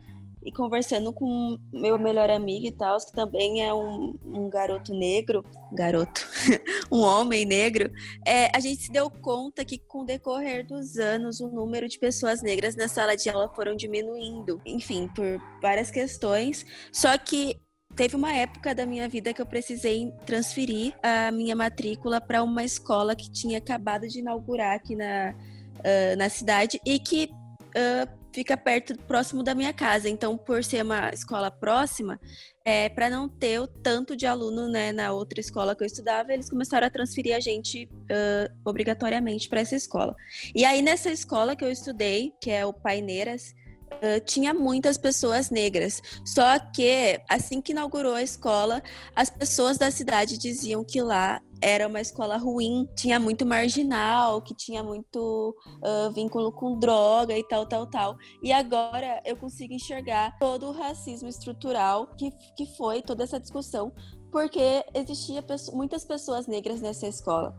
e 0.46 0.52
conversando 0.52 1.12
com 1.12 1.58
meu 1.74 1.98
melhor 1.98 2.30
amigo 2.30 2.68
e 2.68 2.72
tal, 2.72 2.98
que 3.00 3.12
também 3.12 3.64
é 3.64 3.74
um, 3.74 4.16
um 4.24 4.48
garoto 4.48 4.94
negro, 4.94 5.44
garoto, 5.74 6.22
um 6.92 7.02
homem 7.02 7.46
negro, 7.46 7.92
é, 8.24 8.56
a 8.56 8.60
gente 8.60 8.84
se 8.84 8.92
deu 8.92 9.10
conta 9.10 9.66
que 9.66 9.80
com 9.80 10.02
o 10.02 10.06
decorrer 10.06 10.66
dos 10.66 10.98
anos 10.98 11.40
o 11.40 11.50
número 11.50 11.90
de 11.90 11.98
pessoas 11.98 12.44
negras 12.44 12.76
na 12.76 12.88
sala 12.88 13.18
de 13.18 13.28
aula 13.28 13.52
foram 13.56 13.76
diminuindo, 13.76 14.62
enfim, 14.64 15.08
por 15.08 15.42
várias 15.60 15.90
questões. 15.90 16.64
Só 16.92 17.18
que 17.18 17.60
teve 17.96 18.16
uma 18.16 18.32
época 18.32 18.76
da 18.76 18.86
minha 18.86 19.10
vida 19.10 19.34
que 19.34 19.42
eu 19.42 19.48
precisei 19.48 20.12
transferir 20.28 20.94
a 21.02 21.32
minha 21.32 21.56
matrícula 21.56 22.22
para 22.22 22.44
uma 22.44 22.64
escola 22.64 23.16
que 23.16 23.32
tinha 23.32 23.58
acabado 23.58 24.08
de 24.08 24.20
inaugurar 24.20 24.76
aqui 24.76 24.96
na, 24.96 25.34
uh, 25.80 26.18
na 26.18 26.30
cidade 26.30 26.80
e 26.86 27.00
que 27.00 27.32
uh, 27.76 28.25
fica 28.36 28.58
perto, 28.58 28.98
próximo 29.08 29.42
da 29.42 29.56
minha 29.56 29.72
casa. 29.72 30.10
Então, 30.10 30.38
por 30.38 30.62
ser 30.62 30.84
uma 30.84 31.10
escola 31.12 31.50
próxima, 31.50 32.20
é, 32.66 32.90
para 32.90 33.10
não 33.10 33.30
ter 33.30 33.62
o 33.62 33.66
tanto 33.66 34.14
de 34.14 34.28
aluno 34.28 34.68
né, 34.68 34.92
na 34.92 35.14
outra 35.14 35.40
escola 35.40 35.74
que 35.74 35.84
eu 35.84 35.88
estudava, 35.88 36.34
eles 36.34 36.50
começaram 36.50 36.86
a 36.86 36.90
transferir 36.90 37.34
a 37.34 37.40
gente 37.40 37.86
uh, 37.86 38.54
obrigatoriamente 38.66 39.48
para 39.48 39.62
essa 39.62 39.76
escola. 39.76 40.14
E 40.54 40.66
aí, 40.66 40.82
nessa 40.82 41.10
escola 41.10 41.56
que 41.56 41.64
eu 41.64 41.72
estudei, 41.72 42.34
que 42.42 42.52
é 42.52 42.66
o 42.66 42.74
Paineiras, 42.74 43.56
Uh, 43.96 44.20
tinha 44.26 44.54
muitas 44.54 44.98
pessoas 44.98 45.50
negras. 45.50 46.02
Só 46.26 46.60
que, 46.60 47.20
assim 47.30 47.62
que 47.62 47.72
inaugurou 47.72 48.14
a 48.14 48.22
escola, 48.22 48.84
as 49.16 49.30
pessoas 49.30 49.78
da 49.78 49.90
cidade 49.90 50.38
diziam 50.38 50.84
que 50.84 51.02
lá 51.02 51.42
era 51.62 51.88
uma 51.88 52.02
escola 52.02 52.38
ruim, 52.38 52.88
tinha 52.96 53.20
muito 53.20 53.46
marginal, 53.46 54.42
que 54.42 54.54
tinha 54.54 54.84
muito 54.84 55.56
uh, 55.84 56.12
vínculo 56.14 56.52
com 56.52 56.78
droga 56.78 57.38
e 57.38 57.44
tal, 57.48 57.66
tal, 57.66 57.88
tal. 57.88 58.18
E 58.44 58.52
agora 58.52 59.22
eu 59.26 59.38
consigo 59.38 59.74
enxergar 59.74 60.38
todo 60.40 60.68
o 60.68 60.72
racismo 60.72 61.30
estrutural 61.30 62.08
que, 62.18 62.32
que 62.58 62.66
foi 62.76 63.02
toda 63.02 63.24
essa 63.24 63.40
discussão, 63.40 63.94
porque 64.32 64.84
existia 64.94 65.44
muitas 65.74 66.04
pessoas 66.06 66.48
negras 66.48 66.82
nessa 66.82 67.08
escola. 67.08 67.56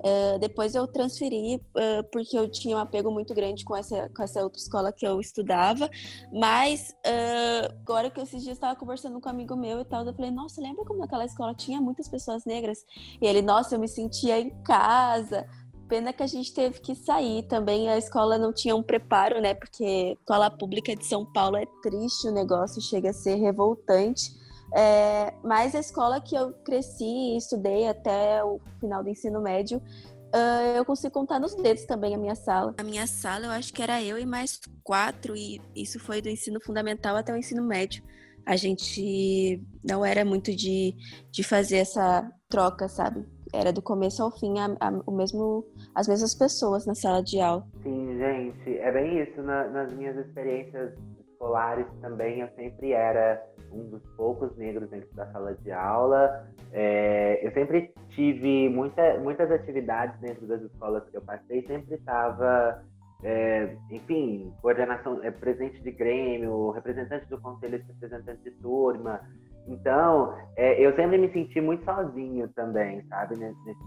Uh, 0.00 0.38
depois 0.38 0.74
eu 0.74 0.86
transferi 0.86 1.56
uh, 1.56 2.02
porque 2.10 2.36
eu 2.36 2.50
tinha 2.50 2.76
um 2.76 2.80
apego 2.80 3.10
muito 3.10 3.34
grande 3.34 3.64
com 3.64 3.76
essa, 3.76 4.08
com 4.08 4.22
essa 4.22 4.42
outra 4.42 4.58
escola 4.58 4.92
que 4.92 5.06
eu 5.06 5.20
estudava. 5.20 5.90
Mas 6.32 6.94
uh, 7.06 7.74
agora 7.82 8.10
que 8.10 8.20
esses 8.20 8.42
dias 8.42 8.56
estava 8.56 8.78
conversando 8.78 9.20
com 9.20 9.28
um 9.28 9.32
amigo 9.32 9.54
meu 9.56 9.80
e 9.80 9.84
tal, 9.84 10.04
eu 10.06 10.14
falei, 10.14 10.30
nossa, 10.30 10.60
lembra 10.60 10.84
como 10.84 11.04
aquela 11.04 11.24
escola 11.24 11.54
tinha 11.54 11.80
muitas 11.80 12.08
pessoas 12.08 12.44
negras? 12.46 12.78
E 13.20 13.26
ele, 13.26 13.42
nossa, 13.42 13.74
eu 13.74 13.78
me 13.78 13.88
sentia 13.88 14.40
em 14.40 14.50
casa. 14.62 15.46
Pena 15.86 16.12
que 16.12 16.22
a 16.22 16.26
gente 16.26 16.54
teve 16.54 16.80
que 16.80 16.94
sair 16.94 17.42
também. 17.42 17.88
A 17.88 17.98
escola 17.98 18.38
não 18.38 18.52
tinha 18.52 18.74
um 18.76 18.82
preparo, 18.82 19.40
né? 19.40 19.54
Porque 19.54 20.16
escola 20.18 20.50
pública 20.50 20.94
de 20.94 21.04
São 21.04 21.30
Paulo 21.32 21.56
é 21.56 21.66
triste 21.82 22.28
o 22.28 22.32
negócio, 22.32 22.80
chega 22.80 23.10
a 23.10 23.12
ser 23.12 23.34
revoltante. 23.34 24.39
É, 24.74 25.32
mas 25.42 25.74
a 25.74 25.80
escola 25.80 26.20
que 26.20 26.34
eu 26.34 26.52
cresci 26.64 27.04
e 27.04 27.36
estudei 27.36 27.88
até 27.88 28.42
o 28.44 28.60
final 28.78 29.02
do 29.02 29.08
ensino 29.08 29.40
médio, 29.40 29.78
uh, 29.78 30.76
eu 30.76 30.84
consigo 30.84 31.12
contar 31.12 31.38
nos 31.38 31.54
dedos 31.54 31.84
também 31.84 32.14
a 32.14 32.18
minha 32.18 32.34
sala. 32.34 32.74
A 32.78 32.82
minha 32.82 33.06
sala, 33.06 33.46
eu 33.46 33.50
acho 33.50 33.72
que 33.72 33.82
era 33.82 34.02
eu 34.02 34.18
e 34.18 34.26
mais 34.26 34.60
quatro, 34.84 35.36
e 35.36 35.60
isso 35.74 35.98
foi 35.98 36.22
do 36.22 36.28
ensino 36.28 36.60
fundamental 36.60 37.16
até 37.16 37.32
o 37.32 37.36
ensino 37.36 37.62
médio. 37.62 38.02
A 38.46 38.56
gente 38.56 39.62
não 39.84 40.04
era 40.04 40.24
muito 40.24 40.54
de, 40.54 40.94
de 41.30 41.42
fazer 41.42 41.76
essa 41.78 42.30
troca, 42.48 42.88
sabe? 42.88 43.26
Era 43.52 43.72
do 43.72 43.82
começo 43.82 44.22
ao 44.22 44.30
fim 44.30 44.58
a, 44.58 44.76
a, 44.80 45.02
o 45.06 45.12
mesmo, 45.12 45.66
as 45.94 46.06
mesmas 46.08 46.34
pessoas 46.34 46.86
na 46.86 46.94
sala 46.94 47.22
de 47.22 47.40
aula. 47.40 47.66
Sim, 47.82 48.16
gente, 48.16 48.78
é 48.78 48.92
bem 48.92 49.22
isso. 49.22 49.42
Na, 49.42 49.68
nas 49.68 49.92
minhas 49.92 50.16
experiências 50.16 50.94
escolares 51.40 51.86
também 52.02 52.40
eu 52.40 52.48
sempre 52.54 52.92
era 52.92 53.42
um 53.72 53.88
dos 53.90 54.02
poucos 54.16 54.56
negros 54.56 54.88
dentro 54.90 55.14
da 55.14 55.26
sala 55.32 55.54
de 55.54 55.72
aula. 55.72 56.46
É, 56.72 57.46
eu 57.46 57.52
sempre 57.52 57.92
tive 58.10 58.68
muita, 58.68 59.18
muitas 59.18 59.50
atividades 59.50 60.18
dentro 60.20 60.46
das 60.46 60.60
escolas 60.62 61.08
que 61.10 61.16
eu 61.16 61.22
passei, 61.22 61.64
sempre 61.66 61.94
estava, 61.94 62.82
é, 63.22 63.76
enfim, 63.90 64.52
coordenação, 64.60 65.22
é, 65.22 65.30
presente 65.30 65.80
de 65.82 65.90
grêmio, 65.90 66.70
representante 66.70 67.26
do 67.28 67.40
conselho 67.40 67.82
representante 67.86 68.42
de 68.42 68.50
turma. 68.62 69.20
Então, 69.66 70.36
é, 70.56 70.84
eu 70.84 70.94
sempre 70.96 71.18
me 71.18 71.30
senti 71.32 71.60
muito 71.60 71.84
sozinho 71.84 72.48
também, 72.48 73.02
sabe, 73.08 73.36
nesse, 73.36 73.58
nesse 73.64 73.80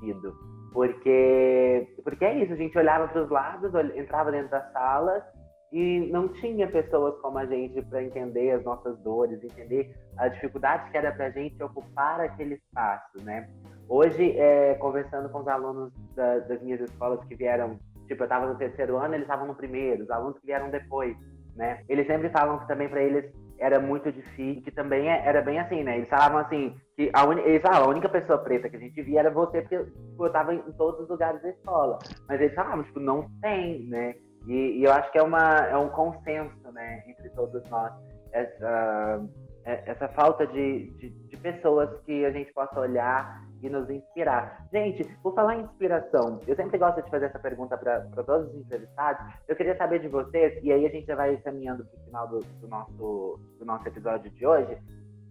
sentido. 0.00 0.34
Porque, 0.72 1.88
porque 2.04 2.24
é 2.24 2.42
isso, 2.42 2.52
a 2.52 2.56
gente 2.56 2.76
olhava 2.76 3.08
para 3.08 3.22
os 3.22 3.30
lados, 3.30 3.72
entrava 3.96 4.30
dentro 4.30 4.50
da 4.50 4.60
sala 4.70 5.24
e 5.72 6.08
não 6.10 6.28
tinha 6.28 6.66
pessoas 6.66 7.18
como 7.20 7.38
a 7.38 7.46
gente 7.46 7.82
para 7.82 8.02
entender 8.02 8.52
as 8.52 8.64
nossas 8.64 8.98
dores, 9.00 9.42
entender 9.42 9.94
a 10.16 10.28
dificuldade 10.28 10.90
que 10.90 10.96
era 10.96 11.12
para 11.12 11.26
a 11.26 11.30
gente 11.30 11.62
ocupar 11.62 12.20
aquele 12.20 12.54
espaço, 12.54 13.22
né? 13.22 13.48
Hoje, 13.88 14.38
é, 14.38 14.74
conversando 14.74 15.28
com 15.30 15.40
os 15.40 15.48
alunos 15.48 15.92
da, 16.14 16.38
das 16.40 16.62
minhas 16.62 16.80
escolas 16.80 17.22
que 17.24 17.34
vieram, 17.34 17.78
tipo, 18.06 18.22
eu 18.22 18.24
estava 18.24 18.46
no 18.46 18.56
terceiro 18.56 18.96
ano, 18.96 19.14
eles 19.14 19.24
estavam 19.24 19.46
no 19.46 19.54
primeiro, 19.54 20.04
os 20.04 20.10
alunos 20.10 20.38
que 20.38 20.46
vieram 20.46 20.70
depois, 20.70 21.16
né? 21.56 21.82
Eles 21.88 22.06
sempre 22.06 22.30
falam 22.30 22.58
que 22.58 22.68
também 22.68 22.88
para 22.88 23.02
eles 23.02 23.32
era 23.58 23.80
muito 23.80 24.10
difícil, 24.12 24.62
que 24.62 24.70
também 24.70 25.08
é, 25.08 25.26
era 25.26 25.42
bem 25.42 25.58
assim, 25.58 25.82
né? 25.82 25.96
Eles 25.98 26.08
falavam 26.08 26.38
assim, 26.38 26.74
que 26.96 27.10
a, 27.12 27.24
un... 27.26 27.38
eles 27.38 27.60
falavam, 27.60 27.88
a 27.88 27.90
única 27.90 28.08
pessoa 28.08 28.38
preta 28.38 28.68
que 28.68 28.76
a 28.76 28.80
gente 28.80 29.02
via 29.02 29.20
era 29.20 29.30
você, 29.30 29.60
porque 29.60 29.78
tipo, 29.78 30.22
eu 30.22 30.26
estava 30.28 30.54
em 30.54 30.72
todos 30.72 31.00
os 31.00 31.08
lugares 31.08 31.42
da 31.42 31.50
escola. 31.50 31.98
Mas 32.28 32.40
eles 32.40 32.54
falavam, 32.54 32.84
tipo, 32.84 33.00
não 33.00 33.28
tem, 33.40 33.84
né? 33.88 34.14
E, 34.46 34.78
e, 34.78 34.84
eu 34.84 34.92
acho 34.92 35.10
que 35.12 35.18
é, 35.18 35.22
uma, 35.22 35.66
é 35.66 35.76
um 35.76 35.88
consenso 35.88 36.72
né, 36.72 37.04
entre 37.06 37.28
todos 37.30 37.62
nós, 37.68 37.92
essa, 38.32 39.20
é, 39.64 39.90
essa 39.90 40.08
falta 40.08 40.46
de, 40.46 40.90
de, 40.92 41.10
de, 41.10 41.36
pessoas 41.36 42.00
que 42.00 42.24
a 42.24 42.30
gente 42.30 42.52
possa 42.52 42.80
olhar 42.80 43.44
e 43.62 43.68
nos 43.68 43.88
inspirar. 43.90 44.66
Gente, 44.72 45.04
por 45.22 45.34
falar 45.34 45.56
em 45.56 45.62
inspiração, 45.62 46.40
eu 46.46 46.56
sempre 46.56 46.78
gosto 46.78 47.02
de 47.02 47.10
fazer 47.10 47.26
essa 47.26 47.38
pergunta 47.38 47.76
para 47.76 48.00
todos 48.24 48.48
os 48.48 48.60
entrevistados. 48.60 49.34
Eu 49.46 49.56
queria 49.56 49.76
saber 49.76 50.00
de 50.00 50.08
vocês, 50.08 50.58
e 50.62 50.72
aí 50.72 50.86
a 50.86 50.90
gente 50.90 51.06
já 51.06 51.14
vai 51.14 51.36
caminhando 51.38 51.84
para 51.84 52.00
o 52.00 52.04
final 52.04 52.28
do, 52.28 52.38
do, 52.40 52.68
nosso, 52.68 53.40
do 53.58 53.64
nosso 53.64 53.86
episódio 53.86 54.30
de 54.30 54.46
hoje. 54.46 54.78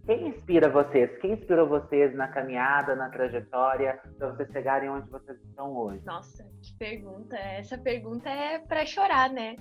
Quem 0.08 0.28
inspira 0.28 0.70
vocês? 0.70 1.10
Quem 1.20 1.32
inspirou 1.32 1.68
vocês 1.68 2.14
na 2.16 2.28
caminhada, 2.28 2.96
na 2.96 3.10
trajetória, 3.10 4.00
para 4.16 4.30
vocês 4.30 4.50
chegarem 4.50 4.88
onde 4.88 5.06
vocês 5.10 5.38
estão 5.42 5.76
hoje? 5.76 6.00
Nossa, 6.06 6.44
que 6.62 6.74
pergunta. 6.78 7.36
Essa 7.36 7.76
pergunta 7.76 8.26
é 8.26 8.58
para 8.58 8.86
chorar, 8.86 9.28
né? 9.28 9.56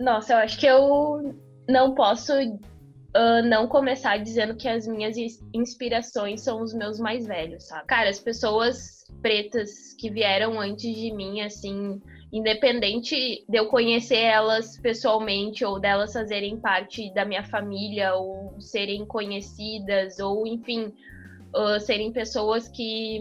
Nossa, 0.00 0.32
eu 0.32 0.38
acho 0.38 0.58
que 0.58 0.64
eu 0.64 1.38
não 1.68 1.94
posso 1.94 2.32
uh, 2.32 3.42
não 3.46 3.68
começar 3.68 4.16
dizendo 4.16 4.56
que 4.56 4.66
as 4.66 4.86
minhas 4.86 5.14
inspirações 5.52 6.40
são 6.40 6.62
os 6.62 6.72
meus 6.72 6.98
mais 6.98 7.26
velhos, 7.26 7.66
sabe? 7.66 7.86
Cara, 7.86 8.08
as 8.08 8.18
pessoas 8.18 9.04
pretas 9.20 9.92
que 10.00 10.10
vieram 10.10 10.58
antes 10.58 10.90
de 10.96 11.12
mim, 11.12 11.42
assim, 11.42 12.00
independente 12.34 13.44
de 13.48 13.56
eu 13.56 13.68
conhecer 13.68 14.18
elas 14.18 14.76
pessoalmente 14.76 15.64
ou 15.64 15.78
delas 15.78 16.12
fazerem 16.12 16.58
parte 16.58 17.14
da 17.14 17.24
minha 17.24 17.44
família 17.44 18.12
ou 18.16 18.60
serem 18.60 19.06
conhecidas 19.06 20.18
ou 20.18 20.44
enfim 20.44 20.92
uh, 21.54 21.78
serem 21.78 22.12
pessoas 22.12 22.68
que 22.68 23.20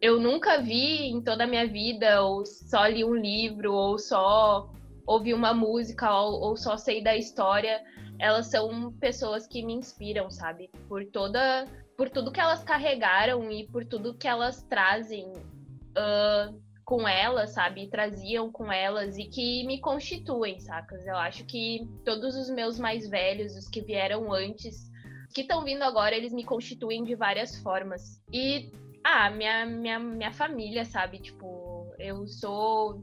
eu 0.00 0.20
nunca 0.20 0.62
vi 0.62 1.08
em 1.08 1.20
toda 1.20 1.42
a 1.42 1.46
minha 1.46 1.66
vida 1.66 2.22
ou 2.22 2.46
só 2.46 2.86
li 2.86 3.04
um 3.04 3.16
livro 3.16 3.72
ou 3.72 3.98
só 3.98 4.70
ouvi 5.04 5.34
uma 5.34 5.52
música 5.52 6.16
ou, 6.16 6.40
ou 6.40 6.56
só 6.56 6.76
sei 6.76 7.02
da 7.02 7.16
história 7.16 7.82
elas 8.20 8.46
são 8.46 8.92
pessoas 9.00 9.44
que 9.44 9.60
me 9.60 9.72
inspiram 9.72 10.30
sabe? 10.30 10.70
Por 10.88 11.04
toda 11.06 11.66
por 11.96 12.08
tudo 12.08 12.30
que 12.30 12.40
elas 12.40 12.62
carregaram 12.62 13.50
e 13.50 13.66
por 13.66 13.84
tudo 13.84 14.14
que 14.14 14.28
elas 14.28 14.62
trazem 14.62 15.32
uh, 15.32 16.62
com 16.84 17.08
elas, 17.08 17.50
sabe? 17.50 17.88
traziam 17.88 18.50
com 18.52 18.70
elas 18.70 19.16
e 19.16 19.24
que 19.24 19.66
me 19.66 19.80
constituem, 19.80 20.60
sacas? 20.60 21.06
Eu 21.06 21.16
acho 21.16 21.44
que 21.44 21.88
todos 22.04 22.36
os 22.36 22.50
meus 22.50 22.78
mais 22.78 23.08
velhos, 23.08 23.56
os 23.56 23.68
que 23.68 23.80
vieram 23.80 24.32
antes, 24.32 24.90
que 25.34 25.40
estão 25.40 25.64
vindo 25.64 25.82
agora, 25.82 26.14
eles 26.14 26.32
me 26.32 26.44
constituem 26.44 27.02
de 27.02 27.14
várias 27.14 27.56
formas. 27.56 28.22
E, 28.32 28.70
ah, 29.02 29.30
minha, 29.30 29.66
minha, 29.66 29.98
minha 29.98 30.32
família, 30.32 30.84
sabe? 30.84 31.18
Tipo, 31.18 31.92
eu 31.98 32.26
sou 32.26 33.02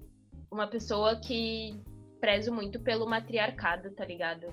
uma 0.52 0.68
pessoa 0.68 1.20
que 1.20 1.82
prezo 2.20 2.54
muito 2.54 2.80
pelo 2.80 3.08
matriarcado, 3.08 3.92
tá 3.92 4.06
ligado? 4.06 4.48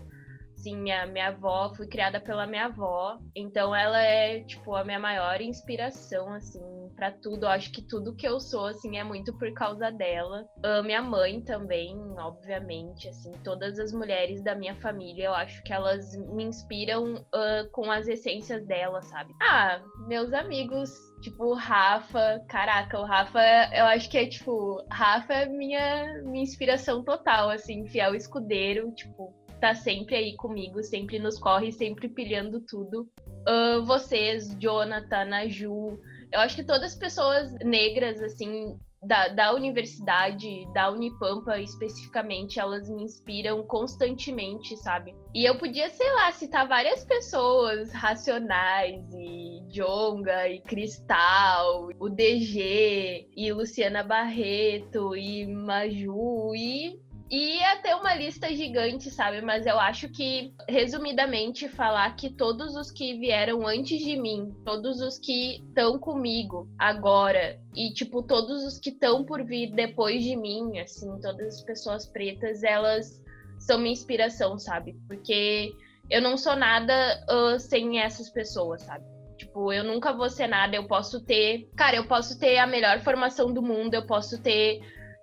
Sim, 0.56 0.76
minha, 0.78 1.06
minha 1.06 1.28
avó, 1.28 1.72
fui 1.74 1.86
criada 1.86 2.20
pela 2.20 2.46
minha 2.46 2.64
avó, 2.64 3.18
então 3.34 3.74
ela 3.74 4.02
é, 4.02 4.40
tipo, 4.40 4.74
a 4.74 4.82
minha 4.82 4.98
maior 4.98 5.40
inspiração, 5.40 6.32
assim, 6.32 6.60
para 6.98 7.12
tudo. 7.12 7.44
Eu 7.44 7.50
acho 7.50 7.70
que 7.70 7.80
tudo 7.80 8.14
que 8.14 8.26
eu 8.26 8.40
sou, 8.40 8.66
assim, 8.66 8.98
é 8.98 9.04
muito 9.04 9.32
por 9.38 9.52
causa 9.54 9.90
dela. 9.90 10.44
Uh, 10.58 10.82
minha 10.82 11.00
mãe 11.00 11.40
também, 11.40 11.96
obviamente, 12.18 13.08
assim, 13.08 13.30
todas 13.44 13.78
as 13.78 13.92
mulheres 13.92 14.42
da 14.42 14.54
minha 14.56 14.74
família, 14.74 15.26
eu 15.26 15.34
acho 15.34 15.62
que 15.62 15.72
elas 15.72 16.16
me 16.34 16.42
inspiram 16.42 17.14
uh, 17.14 17.70
com 17.70 17.90
as 17.90 18.08
essências 18.08 18.66
dela, 18.66 19.00
sabe? 19.02 19.32
Ah, 19.40 19.80
meus 20.08 20.32
amigos, 20.32 20.90
tipo, 21.22 21.54
Rafa, 21.54 22.44
caraca, 22.48 22.98
o 22.98 23.04
Rafa, 23.04 23.40
eu 23.72 23.84
acho 23.84 24.10
que 24.10 24.18
é, 24.18 24.26
tipo, 24.26 24.84
Rafa 24.90 25.32
é 25.32 25.46
minha, 25.46 26.20
minha 26.24 26.42
inspiração 26.42 27.04
total, 27.04 27.48
assim, 27.50 27.86
fiel 27.86 28.14
escudeiro, 28.16 28.90
tipo, 28.92 29.32
tá 29.60 29.74
sempre 29.74 30.16
aí 30.16 30.36
comigo, 30.36 30.82
sempre 30.82 31.18
nos 31.20 31.38
corre, 31.38 31.70
sempre 31.70 32.08
pilhando 32.08 32.60
tudo. 32.60 33.08
Uh, 33.48 33.84
vocês, 33.84 34.54
Jonathan, 34.58 35.34
a 35.34 35.48
Ju, 35.48 35.98
eu 36.32 36.40
acho 36.40 36.56
que 36.56 36.64
todas 36.64 36.92
as 36.92 36.98
pessoas 36.98 37.52
negras, 37.64 38.20
assim, 38.22 38.78
da, 39.02 39.28
da 39.28 39.54
universidade, 39.54 40.66
da 40.72 40.90
Unipampa 40.90 41.58
especificamente, 41.58 42.58
elas 42.58 42.88
me 42.88 43.04
inspiram 43.04 43.62
constantemente, 43.62 44.76
sabe? 44.78 45.14
E 45.34 45.44
eu 45.44 45.56
podia, 45.56 45.88
sei 45.88 46.10
lá, 46.14 46.32
citar 46.32 46.66
várias 46.66 47.04
pessoas, 47.04 47.92
Racionais 47.92 49.04
e 49.14 49.62
Jonga 49.68 50.48
e 50.48 50.60
Cristal, 50.60 51.90
o 51.98 52.08
DG 52.08 53.28
e 53.36 53.52
Luciana 53.52 54.02
Barreto 54.02 55.14
e 55.14 55.46
Maju 55.46 56.54
e 56.54 57.00
Ia 57.30 57.76
ter 57.82 57.94
uma 57.94 58.14
lista 58.14 58.48
gigante, 58.54 59.10
sabe? 59.10 59.42
Mas 59.42 59.66
eu 59.66 59.78
acho 59.78 60.08
que, 60.08 60.54
resumidamente, 60.66 61.68
falar 61.68 62.16
que 62.16 62.30
todos 62.30 62.74
os 62.74 62.90
que 62.90 63.18
vieram 63.18 63.66
antes 63.66 64.00
de 64.00 64.16
mim, 64.16 64.54
todos 64.64 65.00
os 65.00 65.18
que 65.18 65.56
estão 65.56 65.98
comigo 65.98 66.66
agora, 66.78 67.60
e, 67.74 67.92
tipo, 67.92 68.22
todos 68.22 68.64
os 68.64 68.78
que 68.78 68.88
estão 68.88 69.24
por 69.24 69.44
vir 69.44 69.72
depois 69.72 70.24
de 70.24 70.36
mim, 70.36 70.78
assim, 70.78 71.20
todas 71.20 71.56
as 71.56 71.62
pessoas 71.62 72.06
pretas, 72.06 72.62
elas 72.62 73.22
são 73.58 73.78
minha 73.78 73.92
inspiração, 73.92 74.58
sabe? 74.58 74.96
Porque 75.06 75.72
eu 76.10 76.22
não 76.22 76.36
sou 76.38 76.56
nada 76.56 76.94
uh, 77.28 77.58
sem 77.60 78.00
essas 78.00 78.30
pessoas, 78.30 78.82
sabe? 78.82 79.04
Tipo, 79.36 79.72
eu 79.72 79.84
nunca 79.84 80.12
vou 80.12 80.30
ser 80.30 80.46
nada, 80.46 80.74
eu 80.74 80.86
posso 80.88 81.24
ter. 81.24 81.68
Cara, 81.76 81.96
eu 81.96 82.06
posso 82.06 82.38
ter 82.38 82.56
a 82.58 82.66
melhor 82.66 83.00
formação 83.00 83.52
do 83.52 83.62
mundo, 83.62 83.94
eu 83.94 84.06
posso 84.06 84.40
ter 84.42 84.80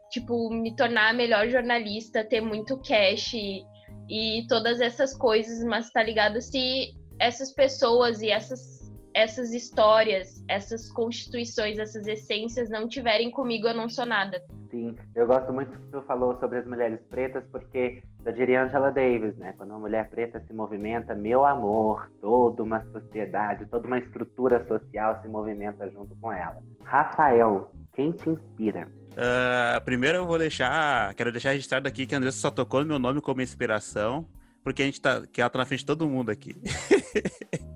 tipo, 0.09 0.49
me 0.49 0.75
tornar 0.75 1.09
a 1.09 1.13
melhor 1.13 1.47
jornalista, 1.47 2.23
ter 2.23 2.41
muito 2.41 2.77
cash 2.77 3.33
e, 3.33 3.63
e 4.09 4.45
todas 4.47 4.81
essas 4.81 5.15
coisas, 5.15 5.63
mas 5.63 5.91
tá 5.91 6.03
ligado? 6.03 6.41
Se 6.41 6.93
essas 7.19 7.53
pessoas 7.53 8.21
e 8.21 8.29
essas 8.29 8.75
essas 9.15 9.53
histórias, 9.53 10.43
essas 10.45 10.91
constituições, 10.91 11.79
essas 11.79 12.05
essências 12.05 12.69
não 12.69 12.85
tiverem 12.85 13.31
comigo, 13.31 13.65
eu 13.65 13.73
não 13.73 13.87
sou 13.87 14.05
nada. 14.05 14.43
Sim, 14.69 14.93
eu 15.15 15.25
gosto 15.25 15.53
muito 15.53 15.71
que 15.71 15.87
tu 15.87 16.01
falou 16.01 16.37
sobre 16.37 16.57
as 16.57 16.67
mulheres 16.67 16.99
pretas, 17.09 17.41
porque 17.49 18.03
eu 18.25 18.33
diria 18.33 18.63
Angela 18.63 18.91
Davis, 18.91 19.37
né? 19.37 19.53
Quando 19.55 19.69
uma 19.69 19.79
mulher 19.79 20.09
preta 20.09 20.43
se 20.45 20.53
movimenta, 20.53 21.15
meu 21.15 21.45
amor, 21.45 22.11
toda 22.19 22.61
uma 22.61 22.83
sociedade, 22.91 23.65
toda 23.67 23.87
uma 23.87 23.99
estrutura 23.99 24.67
social 24.67 25.21
se 25.21 25.29
movimenta 25.29 25.89
junto 25.89 26.13
com 26.17 26.29
ela. 26.33 26.61
Rafael, 26.83 27.71
quem 27.93 28.11
te 28.11 28.29
inspira? 28.29 28.85
Uh, 29.15 29.79
primeiro 29.85 30.17
eu 30.17 30.25
vou 30.25 30.37
deixar, 30.37 31.13
quero 31.15 31.31
deixar 31.31 31.51
registrado 31.51 31.87
aqui 31.87 32.05
que 32.05 32.13
a 32.13 32.17
Andressa 32.17 32.37
só 32.37 32.51
tocou 32.51 32.81
no 32.81 32.85
meu 32.85 32.99
nome 32.99 33.21
como 33.21 33.41
inspiração, 33.41 34.27
porque 34.63 34.81
a 34.81 34.85
gente 34.85 34.99
tá, 34.99 35.23
que 35.25 35.39
ela 35.39 35.49
tá 35.49 35.57
na 35.57 35.65
frente 35.65 35.79
de 35.79 35.85
todo 35.85 36.07
mundo 36.07 36.29
aqui. 36.29 36.55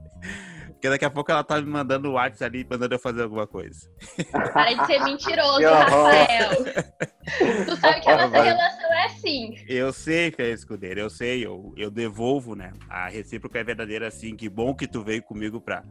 Porque 0.80 0.88
daqui 0.88 1.04
a 1.04 1.10
pouco 1.10 1.30
ela 1.30 1.44
tá 1.44 1.62
me 1.62 1.70
mandando 1.70 2.08
o 2.10 2.14
WhatsApp 2.14 2.46
ali, 2.46 2.66
mandando 2.70 2.96
eu 2.96 3.00
fazer 3.00 3.24
alguma 3.24 3.46
coisa. 3.46 3.92
Para 4.32 4.74
de 4.74 4.86
ser 4.86 5.04
mentiroso, 5.04 5.62
Rafael. 5.62 6.52
tu 7.66 7.76
sabe 7.76 8.00
que 8.00 8.10
a 8.10 8.16
nossa 8.16 8.42
relação 8.42 8.94
é 8.94 9.06
assim. 9.08 9.56
Eu 9.68 9.92
sei, 9.92 10.32
Fé 10.32 10.52
Escudeiro, 10.52 11.02
eu 11.02 11.10
sei, 11.10 11.46
eu, 11.46 11.74
eu 11.76 11.92
devolvo, 11.92 12.56
né? 12.56 12.72
A 12.90 13.10
recíproca 13.10 13.60
é 13.60 13.64
verdadeira, 13.64 14.08
assim. 14.08 14.38
Que 14.38 14.48
bom 14.48 14.74
que 14.74 14.88
tu 14.88 15.04
veio 15.04 15.22
comigo 15.22 15.60
pra, 15.60 15.84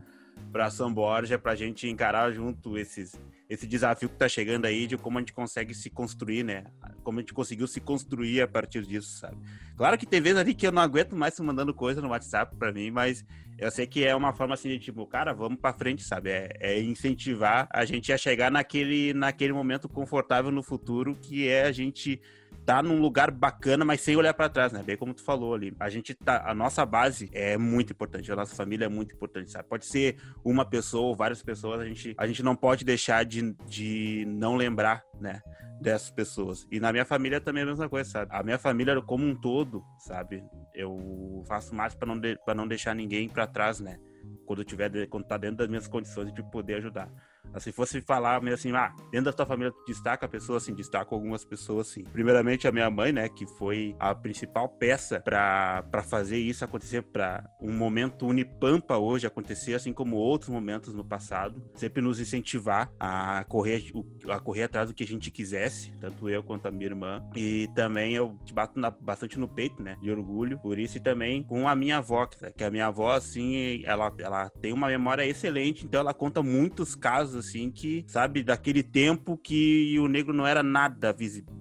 pra 0.53 0.70
São 0.70 0.92
Borja, 0.92 1.38
pra 1.38 1.55
gente 1.55 1.88
encarar 1.88 2.32
junto 2.32 2.78
esses, 2.78 3.20
esse 3.49 3.66
desafio 3.66 4.09
que 4.09 4.14
está 4.14 4.28
chegando 4.28 4.64
aí 4.64 4.86
de 4.86 4.96
como 4.96 5.18
a 5.18 5.20
gente 5.20 5.32
consegue 5.32 5.74
se 5.74 5.90
construir, 5.90 6.42
né? 6.42 6.64
Como 7.03 7.18
a 7.18 7.22
gente 7.22 7.34
conseguiu 7.34 7.66
se 7.66 7.80
construir 7.80 8.40
a 8.40 8.49
partir 8.49 8.82
disso, 8.82 9.18
sabe? 9.18 9.36
Claro 9.76 9.96
que 9.99 10.07
tem 10.07 10.20
vezes 10.20 10.38
ali 10.38 10.55
que 10.55 10.66
eu 10.66 10.72
não 10.72 10.82
aguento 10.82 11.14
mais 11.14 11.34
se 11.34 11.42
mandando 11.42 11.72
coisa 11.74 12.01
no 12.01 12.09
WhatsApp 12.09 12.57
para 12.57 12.72
mim, 12.72 12.90
mas 12.90 13.24
eu 13.59 13.70
sei 13.70 13.86
que 13.86 14.05
é 14.05 14.14
uma 14.14 14.32
forma 14.32 14.55
assim 14.55 14.68
de 14.68 14.78
tipo, 14.78 15.05
cara, 15.07 15.32
vamos 15.32 15.59
para 15.61 15.74
frente, 15.74 16.03
sabe? 16.03 16.30
É, 16.30 16.49
é, 16.61 16.80
incentivar 16.80 17.68
a 17.72 17.84
gente 17.84 18.12
a 18.12 18.16
chegar 18.16 18.51
naquele, 18.51 19.12
naquele 19.12 19.53
momento 19.53 19.88
confortável 19.88 20.51
no 20.51 20.62
futuro 20.62 21.16
que 21.16 21.49
é 21.49 21.64
a 21.64 21.72
gente 21.72 22.20
tá 22.68 22.82
num 22.82 23.00
lugar 23.00 23.30
bacana, 23.30 23.82
mas 23.82 24.02
sem 24.02 24.14
olhar 24.14 24.34
para 24.34 24.46
trás, 24.46 24.74
né? 24.74 24.82
Bem 24.82 24.94
como 24.94 25.14
tu 25.14 25.24
falou 25.24 25.54
ali. 25.54 25.74
A 25.80 25.88
gente 25.88 26.14
tá, 26.14 26.44
a 26.46 26.54
nossa 26.54 26.84
base 26.84 27.30
é 27.32 27.56
muito 27.56 27.94
importante, 27.94 28.30
a 28.30 28.36
nossa 28.36 28.54
família 28.54 28.84
é 28.84 28.88
muito 28.90 29.14
importante, 29.14 29.50
sabe? 29.50 29.66
Pode 29.66 29.86
ser 29.86 30.20
uma 30.44 30.66
pessoa 30.66 31.06
ou 31.06 31.16
várias 31.16 31.42
pessoas, 31.42 31.80
a 31.80 31.86
gente, 31.86 32.14
a 32.18 32.26
gente 32.26 32.42
não 32.42 32.54
pode 32.54 32.84
deixar 32.84 33.24
de, 33.24 33.54
de 33.66 34.26
não 34.28 34.54
lembrar, 34.54 35.02
né? 35.18 35.40
Dessas 35.80 36.10
pessoas. 36.10 36.66
E 36.70 36.78
na 36.78 36.92
minha 36.92 37.06
família 37.06 37.40
também 37.40 37.62
é 37.62 37.64
a 37.64 37.68
mesma 37.70 37.88
coisa, 37.88 38.10
sabe? 38.10 38.30
A 38.34 38.42
minha 38.42 38.58
família 38.58 39.00
como 39.00 39.24
um 39.24 39.34
todo, 39.34 39.82
sabe? 40.00 40.44
Eu 40.74 41.42
faço 41.48 41.74
mais 41.74 41.94
para 41.94 42.06
não, 42.06 42.20
de, 42.20 42.38
não 42.54 42.68
deixar 42.68 42.94
ninguém 42.94 43.30
para 43.30 43.46
trás, 43.46 43.80
né? 43.80 43.98
Quando 44.44 44.62
tiver, 44.62 45.06
quando 45.06 45.24
tá 45.24 45.38
dentro 45.38 45.56
das 45.56 45.68
minhas 45.68 45.88
condições 45.88 46.30
de 46.34 46.42
poder 46.50 46.74
ajudar. 46.74 47.10
Se 47.59 47.72
fosse 47.72 48.01
falar 48.01 48.40
meio 48.42 48.55
assim, 48.55 48.72
ah, 48.72 48.94
dentro 49.11 49.26
da 49.26 49.32
tua 49.32 49.46
família 49.46 49.72
tu 49.72 49.84
destaca 49.86 50.26
a 50.26 50.28
pessoa, 50.28 50.59
assim, 50.59 50.74
destaca 50.74 51.14
algumas 51.14 51.44
pessoas, 51.44 51.90
assim. 51.90 52.05
Primeiramente, 52.05 52.68
a 52.68 52.72
minha 52.72 52.90
mãe, 52.90 53.12
né, 53.12 53.28
que 53.28 53.46
foi 53.46 53.96
a 53.99 54.14
principal 54.14 54.68
peça 54.68 55.20
para 55.20 56.03
fazer 56.03 56.38
isso 56.38 56.64
acontecer, 56.64 57.03
para 57.03 57.44
um 57.61 57.72
momento 57.72 58.26
Unipampa 58.26 58.96
hoje 58.96 59.26
acontecer, 59.26 59.74
assim 59.74 59.92
como 59.92 60.16
outros 60.16 60.51
momentos 60.51 60.94
no 60.94 61.05
passado. 61.05 61.62
Sempre 61.74 62.03
nos 62.03 62.20
incentivar 62.20 62.90
a 62.99 63.44
correr, 63.49 63.82
a 64.28 64.38
correr 64.38 64.64
atrás 64.64 64.88
do 64.88 64.94
que 64.94 65.05
a 65.05 65.07
gente 65.07 65.30
quisesse, 65.30 65.92
tanto 66.01 66.28
eu 66.28 66.42
quanto 66.42 66.66
a 66.66 66.70
minha 66.70 66.86
irmã. 66.86 67.22
E 67.34 67.68
também 67.74 68.14
eu 68.14 68.38
te 68.44 68.53
bato 68.53 68.78
na, 68.78 68.90
bastante 68.90 69.38
no 69.38 69.49
peito, 69.49 69.82
né, 69.82 69.96
de 70.01 70.11
orgulho 70.11 70.59
por 70.59 70.78
isso 70.78 70.99
e 70.99 71.01
também 71.01 71.42
com 71.42 71.68
a 71.68 71.74
minha 71.74 71.99
avó, 71.99 72.26
que 72.57 72.64
a 72.64 72.70
minha 72.70 72.86
avó, 72.86 73.12
assim, 73.12 73.82
ela, 73.84 74.12
ela 74.18 74.51
tem 74.51 74.72
uma 74.72 74.88
memória 74.88 75.24
excelente, 75.24 75.84
então 75.84 76.01
ela 76.01 76.14
conta 76.14 76.42
muitos 76.42 76.94
casos, 76.94 77.38
assim, 77.41 77.70
que, 77.70 78.05
sabe, 78.07 78.43
daquele 78.43 78.82
tempo 78.82 79.36
que 79.36 79.99
o 79.99 80.09
negro 80.09 80.32
não 80.32 80.47
era 80.47 80.62
nada 80.62 81.14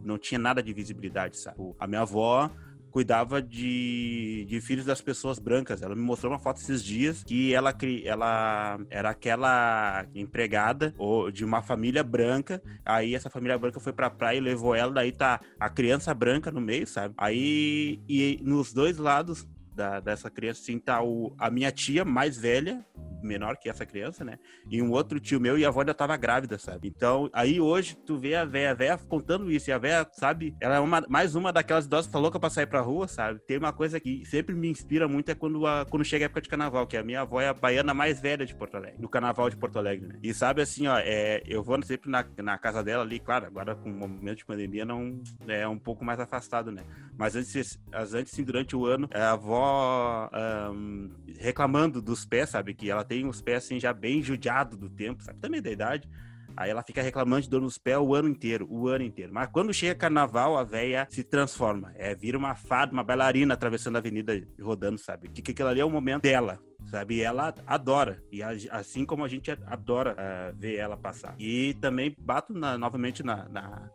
não 0.03 0.17
tinha 0.17 0.39
nada 0.39 0.61
de 0.61 0.73
visibilidade, 0.73 1.37
sabe? 1.37 1.57
A 1.79 1.87
minha 1.87 2.01
avó 2.01 2.49
cuidava 2.97 3.41
de, 3.41 4.45
de 4.47 4.59
filhos 4.59 4.85
das 4.85 5.01
pessoas 5.01 5.37
brancas. 5.37 5.81
Ela 5.81 5.95
me 5.95 6.01
mostrou 6.01 6.31
uma 6.31 6.39
foto 6.39 6.57
esses 6.57 6.83
dias 6.83 7.23
que 7.23 7.53
ela, 7.53 7.71
ela 8.03 8.79
era 8.89 9.11
aquela 9.11 10.05
empregada 10.15 10.93
ou 10.97 11.29
de 11.29 11.45
uma 11.45 11.61
família 11.61 12.03
branca. 12.03 12.61
Aí 12.83 13.13
essa 13.13 13.29
família 13.29 13.57
branca 13.57 13.79
foi 13.79 13.93
pra 13.93 14.09
praia 14.09 14.37
e 14.37 14.41
levou 14.41 14.73
ela. 14.73 14.91
Daí 14.91 15.11
tá 15.11 15.39
a 15.59 15.69
criança 15.69 16.13
branca 16.13 16.51
no 16.51 16.59
meio, 16.59 16.87
sabe? 16.87 17.13
Aí 17.17 18.01
e 18.09 18.39
nos 18.41 18.73
dois 18.73 18.97
lados 18.97 19.47
da, 19.77 19.99
dessa 19.99 20.29
criança, 20.29 20.61
assim, 20.61 20.79
tá 20.79 21.01
o, 21.03 21.33
a 21.37 21.51
minha 21.51 21.71
tia 21.71 22.03
mais 22.03 22.35
velha, 22.35 22.83
menor 23.21 23.57
que 23.57 23.69
essa 23.69 23.85
criança, 23.85 24.23
né? 24.23 24.39
E 24.69 24.81
um 24.81 24.91
outro 24.91 25.19
tio 25.19 25.39
meu 25.39 25.57
e 25.57 25.65
a 25.65 25.67
avó 25.67 25.81
ainda 25.81 25.93
tava 25.93 26.17
grávida, 26.17 26.57
sabe? 26.57 26.87
Então, 26.87 27.29
aí 27.31 27.59
hoje 27.61 27.95
tu 27.95 28.17
vê 28.17 28.35
a 28.35 28.45
véia, 28.45 28.71
a 28.71 28.73
véia 28.73 28.97
contando 28.97 29.51
isso, 29.51 29.69
e 29.69 29.73
a 29.73 29.77
véia, 29.77 30.07
sabe? 30.13 30.55
Ela 30.59 30.75
é 30.75 30.79
uma, 30.79 31.05
mais 31.07 31.35
uma 31.35 31.53
daquelas 31.53 31.85
idosas 31.85 32.07
que 32.07 32.13
tá 32.13 32.19
louca 32.19 32.39
pra 32.39 32.49
sair 32.49 32.65
pra 32.65 32.81
rua, 32.81 33.07
sabe? 33.07 33.39
Tem 33.47 33.57
uma 33.57 33.71
coisa 33.71 33.99
que 33.99 34.25
sempre 34.25 34.55
me 34.55 34.67
inspira 34.67 35.07
muito 35.07 35.29
é 35.29 35.35
quando, 35.35 35.65
a, 35.65 35.85
quando 35.85 36.03
chega 36.03 36.25
a 36.25 36.27
época 36.27 36.41
de 36.41 36.49
carnaval, 36.49 36.87
que 36.87 36.97
a 36.97 37.03
minha 37.03 37.21
avó 37.21 37.39
é 37.39 37.49
a 37.49 37.53
baiana 37.53 37.93
mais 37.93 38.19
velha 38.19 38.45
de 38.45 38.55
Porto 38.55 38.75
Alegre, 38.75 38.99
no 38.99 39.09
carnaval 39.09 39.49
de 39.49 39.57
Porto 39.57 39.77
Alegre, 39.77 40.07
né? 40.07 40.19
E 40.23 40.33
sabe 40.33 40.61
assim, 40.61 40.87
ó, 40.87 40.97
é, 40.97 41.43
eu 41.45 41.63
vou 41.63 41.77
sempre 41.83 42.09
na, 42.09 42.25
na 42.37 42.57
casa 42.57 42.83
dela 42.83 43.03
ali, 43.03 43.19
claro, 43.19 43.45
agora 43.45 43.75
com 43.75 43.89
o 43.89 43.93
momento 43.93 44.37
de 44.37 44.45
pandemia 44.45 44.85
não 44.85 45.21
é 45.47 45.67
um 45.67 45.77
pouco 45.77 46.03
mais 46.03 46.19
afastado, 46.19 46.71
né? 46.71 46.83
Mas 47.17 47.35
antes, 47.35 47.79
antes 47.93 48.31
sim, 48.31 48.43
durante 48.43 48.75
o 48.75 48.85
ano, 48.85 49.09
a 49.13 49.31
avó 49.31 49.66
um, 50.71 51.09
reclamando 51.39 52.01
dos 52.01 52.25
pés, 52.25 52.49
sabe? 52.49 52.73
Que 52.73 52.89
ela 52.89 53.03
tem 53.03 53.25
os 53.27 53.41
pés 53.41 53.65
assim 53.65 53.79
já 53.79 53.93
bem 53.93 54.21
judiados 54.21 54.77
do 54.77 54.89
tempo, 54.89 55.23
sabe? 55.23 55.39
Também 55.39 55.61
da 55.61 55.71
idade. 55.71 56.09
Aí 56.57 56.71
ela 56.71 56.81
fica 56.81 57.03
reclamando 57.03 57.43
de 57.43 57.49
dor 57.49 57.61
nos 57.61 57.77
pés 57.77 57.99
o 57.99 58.15
ano 58.15 58.27
inteiro, 58.27 58.67
o 58.67 58.87
ano 58.87 59.03
inteiro. 59.03 59.31
Mas 59.31 59.47
quando 59.51 59.71
chega 59.71 59.93
carnaval, 59.93 60.57
a 60.57 60.63
véia 60.63 61.07
se 61.07 61.23
transforma. 61.23 61.91
É, 61.95 62.15
vira 62.15 62.35
uma 62.35 62.55
fada, 62.55 62.91
uma 62.91 63.03
bailarina 63.03 63.53
atravessando 63.53 63.95
a 63.95 63.99
avenida 63.99 64.41
rodando, 64.59 64.97
sabe? 64.97 65.29
Que, 65.29 65.41
que 65.43 65.51
aquilo 65.51 65.69
ali 65.69 65.79
é 65.79 65.85
o 65.85 65.89
momento 65.89 66.23
dela, 66.23 66.59
sabe? 66.87 67.17
E 67.17 67.21
ela 67.21 67.53
adora. 67.67 68.23
E 68.31 68.41
a, 68.41 68.49
assim 68.71 69.05
como 69.05 69.23
a 69.23 69.27
gente 69.27 69.51
adora 69.51 70.13
uh, 70.13 70.57
ver 70.57 70.77
ela 70.77 70.97
passar. 70.97 71.35
E 71.37 71.75
também 71.75 72.15
bato 72.17 72.51
na, 72.53 72.75
novamente 72.75 73.21
na, 73.21 73.47
na, 73.49 73.91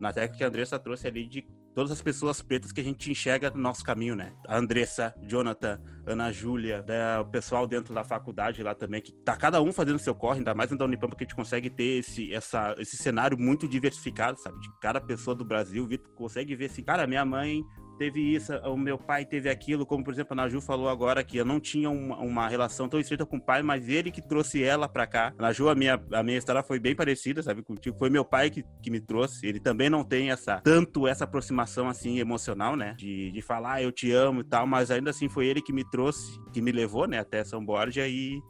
na 0.00 0.10
técnica 0.10 0.38
que 0.38 0.44
a 0.44 0.48
Andressa 0.48 0.78
trouxe 0.78 1.06
ali 1.06 1.26
de 1.26 1.46
todas 1.76 1.92
as 1.92 2.00
pessoas 2.00 2.40
pretas 2.40 2.72
que 2.72 2.80
a 2.80 2.84
gente 2.84 3.10
enxerga 3.10 3.50
no 3.50 3.60
nosso 3.60 3.84
caminho, 3.84 4.16
né? 4.16 4.32
A 4.48 4.56
Andressa, 4.56 5.14
Jonathan, 5.20 5.78
Ana 6.06 6.32
Júlia, 6.32 6.82
né? 6.88 7.18
o 7.18 7.26
pessoal 7.26 7.66
dentro 7.66 7.92
da 7.92 8.02
faculdade 8.02 8.62
lá 8.62 8.74
também, 8.74 9.02
que 9.02 9.12
tá 9.12 9.36
cada 9.36 9.60
um 9.60 9.70
fazendo 9.74 9.98
seu 9.98 10.14
corre, 10.14 10.38
ainda 10.38 10.54
mais 10.54 10.70
no 10.70 10.78
da 10.78 10.86
Unipampa 10.86 11.14
que 11.14 11.24
a 11.24 11.26
gente 11.26 11.36
consegue 11.36 11.68
ter 11.68 11.98
esse, 11.98 12.32
essa, 12.32 12.74
esse 12.78 12.96
cenário 12.96 13.38
muito 13.38 13.68
diversificado, 13.68 14.40
sabe? 14.40 14.58
De 14.58 14.70
cada 14.80 15.02
pessoa 15.02 15.34
do 15.34 15.44
Brasil, 15.44 15.86
Vitor 15.86 16.10
consegue 16.14 16.56
ver 16.56 16.64
assim, 16.64 16.82
cara, 16.82 17.06
minha 17.06 17.26
mãe 17.26 17.62
teve 17.96 18.20
isso, 18.20 18.52
o 18.58 18.76
meu 18.76 18.98
pai 18.98 19.24
teve 19.24 19.48
aquilo, 19.48 19.86
como 19.86 20.04
por 20.04 20.12
exemplo 20.12 20.32
a 20.32 20.36
Naju 20.36 20.60
falou 20.60 20.88
agora 20.88 21.22
que 21.24 21.36
eu 21.36 21.44
não 21.44 21.58
tinha 21.60 21.90
uma, 21.90 22.16
uma 22.18 22.48
relação 22.48 22.88
tão 22.88 23.00
estreita 23.00 23.26
com 23.26 23.36
o 23.36 23.40
pai, 23.40 23.62
mas 23.62 23.88
ele 23.88 24.10
que 24.10 24.20
trouxe 24.20 24.62
ela 24.62 24.88
para 24.88 25.06
cá. 25.06 25.32
A 25.38 25.42
Naju, 25.42 25.68
a 25.68 25.74
minha, 25.74 26.00
a 26.12 26.22
minha 26.22 26.38
história 26.38 26.62
foi 26.62 26.78
bem 26.78 26.94
parecida, 26.94 27.42
sabe, 27.42 27.62
contigo. 27.62 27.98
Foi 27.98 28.10
meu 28.10 28.24
pai 28.24 28.50
que, 28.50 28.64
que 28.82 28.90
me 28.90 29.00
trouxe. 29.00 29.46
Ele 29.46 29.60
também 29.60 29.90
não 29.90 30.04
tem 30.04 30.30
essa, 30.30 30.60
tanto 30.60 31.06
essa 31.06 31.24
aproximação 31.24 31.88
assim 31.88 32.18
emocional, 32.18 32.76
né, 32.76 32.94
de, 32.96 33.30
de 33.32 33.42
falar 33.42 33.74
ah, 33.74 33.82
eu 33.82 33.90
te 33.90 34.12
amo 34.12 34.40
e 34.40 34.44
tal, 34.44 34.66
mas 34.66 34.90
ainda 34.90 35.10
assim 35.10 35.28
foi 35.28 35.46
ele 35.46 35.60
que 35.60 35.72
me 35.72 35.84
trouxe, 35.90 36.38
que 36.52 36.60
me 36.60 36.70
levou, 36.72 37.06
né, 37.06 37.18
até 37.18 37.42
São 37.44 37.64
Borja 37.64 38.06
e, 38.06 38.40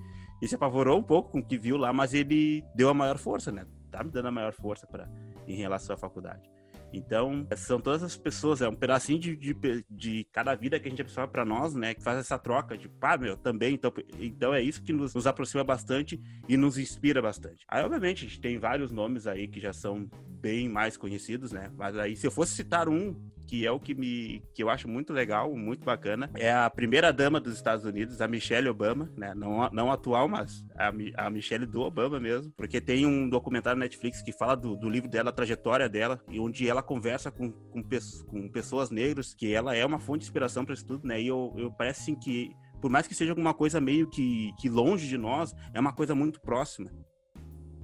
e 0.43 0.49
se 0.49 0.55
apavorou 0.55 0.99
um 0.99 1.03
pouco 1.03 1.31
com 1.31 1.39
o 1.39 1.45
que 1.45 1.57
viu 1.57 1.77
lá, 1.77 1.93
mas 1.93 2.13
ele 2.13 2.63
deu 2.75 2.89
a 2.89 2.95
maior 2.95 3.19
força, 3.19 3.51
né, 3.51 3.65
tá 3.91 4.05
me 4.05 4.11
dando 4.11 4.29
a 4.29 4.31
maior 4.31 4.53
força 4.53 4.87
para 4.87 5.09
em 5.47 5.57
relação 5.57 5.95
à 5.95 5.99
faculdade. 5.99 6.56
Então, 6.93 7.47
são 7.57 7.81
todas 7.81 8.03
as 8.03 8.17
pessoas, 8.17 8.63
é 8.63 8.69
um 8.69 8.75
pedacinho 8.75 9.19
de, 9.19 9.37
de, 9.37 9.85
de 9.91 10.25
cada 10.33 10.55
vida 10.55 10.79
que 10.79 10.87
a 10.87 10.91
gente 10.91 11.03
absorve 11.03 11.33
para 11.33 11.45
nós, 11.45 11.75
né? 11.75 11.95
Que 11.95 12.03
faz 12.03 12.19
essa 12.19 12.39
troca 12.39 12.77
de, 12.77 12.89
pá, 12.89 13.17
meu, 13.17 13.37
também. 13.37 13.75
Então, 13.75 13.93
então 14.19 14.55
é 14.55 14.63
isso 14.63 14.83
que 14.83 14.93
nos, 14.93 15.15
nos 15.15 15.27
aproxima 15.27 15.65
bastante 15.65 16.21
e 16.49 16.57
nos 16.57 16.79
inspira 16.79 17.21
bastante. 17.21 17.65
Aí, 17.69 17.85
obviamente, 17.85 18.25
a 18.25 18.29
gente 18.29 18.41
tem 18.41 18.59
vários 18.59 18.91
nomes 18.91 19.27
aí 19.27 19.49
que 19.49 19.61
já 19.61 19.73
são 19.73 20.09
bem 20.41 20.69
mais 20.69 20.97
conhecidos, 20.97 21.53
né? 21.53 21.71
Mas 21.77 21.99
aí, 21.99 22.17
se 22.17 22.27
eu 22.27 22.31
fosse 22.31 22.55
citar 22.55 22.89
um 22.89 23.15
que 23.47 23.67
é 23.67 23.71
o 23.71 23.81
que 23.81 23.95
me 23.95 24.43
que 24.55 24.63
eu 24.63 24.69
acho 24.69 24.89
muito 24.89 25.13
legal, 25.13 25.55
muito 25.55 25.85
bacana. 25.85 26.31
É 26.35 26.53
a 26.53 26.69
primeira 26.69 27.13
dama 27.13 27.41
dos 27.41 27.55
Estados 27.55 27.85
Unidos, 27.85 28.21
a 28.21 28.29
Michelle 28.29 28.69
Obama, 28.69 29.11
né? 29.17 29.35
Não, 29.35 29.69
não 29.71 29.93
atual, 29.93 30.29
mas 30.29 30.65
a, 30.77 30.93
a 31.27 31.31
Michelle 31.31 31.67
do 31.67 31.81
Obama 31.83 32.19
mesmo, 32.19 32.53
porque 32.57 32.81
tem 32.81 33.07
um 33.07 33.29
documentário 33.29 33.79
na 33.79 33.85
Netflix 33.85 34.23
que 34.23 34.33
fala 34.33 34.57
do, 34.57 34.77
do 34.77 34.89
livro 34.89 35.09
dela, 35.09 35.31
a 35.31 35.33
trajetória 35.33 35.89
dela, 35.89 36.21
e 36.29 36.41
onde 36.41 36.69
ela 36.69 36.83
conversa 36.83 37.31
com, 37.31 37.51
com, 37.51 37.83
com 38.27 38.49
pessoas 38.49 38.91
negras, 38.91 39.35
que 39.35 39.53
ela 39.53 39.75
é 39.75 39.85
uma 39.85 39.99
fonte 39.99 40.21
de 40.21 40.27
inspiração 40.27 40.65
para 40.65 40.75
isso 40.75 40.87
tudo, 40.87 41.07
né? 41.07 41.21
E 41.21 41.27
eu, 41.27 41.55
eu 41.57 41.71
parece 41.73 42.03
assim 42.03 42.15
que 42.15 42.51
por 42.81 42.91
mais 42.91 43.07
que 43.07 43.15
seja 43.15 43.33
alguma 43.33 43.55
coisa 43.55 43.81
meio 43.81 44.09
que, 44.09 44.53
que 44.59 44.69
longe 44.69 45.09
de 45.09 45.17
nós, 45.17 45.55
é 45.73 45.81
uma 45.81 45.93
coisa 45.93 46.15
muito 46.15 46.41
próxima. 46.41 46.91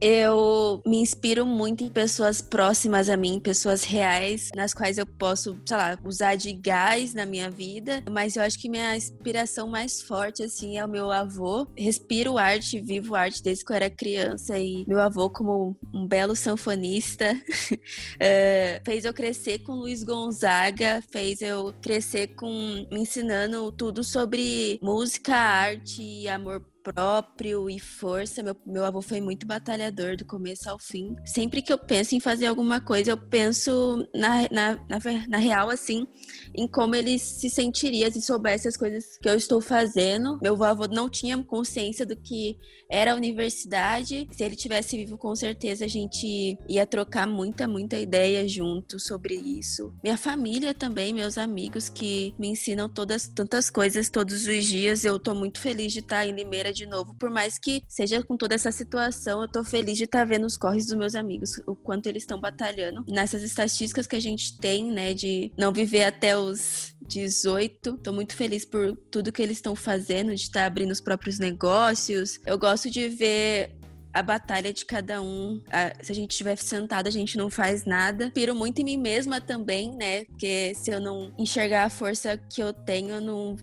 Eu 0.05 0.83
me 0.85 0.97
inspiro 0.97 1.47
muito 1.47 1.85
em 1.85 1.89
pessoas 1.89 2.43
próximas 2.43 3.09
a 3.09 3.17
mim, 3.17 3.39
pessoas 3.39 3.85
reais, 3.85 4.51
nas 4.53 4.75
quais 4.75 4.99
eu 4.99 5.07
posso, 5.07 5.57
sei 5.65 5.77
lá, 5.77 5.97
usar 6.05 6.35
de 6.35 6.53
gás 6.53 7.15
na 7.15 7.25
minha 7.25 7.49
vida. 7.49 8.03
Mas 8.11 8.35
eu 8.35 8.43
acho 8.43 8.59
que 8.59 8.69
minha 8.69 8.97
inspiração 8.97 9.69
mais 9.69 10.03
forte, 10.03 10.43
assim, 10.43 10.77
é 10.77 10.85
o 10.85 10.89
meu 10.89 11.13
avô. 11.13 11.69
Respiro 11.79 12.37
arte, 12.37 12.81
vivo 12.81 13.15
arte 13.15 13.41
desde 13.45 13.65
que 13.65 13.71
eu 13.71 13.77
era 13.77 13.89
criança. 13.89 14.59
E 14.59 14.85
meu 14.89 14.99
avô, 14.99 15.31
como 15.31 15.77
um 15.95 16.05
belo 16.05 16.35
sanfonista, 16.35 17.33
uh, 17.33 18.83
fez 18.85 19.05
eu 19.05 19.15
crescer 19.15 19.61
com 19.61 19.75
Luiz 19.75 20.03
Gonzaga, 20.03 21.01
fez 21.13 21.41
eu 21.41 21.73
crescer 21.81 22.35
com 22.35 22.51
me 22.91 23.03
ensinando 23.03 23.71
tudo 23.71 24.03
sobre 24.03 24.81
música, 24.83 25.37
arte 25.37 26.03
e 26.03 26.29
amor 26.29 26.72
próprio 26.83 27.71
e 27.71 27.79
força. 27.79 28.43
Meu, 28.43 28.57
meu 28.67 28.85
avô 28.85 29.01
foi 29.01 29.21
muito 29.21 29.47
batalhador 29.47 30.17
do 30.17 30.25
começo 30.25 30.69
ao 30.69 30.79
fim. 30.79 31.15
Sempre 31.25 31.63
que 31.63 31.73
eu 31.73 31.79
penso 31.79 32.15
em 32.15 32.21
fazer 32.21 32.47
alguma 32.47 32.81
coisa, 32.81 33.11
eu 33.11 33.17
penso 33.17 34.07
na, 34.15 34.43
na, 34.51 34.75
na, 34.89 35.29
na 35.29 35.39
real, 35.39 35.71
assim, 35.71 36.07
em 36.55 36.67
como 36.67 36.95
ele 36.95 37.19
se 37.19 37.49
sentiria 37.49 38.11
se 38.11 38.21
soubesse 38.21 38.69
as 38.69 38.77
coisas 38.77 39.17
que 39.19 39.29
eu 39.29 39.35
estou 39.35 39.61
fazendo. 39.61 40.39
Meu 40.43 40.63
avô 40.63 40.87
não 40.87 41.09
tinha 41.09 41.43
consciência 41.43 42.05
do 42.05 42.17
que 42.17 42.59
era 42.91 43.13
a 43.13 43.17
universidade. 43.17 44.29
Se 44.31 44.45
ele 44.45 44.57
tivesse 44.57 44.97
vivo, 44.97 45.17
com 45.17 45.35
certeza 45.35 45.85
a 45.85 45.89
gente 45.89 46.59
ia 46.69 46.87
trocar 46.87 47.27
muita, 47.27 47.67
muita 47.67 47.99
ideia 47.99 48.47
junto 48.47 48.99
sobre 48.99 49.35
isso. 49.35 49.93
Minha 50.03 50.17
família 50.17 50.75
também, 50.75 51.15
meus 51.15 51.39
amigos 51.39 51.89
que 51.89 52.35
me 52.39 52.49
ensinam 52.49 52.89
todas 52.89 53.29
tantas 53.29 53.71
coisas 53.71 54.11
todos 54.11 54.47
os 54.47 54.65
dias. 54.65 55.05
Eu 55.05 55.19
tô 55.19 55.35
muito 55.35 55.61
feliz 55.61 55.93
de 55.93 56.01
estar 56.01 56.27
em 56.27 56.33
Limeira 56.33 56.72
de 56.73 56.87
novo, 56.87 57.15
por 57.15 57.31
mais 57.31 57.59
que 57.59 57.83
seja 57.89 58.23
com 58.23 58.37
toda 58.37 58.55
essa 58.55 58.73
situação, 58.73 59.43
eu 59.43 59.49
tô 59.49 59.65
feliz 59.65 59.97
de 59.99 60.05
estar 60.05 60.25
vendo 60.25 60.47
os 60.47 60.57
corres 60.57 60.87
dos 60.87 60.97
meus 60.97 61.15
amigos, 61.15 61.61
o 61.67 61.75
quanto 61.75 62.07
eles 62.07 62.23
estão 62.23 62.41
batalhando. 62.41 63.05
Nessas 63.09 63.43
estatísticas 63.43 64.07
que 64.07 64.17
a 64.17 64.21
gente 64.21 64.59
tem, 64.59 64.91
né, 64.91 65.15
de 65.15 65.53
não 65.57 65.73
viver 65.73 66.05
até 66.05 66.37
os 66.37 66.95
18. 67.07 67.99
Tô 67.99 68.13
muito 68.13 68.35
feliz 68.35 68.65
por 68.65 68.97
tudo 69.11 69.33
que 69.33 69.43
eles 69.43 69.59
estão 69.59 69.75
fazendo, 69.75 70.35
de 70.35 70.43
estar 70.43 70.65
abrindo 70.65 70.91
os 70.91 71.01
próprios 71.01 71.39
negócios. 71.39 72.41
Eu 72.47 72.59
gosto 72.59 72.91
de 72.91 73.09
ver 73.09 73.77
a 74.13 74.23
batalha 74.23 74.73
de 74.73 74.85
cada 74.85 75.23
um. 75.23 75.63
se 76.03 76.13
a 76.13 76.15
gente 76.15 76.33
estiver 76.33 76.57
sentado, 76.57 77.07
a 77.07 77.11
gente 77.11 77.37
não 77.37 77.49
faz 77.49 77.85
nada. 77.85 78.31
Piro 78.31 78.55
muito 78.55 78.81
em 78.81 78.85
mim 78.85 78.97
mesma 78.97 79.41
também, 79.41 79.95
né? 79.97 80.25
Porque 80.27 80.75
se 80.75 80.91
eu 80.91 81.01
não 81.01 81.33
enxergar 81.39 81.85
a 81.85 81.91
força 81.91 82.37
que 82.37 82.63
eu 82.63 82.73
tenho, 82.73 83.11
eu 83.11 83.21
não 83.21 83.57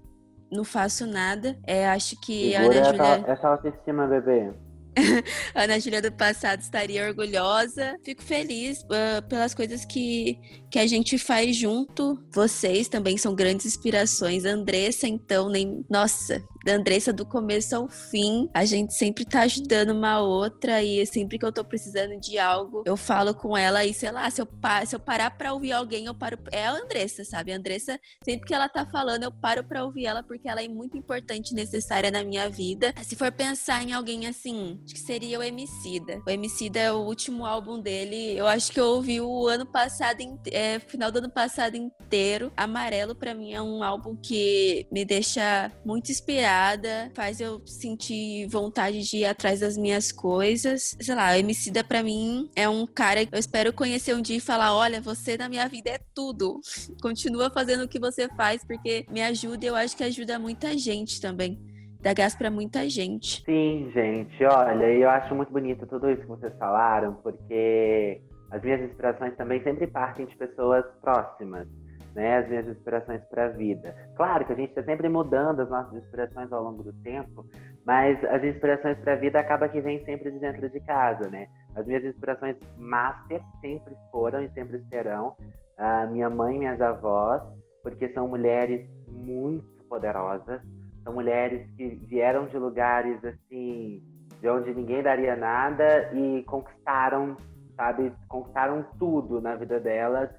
não 0.52 0.64
faço 0.64 1.06
nada. 1.06 1.58
É, 1.66 1.88
acho 1.90 2.20
que 2.22 2.52
Segura 2.52 2.78
a 2.78 2.90
Ana 2.90 2.92
Júlia... 2.92 3.32
essa 3.32 3.48
autoestima, 3.48 4.08
bebê. 4.08 4.52
Ana 5.54 5.80
Júlia 5.80 6.02
do 6.02 6.12
passado 6.12 6.62
estaria 6.62 7.08
orgulhosa. 7.08 7.96
Fico 8.04 8.22
feliz 8.22 8.82
uh, 8.84 9.28
pelas 9.28 9.54
coisas 9.54 9.86
que, 9.86 10.40
que 10.72 10.80
a 10.80 10.88
gente 10.88 11.18
faz 11.18 11.56
junto. 11.56 12.22
Vocês 12.32 12.88
também 12.88 13.18
são 13.18 13.36
grandes 13.36 13.66
inspirações. 13.66 14.46
Andressa, 14.46 15.08
então, 15.08 15.50
nem. 15.50 15.86
Nossa, 15.90 16.44
da 16.66 16.74
Andressa 16.74 17.14
do 17.14 17.26
começo 17.26 17.76
ao 17.76 17.88
fim. 17.88 18.50
A 18.54 18.66
gente 18.66 18.94
sempre 18.94 19.26
tá 19.26 19.42
ajudando 19.42 19.92
uma 19.92 20.20
outra 20.22 20.84
e 20.84 21.06
sempre 21.06 21.38
que 21.38 21.46
eu 21.46 21.52
tô 21.52 21.64
precisando 21.64 22.20
de 22.20 22.38
algo, 22.38 22.84
eu 22.86 22.98
falo 22.98 23.34
com 23.34 23.58
ela 23.58 23.86
e 23.86 23.94
sei 23.94 24.12
lá, 24.12 24.30
se 24.30 24.42
eu, 24.42 24.48
se 24.86 24.96
eu 24.96 25.00
parar 25.00 25.32
pra 25.32 25.54
ouvir 25.54 25.72
alguém, 25.72 26.06
eu 26.06 26.16
paro. 26.16 26.38
É 26.52 26.66
a 26.66 26.72
Andressa, 26.72 27.24
sabe? 27.24 27.52
A 27.52 27.56
Andressa, 27.56 28.00
sempre 28.24 28.48
que 28.48 28.54
ela 28.54 28.68
tá 28.68 28.86
falando, 28.86 29.24
eu 29.24 29.32
paro 29.32 29.64
pra 29.64 29.84
ouvir 29.84 30.06
ela 30.06 30.24
porque 30.24 30.48
ela 30.48 30.64
é 30.64 30.68
muito 30.68 30.98
importante 30.98 31.52
e 31.52 31.56
necessária 31.56 32.12
na 32.12 32.24
minha 32.24 32.50
vida. 32.50 32.94
Se 33.04 33.16
for 33.16 33.32
pensar 33.32 33.84
em 33.84 33.94
alguém 33.94 34.28
assim, 34.28 34.80
acho 34.90 34.96
que 34.96 35.00
seria 35.00 35.40
o 35.40 35.44
Emicida. 35.44 36.22
O 36.26 36.30
Emicida 36.30 36.80
é 36.80 36.92
o 36.92 36.98
último 36.98 37.46
álbum 37.46 37.80
dele. 37.80 38.36
Eu 38.36 38.48
acho 38.48 38.72
que 38.72 38.80
eu 38.80 38.86
ouvi 38.86 39.22
o 39.22 39.48
ano 39.48 39.66
passado, 39.66 40.18
é, 40.52 40.80
final 40.80 41.12
do 41.12 41.20
ano 41.20 41.30
passado 41.30 41.76
inteiro. 41.76 42.52
Amarelo, 42.58 43.14
para 43.14 43.36
mim, 43.36 43.54
é 43.54 43.62
um 43.62 43.84
álbum 43.84 44.16
que 44.16 44.88
me 44.92 45.06
deixa 45.06 45.72
muito 45.86 46.12
inspirada, 46.12 47.12
faz 47.14 47.40
eu 47.40 47.62
sentir 47.66 48.48
vontade 48.48 49.04
de 49.04 49.18
ir 49.18 49.26
atrás 49.26 49.60
das 49.60 49.78
minhas 49.78 50.12
coisas. 50.12 50.98
Sei 51.00 51.14
lá, 51.14 51.32
o 51.32 51.36
Emicida 51.36 51.84
para 51.84 52.02
mim 52.02 52.50
é 52.56 52.68
um 52.68 52.88
cara 52.88 53.24
que 53.26 53.36
eu 53.36 53.40
espero 53.40 53.72
conhecer 53.72 54.16
um 54.16 54.22
dia 54.22 54.38
e 54.38 54.42
falar: 54.42 54.76
olha, 54.76 55.00
você 55.00 55.38
na 55.38 55.48
minha 55.48 55.68
vida 55.68 55.92
é 55.92 56.00
tudo. 56.16 56.60
Continua 57.00 57.52
fazendo 57.52 57.84
o 57.84 57.88
que 57.88 58.00
você 58.00 58.28
faz, 58.30 58.64
porque 58.66 59.06
me 59.12 59.22
ajuda 59.22 59.66
e 59.66 59.68
eu 59.68 59.76
acho 59.76 59.96
que 59.96 60.04
ajuda 60.04 60.40
muita 60.40 60.76
gente 60.76 61.22
também 61.22 61.69
dá 62.00 62.14
gás 62.14 62.36
para 62.36 62.50
muita 62.50 62.88
gente. 62.90 63.44
Sim, 63.44 63.92
gente. 63.94 64.44
Olha, 64.46 64.86
eu 64.86 65.10
acho 65.10 65.36
muito 65.36 65.52
bonito 65.52 65.86
tudo 65.86 66.10
isso 66.10 66.22
que 66.22 66.28
vocês 66.28 66.54
falaram, 66.58 67.16
porque 67.16 68.22
as 68.52 68.62
minhas 68.62 68.82
inspirações 68.82 69.36
também 69.36 69.62
sempre 69.64 69.88
partem 69.88 70.26
de 70.26 70.36
pessoas 70.36 70.86
próximas, 71.02 71.68
né? 72.16 72.38
As 72.38 72.50
minhas 72.50 72.68
inspirações 72.68 73.22
para 73.26 73.46
a 73.46 73.50
vida. 73.50 73.96
Claro 74.16 74.46
que 74.46 74.54
a 74.54 74.56
gente 74.56 74.70
está 74.70 74.84
sempre 74.84 75.10
mudando 75.10 75.62
as 75.62 75.70
nossas 75.70 75.94
inspirações 76.04 76.52
ao 76.52 76.64
longo 76.64 76.84
do 76.84 76.94
tempo, 77.04 77.46
mas 77.86 78.24
as 78.26 78.44
inspirações 78.44 78.98
para 79.00 79.14
a 79.14 79.18
vida 79.18 79.40
acaba 79.40 79.70
que 79.70 79.82
vem 79.82 80.04
sempre 80.06 80.32
de 80.32 80.40
dentro 80.40 80.70
de 80.70 80.80
casa, 80.82 81.30
né? 81.30 81.48
As 81.76 81.86
minhas 81.86 82.04
inspirações 82.04 82.56
master 82.78 83.42
sempre 83.62 83.94
foram 84.12 84.44
e 84.44 84.50
sempre 84.50 84.82
serão 84.90 85.36
a 85.78 86.06
minha 86.08 86.30
mãe 86.30 86.56
e 86.56 86.60
minhas 86.60 86.82
avós, 86.82 87.42
porque 87.84 88.10
são 88.10 88.28
mulheres 88.28 88.86
muito 89.08 89.66
poderosas, 89.88 90.62
são 91.10 91.14
mulheres 91.14 91.68
que 91.76 91.88
vieram 92.08 92.46
de 92.46 92.58
lugares 92.58 93.24
assim, 93.26 94.04
de 94.40 94.48
onde 94.48 94.74
ninguém 94.74 95.02
daria 95.02 95.36
nada 95.36 96.14
e 96.14 96.44
conquistaram, 96.44 97.36
sabe, 97.76 98.14
conquistaram 98.28 98.86
tudo 99.00 99.42
na 99.42 99.56
vida 99.56 99.80
delas, 99.80 100.30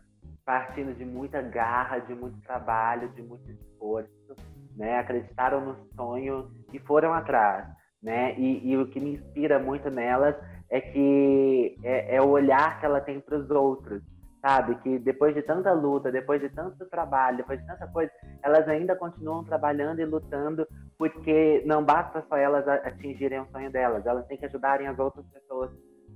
partindo 0.44 0.96
de 0.96 1.04
muita 1.04 1.42
garra, 1.42 1.98
de 1.98 2.14
muito 2.14 2.40
trabalho, 2.42 3.08
de 3.10 3.22
muito 3.22 3.50
esforço, 3.50 4.36
né? 4.76 4.98
Acreditaram 4.98 5.60
no 5.60 5.76
sonho 5.96 6.48
e 6.72 6.78
foram 6.78 7.12
atrás, 7.12 7.66
né? 8.00 8.38
E, 8.38 8.70
e 8.70 8.76
o 8.76 8.86
que 8.86 9.00
me 9.00 9.14
inspira 9.14 9.58
muito 9.58 9.90
nelas 9.90 10.36
é 10.70 10.80
que 10.80 11.76
é, 11.82 12.16
é 12.16 12.22
o 12.22 12.28
olhar 12.28 12.78
que 12.78 12.86
ela 12.86 13.00
tem 13.00 13.20
para 13.20 13.38
os 13.38 13.50
outros, 13.50 14.02
sabe? 14.40 14.74
Que 14.76 14.98
depois 14.98 15.34
de 15.34 15.42
tanta 15.42 15.72
luta, 15.72 16.10
depois 16.10 16.40
de 16.40 16.48
tanto 16.48 16.84
trabalho, 16.86 17.38
depois 17.38 17.60
de 17.60 17.66
tanta 17.66 17.86
coisa, 17.86 18.10
elas 18.42 18.68
ainda 18.68 18.96
continuam 18.96 19.44
trabalhando 19.44 20.00
e 20.00 20.04
lutando, 20.04 20.66
porque 20.98 21.62
não 21.66 21.84
basta 21.84 22.24
só 22.28 22.36
elas 22.36 22.66
atingirem 22.66 23.40
o 23.40 23.46
sonho 23.52 23.70
delas, 23.70 24.04
elas 24.06 24.26
têm 24.26 24.38
que 24.38 24.46
ajudarem 24.46 24.86
as 24.86 24.98
outras 24.98 25.26
pessoas 25.26 25.70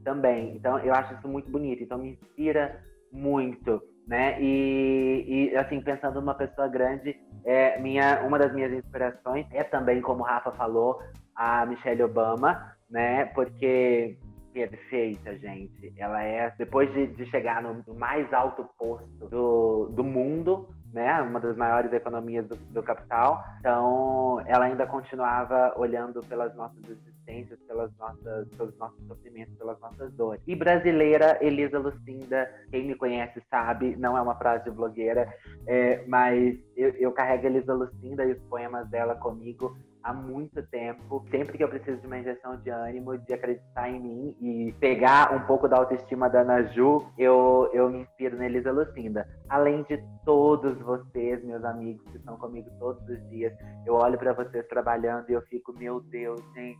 também. 0.04 0.54
Então, 0.56 0.78
eu 0.78 0.94
acho 0.94 1.14
isso 1.14 1.28
muito 1.28 1.50
bonito. 1.50 1.82
Então, 1.82 1.98
me 1.98 2.12
inspira 2.12 2.80
muito, 3.12 3.82
né? 4.06 4.40
E, 4.40 5.50
e 5.52 5.56
assim, 5.56 5.80
pensando 5.80 6.20
numa 6.20 6.34
pessoa 6.34 6.68
grande, 6.68 7.16
é 7.44 7.78
minha, 7.80 8.22
uma 8.22 8.38
das 8.38 8.52
minhas 8.52 8.72
inspirações 8.72 9.46
é 9.52 9.62
também, 9.62 10.00
como 10.00 10.22
o 10.22 10.26
Rafa 10.26 10.52
falou, 10.52 11.00
a 11.34 11.64
Michelle 11.66 12.02
Obama, 12.02 12.74
né? 12.90 13.26
Porque 13.26 14.18
perfeita, 14.54 15.36
gente. 15.36 15.92
Ela 15.96 16.22
é, 16.22 16.54
depois 16.56 16.90
de, 16.94 17.08
de 17.08 17.26
chegar 17.26 17.60
no, 17.60 17.82
mais 17.94 18.32
alto 18.32 18.64
posto 18.78 19.28
do, 19.28 19.88
do 19.92 20.04
mundo, 20.04 20.68
né, 20.92 21.20
uma 21.22 21.40
das 21.40 21.56
maiores 21.56 21.92
economias 21.92 22.46
do, 22.46 22.54
do, 22.54 22.80
capital. 22.80 23.44
Então, 23.58 24.40
ela 24.46 24.66
ainda 24.66 24.86
continuava 24.86 25.74
olhando 25.76 26.20
pelas 26.20 26.54
nossas 26.54 26.78
existências, 26.88 27.58
pelas 27.66 27.90
nossas, 27.98 28.48
pelos 28.56 28.78
nossos 28.78 29.04
sofrimentos, 29.08 29.56
pelas 29.56 29.78
nossas 29.80 30.12
dores. 30.12 30.40
E 30.46 30.54
brasileira, 30.54 31.36
Elisa 31.40 31.80
Lucinda, 31.80 32.48
quem 32.70 32.86
me 32.86 32.94
conhece 32.94 33.42
sabe, 33.50 33.96
não 33.96 34.16
é 34.16 34.22
uma 34.22 34.36
frase 34.36 34.64
de 34.64 34.70
blogueira, 34.70 35.28
é, 35.66 36.04
mas 36.06 36.56
eu, 36.76 36.90
eu 36.90 37.10
carrego 37.10 37.46
Elisa 37.46 37.74
Lucinda 37.74 38.24
e 38.24 38.32
os 38.32 38.42
poemas 38.42 38.88
dela 38.88 39.16
comigo 39.16 39.76
há 40.04 40.12
muito 40.12 40.62
tempo. 40.68 41.24
Sempre 41.30 41.56
que 41.56 41.64
eu 41.64 41.68
preciso 41.68 42.00
de 42.00 42.06
uma 42.06 42.18
injeção 42.18 42.56
de 42.58 42.70
ânimo, 42.70 43.16
de 43.16 43.32
acreditar 43.32 43.88
em 43.88 44.00
mim 44.00 44.36
e 44.40 44.72
pegar 44.78 45.34
um 45.34 45.40
pouco 45.46 45.66
da 45.66 45.78
autoestima 45.78 46.28
da 46.28 46.42
Ana 46.42 46.62
Ju, 46.64 47.04
eu, 47.18 47.70
eu 47.72 47.90
me 47.90 48.02
inspiro 48.02 48.36
na 48.36 48.44
Elisa 48.44 48.70
Lucinda. 48.70 49.26
Além 49.48 49.82
de 49.84 49.98
todos 50.24 50.78
vocês, 50.80 51.42
meus 51.44 51.64
amigos, 51.64 52.04
que 52.10 52.18
estão 52.18 52.36
comigo 52.36 52.70
todos 52.78 53.02
os 53.08 53.30
dias, 53.30 53.52
eu 53.86 53.94
olho 53.94 54.18
para 54.18 54.34
vocês 54.34 54.66
trabalhando 54.68 55.30
e 55.30 55.32
eu 55.32 55.42
fico, 55.42 55.72
meu 55.72 56.00
Deus, 56.00 56.40
gente, 56.54 56.78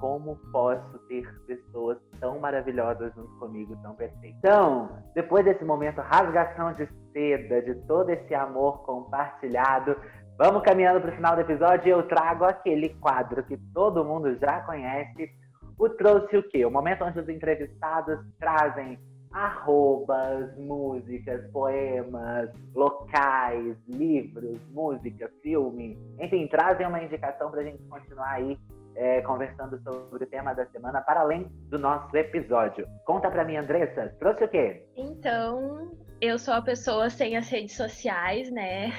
como 0.00 0.36
posso 0.50 0.98
ter 1.06 1.24
pessoas 1.46 1.98
tão 2.18 2.40
maravilhosas 2.40 3.14
junto 3.14 3.38
comigo, 3.38 3.76
tão 3.82 3.94
perfeitas. 3.94 4.36
Então, 4.38 4.98
depois 5.14 5.44
desse 5.44 5.64
momento 5.64 6.00
rasgação 6.00 6.72
de 6.72 6.88
seda, 7.12 7.62
de 7.62 7.74
todo 7.86 8.10
esse 8.10 8.34
amor 8.34 8.82
compartilhado, 8.84 9.96
Vamos 10.44 10.64
caminhando 10.64 11.00
para 11.00 11.12
o 11.12 11.14
final 11.14 11.36
do 11.36 11.42
episódio 11.42 11.86
e 11.86 11.90
eu 11.90 12.02
trago 12.02 12.44
aquele 12.44 12.88
quadro 12.94 13.44
que 13.44 13.56
todo 13.72 14.04
mundo 14.04 14.36
já 14.40 14.60
conhece. 14.62 15.30
O 15.78 15.88
Trouxe 15.88 16.36
o 16.36 16.42
quê? 16.42 16.66
O 16.66 16.70
momento 16.70 17.04
onde 17.04 17.20
os 17.20 17.28
entrevistados 17.28 18.18
trazem 18.40 18.98
arrobas, 19.32 20.52
músicas, 20.58 21.48
poemas, 21.52 22.50
locais, 22.74 23.76
livros, 23.86 24.58
música, 24.72 25.30
filme. 25.44 25.96
Enfim, 26.18 26.48
trazem 26.48 26.88
uma 26.88 27.00
indicação 27.00 27.48
para 27.48 27.60
a 27.60 27.64
gente 27.64 27.80
continuar 27.84 28.32
aí 28.32 28.58
é, 28.96 29.20
conversando 29.20 29.80
sobre 29.84 30.24
o 30.24 30.26
tema 30.26 30.52
da 30.54 30.66
semana 30.66 31.00
para 31.02 31.20
além 31.20 31.44
do 31.68 31.78
nosso 31.78 32.16
episódio. 32.16 32.84
Conta 33.06 33.30
para 33.30 33.44
mim, 33.44 33.58
Andressa, 33.58 34.12
trouxe 34.18 34.42
o 34.42 34.48
quê? 34.48 34.84
Então, 34.96 35.92
eu 36.20 36.36
sou 36.36 36.54
a 36.54 36.62
pessoa 36.62 37.08
sem 37.08 37.36
as 37.36 37.48
redes 37.48 37.76
sociais, 37.76 38.50
né? 38.50 38.90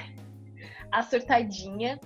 A 0.98 1.02
surtadinha. 1.02 1.98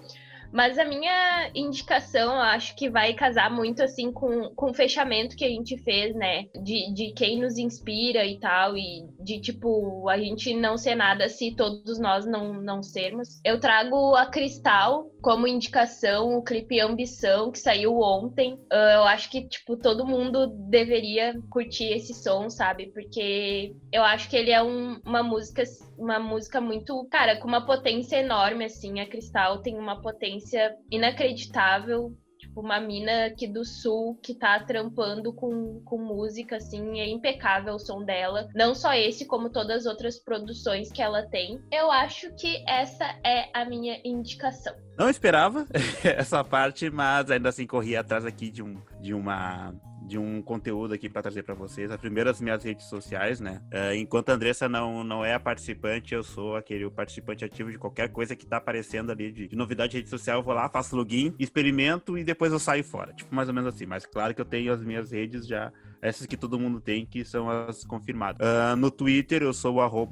Mas 0.52 0.78
a 0.78 0.84
minha 0.84 1.50
indicação, 1.54 2.34
eu 2.34 2.40
acho 2.40 2.74
que 2.74 2.88
vai 2.88 3.12
casar 3.12 3.50
muito 3.50 3.82
assim 3.82 4.10
com, 4.12 4.50
com 4.54 4.70
o 4.70 4.74
fechamento 4.74 5.36
que 5.36 5.44
a 5.44 5.48
gente 5.48 5.76
fez, 5.78 6.14
né? 6.14 6.46
De, 6.62 6.92
de 6.94 7.12
quem 7.12 7.40
nos 7.40 7.58
inspira 7.58 8.24
e 8.24 8.38
tal, 8.38 8.76
e 8.76 9.06
de 9.20 9.40
tipo, 9.40 10.08
a 10.08 10.18
gente 10.18 10.54
não 10.54 10.76
ser 10.76 10.94
nada 10.94 11.28
se 11.28 11.54
todos 11.54 11.98
nós 11.98 12.26
não, 12.26 12.54
não 12.54 12.82
sermos. 12.82 13.40
Eu 13.44 13.60
trago 13.60 14.14
a 14.16 14.26
Cristal 14.26 15.10
como 15.20 15.46
indicação, 15.46 16.36
o 16.36 16.42
clipe 16.42 16.80
Ambição, 16.80 17.50
que 17.50 17.58
saiu 17.58 17.98
ontem. 17.98 18.54
Uh, 18.72 18.94
eu 18.94 19.02
acho 19.04 19.30
que, 19.30 19.46
tipo, 19.46 19.76
todo 19.76 20.06
mundo 20.06 20.46
deveria 20.68 21.34
curtir 21.50 21.92
esse 21.92 22.14
som, 22.14 22.48
sabe? 22.48 22.90
Porque 22.92 23.74
eu 23.92 24.02
acho 24.02 24.30
que 24.30 24.36
ele 24.36 24.50
é 24.50 24.62
um, 24.62 25.00
uma 25.04 25.22
música, 25.22 25.62
uma 25.98 26.18
música 26.18 26.60
muito, 26.60 27.06
cara, 27.10 27.36
com 27.36 27.48
uma 27.48 27.66
potência 27.66 28.16
enorme, 28.16 28.64
assim. 28.64 29.00
A 29.00 29.06
Cristal 29.06 29.60
tem 29.60 29.76
uma 29.78 30.00
potência 30.00 30.76
inacreditável 30.90 32.16
tipo, 32.38 32.60
uma 32.60 32.80
mina 32.80 33.26
aqui 33.26 33.46
do 33.46 33.64
sul 33.64 34.18
que 34.22 34.34
tá 34.34 34.58
trampando 34.60 35.32
com, 35.32 35.82
com 35.84 35.98
música, 35.98 36.56
assim, 36.56 37.00
é 37.00 37.08
impecável 37.08 37.74
o 37.74 37.78
som 37.78 38.04
dela. 38.04 38.48
Não 38.54 38.74
só 38.74 38.94
esse, 38.94 39.26
como 39.26 39.50
todas 39.50 39.78
as 39.78 39.86
outras 39.86 40.18
produções 40.18 40.90
que 40.90 41.02
ela 41.02 41.22
tem. 41.22 41.60
Eu 41.70 41.90
acho 41.90 42.34
que 42.36 42.64
essa 42.66 43.04
é 43.24 43.48
a 43.52 43.64
minha 43.64 44.00
indicação. 44.04 44.74
Não 44.96 45.10
esperava 45.10 45.66
essa 46.02 46.42
parte, 46.42 46.90
mas 46.90 47.30
ainda 47.30 47.50
assim 47.50 47.66
corri 47.66 47.96
atrás 47.96 48.24
aqui 48.24 48.50
de, 48.50 48.62
um, 48.62 48.80
de 49.00 49.14
uma 49.14 49.74
de 50.08 50.18
um 50.18 50.42
conteúdo 50.42 50.94
aqui 50.94 51.08
para 51.08 51.22
trazer 51.22 51.42
para 51.42 51.54
vocês. 51.54 51.90
A 51.90 51.98
primeira 51.98 52.30
as 52.30 52.40
minhas 52.40 52.64
redes 52.64 52.86
sociais, 52.86 53.38
né? 53.38 53.62
Uh, 53.72 53.94
enquanto 53.94 54.30
a 54.30 54.32
Andressa 54.32 54.68
não, 54.68 55.04
não 55.04 55.24
é 55.24 55.34
a 55.34 55.40
participante, 55.40 56.14
eu 56.14 56.24
sou 56.24 56.56
aquele 56.56 56.88
participante 56.90 57.44
ativo 57.44 57.70
de 57.70 57.78
qualquer 57.78 58.08
coisa 58.08 58.34
que 58.34 58.46
tá 58.46 58.56
aparecendo 58.56 59.12
ali 59.12 59.30
de, 59.30 59.46
de, 59.48 59.56
novidade 59.56 59.92
de 59.92 59.98
rede 59.98 60.08
social. 60.08 60.38
Eu 60.38 60.42
vou 60.42 60.54
lá, 60.54 60.68
faço 60.68 60.96
login, 60.96 61.34
experimento 61.38 62.16
e 62.16 62.24
depois 62.24 62.50
eu 62.52 62.58
saio 62.58 62.82
fora. 62.82 63.12
Tipo, 63.12 63.34
mais 63.34 63.48
ou 63.48 63.54
menos 63.54 63.74
assim. 63.74 63.86
Mas 63.86 64.06
claro 64.06 64.34
que 64.34 64.40
eu 64.40 64.46
tenho 64.46 64.72
as 64.72 64.82
minhas 64.82 65.12
redes 65.12 65.46
já 65.46 65.70
essas 66.00 66.26
que 66.26 66.36
todo 66.36 66.58
mundo 66.58 66.80
tem, 66.80 67.04
que 67.04 67.24
são 67.24 67.50
as 67.50 67.84
confirmadas. 67.84 68.46
Uh, 68.46 68.76
no 68.76 68.90
Twitter, 68.90 69.42
eu 69.42 69.52
sou 69.52 69.78
o 69.78 70.06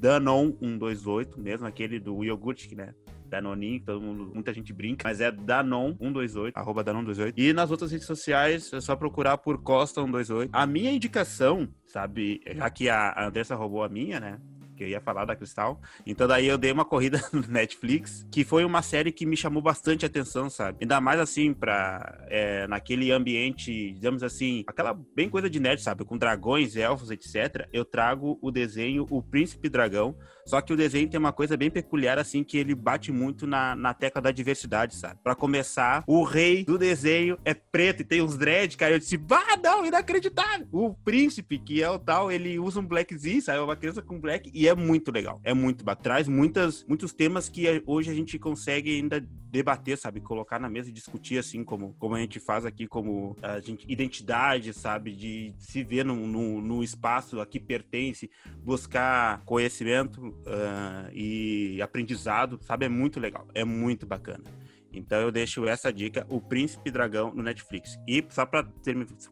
Danon128, 0.00 1.36
mesmo 1.38 1.66
aquele 1.66 2.00
do 2.00 2.24
iogurte, 2.24 2.74
né? 2.74 2.92
Danoninho, 3.28 3.82
todo 3.84 4.00
mundo, 4.00 4.30
muita 4.34 4.52
gente 4.52 4.72
brinca, 4.72 5.06
mas 5.06 5.20
é 5.20 5.30
Danon128, 5.30 6.52
arroba 6.54 6.84
Danon128. 6.84 7.34
E 7.36 7.52
nas 7.52 7.70
outras 7.70 7.92
redes 7.92 8.06
sociais 8.06 8.72
é 8.72 8.80
só 8.80 8.96
procurar 8.96 9.38
por 9.38 9.58
Costa128. 9.58 10.50
A 10.52 10.66
minha 10.66 10.90
indicação, 10.90 11.68
sabe, 11.86 12.40
já 12.54 12.70
que 12.70 12.88
a 12.88 13.26
Andressa 13.26 13.54
roubou 13.54 13.82
a 13.82 13.88
minha, 13.88 14.18
né? 14.18 14.38
que 14.78 14.84
eu 14.84 14.88
ia 14.88 15.00
falar 15.00 15.24
da 15.24 15.34
Cristal. 15.34 15.80
Então 16.06 16.28
daí 16.28 16.46
eu 16.46 16.56
dei 16.56 16.70
uma 16.70 16.84
corrida 16.84 17.20
no 17.32 17.42
Netflix, 17.48 18.26
que 18.30 18.44
foi 18.44 18.64
uma 18.64 18.80
série 18.80 19.10
que 19.10 19.26
me 19.26 19.36
chamou 19.36 19.60
bastante 19.60 20.06
atenção, 20.06 20.48
sabe? 20.48 20.78
Ainda 20.80 21.00
mais 21.00 21.18
assim, 21.18 21.52
pra, 21.52 22.24
é, 22.28 22.66
naquele 22.68 23.10
ambiente, 23.10 23.92
digamos 23.92 24.22
assim, 24.22 24.62
aquela 24.66 24.96
bem 25.14 25.28
coisa 25.28 25.50
de 25.50 25.58
nerd, 25.58 25.82
sabe? 25.82 26.04
Com 26.04 26.16
dragões, 26.16 26.76
elfos, 26.76 27.10
etc. 27.10 27.68
Eu 27.72 27.84
trago 27.84 28.38
o 28.40 28.50
desenho 28.52 29.04
O 29.10 29.20
Príncipe 29.20 29.68
Dragão, 29.68 30.16
só 30.48 30.62
que 30.62 30.72
o 30.72 30.76
desenho 30.76 31.06
tem 31.06 31.20
uma 31.20 31.30
coisa 31.30 31.58
bem 31.58 31.70
peculiar, 31.70 32.18
assim, 32.18 32.42
que 32.42 32.56
ele 32.56 32.74
bate 32.74 33.12
muito 33.12 33.46
na, 33.46 33.76
na 33.76 33.92
tecla 33.92 34.22
da 34.22 34.30
diversidade, 34.30 34.96
sabe? 34.96 35.20
Pra 35.22 35.34
começar, 35.34 36.02
o 36.06 36.24
rei 36.24 36.64
do 36.64 36.78
desenho 36.78 37.36
é 37.44 37.52
preto 37.52 38.00
e 38.00 38.04
tem 38.04 38.22
uns 38.22 38.38
dread, 38.38 38.74
cara. 38.78 38.94
Eu 38.94 38.98
disse, 38.98 39.18
bah, 39.18 39.58
não, 39.62 39.84
inacreditável! 39.84 40.66
O 40.72 40.94
príncipe, 40.94 41.58
que 41.58 41.82
é 41.82 41.90
o 41.90 41.98
tal, 41.98 42.32
ele 42.32 42.58
usa 42.58 42.80
um 42.80 42.86
blackzinho, 42.86 43.42
sabe? 43.42 43.58
Uma 43.58 43.76
criança 43.76 44.00
com 44.00 44.18
black, 44.18 44.50
e 44.54 44.66
é 44.66 44.74
muito 44.74 45.12
legal. 45.12 45.38
É 45.44 45.52
muito 45.52 45.84
bacana. 45.84 45.98
Traz 46.02 46.28
muitas, 46.28 46.82
muitos 46.88 47.12
temas 47.12 47.50
que 47.50 47.82
hoje 47.84 48.10
a 48.10 48.14
gente 48.14 48.38
consegue 48.38 48.96
ainda 48.96 49.22
debater, 49.50 49.96
sabe? 49.96 50.20
Colocar 50.20 50.58
na 50.58 50.68
mesa 50.68 50.90
e 50.90 50.92
discutir, 50.92 51.38
assim, 51.38 51.64
como, 51.64 51.94
como 51.94 52.14
a 52.14 52.20
gente 52.20 52.38
faz 52.38 52.64
aqui, 52.64 52.86
como 52.86 53.36
a 53.42 53.60
gente, 53.60 53.90
identidade, 53.90 54.72
sabe? 54.72 55.12
De 55.12 55.54
se 55.58 55.82
ver 55.82 56.04
no, 56.04 56.14
no, 56.26 56.60
no 56.60 56.82
espaço 56.82 57.40
a 57.40 57.46
que 57.46 57.58
pertence, 57.58 58.30
buscar 58.62 59.42
conhecimento 59.44 60.20
uh, 60.20 61.10
e 61.12 61.80
aprendizado, 61.82 62.58
sabe? 62.62 62.86
É 62.86 62.88
muito 62.88 63.18
legal. 63.18 63.46
É 63.54 63.64
muito 63.64 64.06
bacana. 64.06 64.44
Então 64.92 65.20
eu 65.20 65.30
deixo 65.30 65.66
essa 65.66 65.92
dica, 65.92 66.26
O 66.28 66.40
Príncipe 66.40 66.90
Dragão 66.90 67.32
no 67.34 67.42
Netflix. 67.42 67.98
E 68.06 68.24
só 68.30 68.46
para 68.46 68.66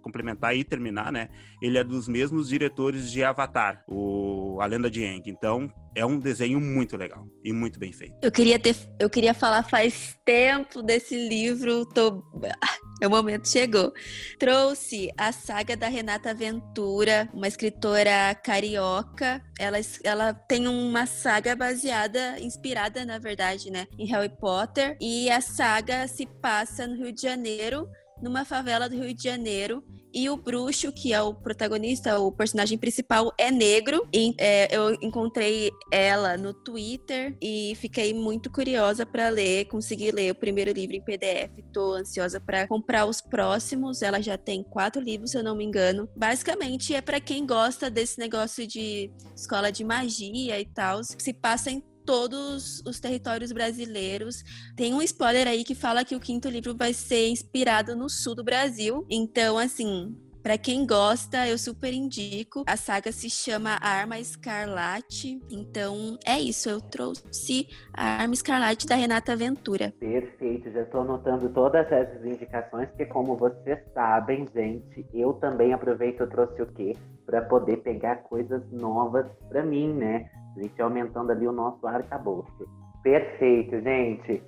complementar 0.02 0.56
e 0.56 0.62
terminar, 0.62 1.10
né? 1.10 1.28
Ele 1.60 1.78
é 1.78 1.84
dos 1.84 2.08
mesmos 2.08 2.48
diretores 2.48 3.10
de 3.10 3.24
Avatar, 3.24 3.82
o 3.88 4.58
A 4.60 4.66
Lenda 4.66 4.90
de 4.90 5.04
Aang. 5.04 5.22
Então 5.28 5.72
é 5.96 6.04
um 6.04 6.18
desenho 6.18 6.60
muito 6.60 6.94
legal 6.94 7.26
e 7.42 7.52
muito 7.52 7.78
bem 7.78 7.90
feito. 7.90 8.14
Eu 8.22 8.30
queria 8.30 8.58
ter, 8.58 8.76
eu 9.00 9.08
queria 9.08 9.32
falar 9.32 9.62
faz 9.62 10.14
tempo 10.26 10.82
desse 10.82 11.16
livro, 11.16 11.86
tô 11.86 12.22
o 13.02 13.08
momento 13.08 13.48
chegou. 13.48 13.92
Trouxe 14.38 15.10
a 15.16 15.32
saga 15.32 15.74
da 15.74 15.88
Renata 15.88 16.34
Ventura, 16.34 17.28
uma 17.32 17.48
escritora 17.48 18.34
carioca. 18.34 19.42
Ela, 19.58 19.78
ela 20.04 20.34
tem 20.34 20.68
uma 20.68 21.06
saga 21.06 21.56
baseada, 21.56 22.38
inspirada, 22.40 23.04
na 23.06 23.18
verdade, 23.18 23.70
né, 23.70 23.86
em 23.98 24.06
Harry 24.06 24.28
Potter. 24.28 24.98
E 25.00 25.30
a 25.30 25.40
saga 25.40 26.06
se 26.06 26.26
passa 26.26 26.86
no 26.86 26.96
Rio 26.96 27.12
de 27.12 27.22
Janeiro, 27.22 27.88
numa 28.22 28.44
favela 28.44 28.86
do 28.86 28.96
Rio 28.96 29.14
de 29.14 29.22
Janeiro. 29.22 29.82
E 30.16 30.30
o 30.30 30.36
bruxo, 30.38 30.90
que 30.90 31.12
é 31.12 31.20
o 31.20 31.34
protagonista, 31.34 32.18
o 32.18 32.32
personagem 32.32 32.78
principal, 32.78 33.34
é 33.36 33.50
negro. 33.50 34.08
E, 34.10 34.34
é, 34.38 34.74
eu 34.74 34.94
encontrei 35.02 35.70
ela 35.92 36.38
no 36.38 36.54
Twitter 36.54 37.36
e 37.38 37.74
fiquei 37.76 38.14
muito 38.14 38.50
curiosa 38.50 39.04
para 39.04 39.28
ler, 39.28 39.66
conseguir 39.66 40.12
ler 40.12 40.32
o 40.32 40.34
primeiro 40.34 40.72
livro 40.72 40.96
em 40.96 41.04
PDF. 41.04 41.62
Tô 41.70 41.92
ansiosa 41.92 42.40
para 42.40 42.66
comprar 42.66 43.04
os 43.04 43.20
próximos. 43.20 44.00
Ela 44.00 44.22
já 44.22 44.38
tem 44.38 44.62
quatro 44.62 45.02
livros, 45.02 45.32
se 45.32 45.36
eu 45.36 45.44
não 45.44 45.54
me 45.54 45.64
engano. 45.64 46.08
Basicamente 46.16 46.94
é 46.94 47.02
para 47.02 47.20
quem 47.20 47.46
gosta 47.46 47.90
desse 47.90 48.18
negócio 48.18 48.66
de 48.66 49.10
escola 49.34 49.70
de 49.70 49.84
magia 49.84 50.58
e 50.58 50.64
tal. 50.64 51.02
Se 51.04 51.34
passa 51.34 51.70
em 51.70 51.82
todos 52.06 52.80
os 52.86 53.00
territórios 53.00 53.50
brasileiros. 53.52 54.44
Tem 54.76 54.94
um 54.94 55.02
spoiler 55.02 55.48
aí 55.48 55.64
que 55.64 55.74
fala 55.74 56.04
que 56.04 56.14
o 56.14 56.20
quinto 56.20 56.48
livro 56.48 56.74
vai 56.74 56.94
ser 56.94 57.28
inspirado 57.28 57.96
no 57.96 58.08
sul 58.08 58.34
do 58.34 58.44
Brasil. 58.44 59.04
Então, 59.10 59.58
assim, 59.58 60.16
para 60.46 60.56
quem 60.56 60.86
gosta, 60.86 61.48
eu 61.48 61.58
super 61.58 61.92
indico. 61.92 62.62
A 62.68 62.76
saga 62.76 63.10
se 63.10 63.28
chama 63.28 63.78
Arma 63.80 64.16
Escarlate. 64.20 65.40
Então, 65.50 66.16
é 66.24 66.38
isso. 66.38 66.70
Eu 66.70 66.80
trouxe 66.80 67.66
a 67.92 68.22
Arma 68.22 68.32
Escarlate 68.32 68.86
da 68.86 68.94
Renata 68.94 69.34
Ventura. 69.34 69.92
Perfeito. 69.98 70.70
Já 70.70 70.82
estou 70.82 71.00
anotando 71.00 71.48
todas 71.48 71.90
essas 71.90 72.24
indicações, 72.24 72.88
porque 72.90 73.06
como 73.06 73.36
vocês 73.36 73.80
sabem, 73.92 74.46
gente, 74.54 75.04
eu 75.12 75.32
também 75.32 75.72
aproveito 75.72 76.22
e 76.22 76.26
trouxe 76.28 76.62
o 76.62 76.66
quê? 76.66 76.94
Para 77.26 77.42
poder 77.42 77.78
pegar 77.78 78.22
coisas 78.22 78.62
novas 78.70 79.26
para 79.48 79.64
mim, 79.64 79.92
né? 79.94 80.30
A 80.56 80.62
gente 80.62 80.80
aumentando 80.80 81.30
ali 81.30 81.46
o 81.46 81.52
nosso 81.52 81.86
arcabouço. 81.86 82.66
Perfeito, 83.02 83.80
gente. 83.80 84.42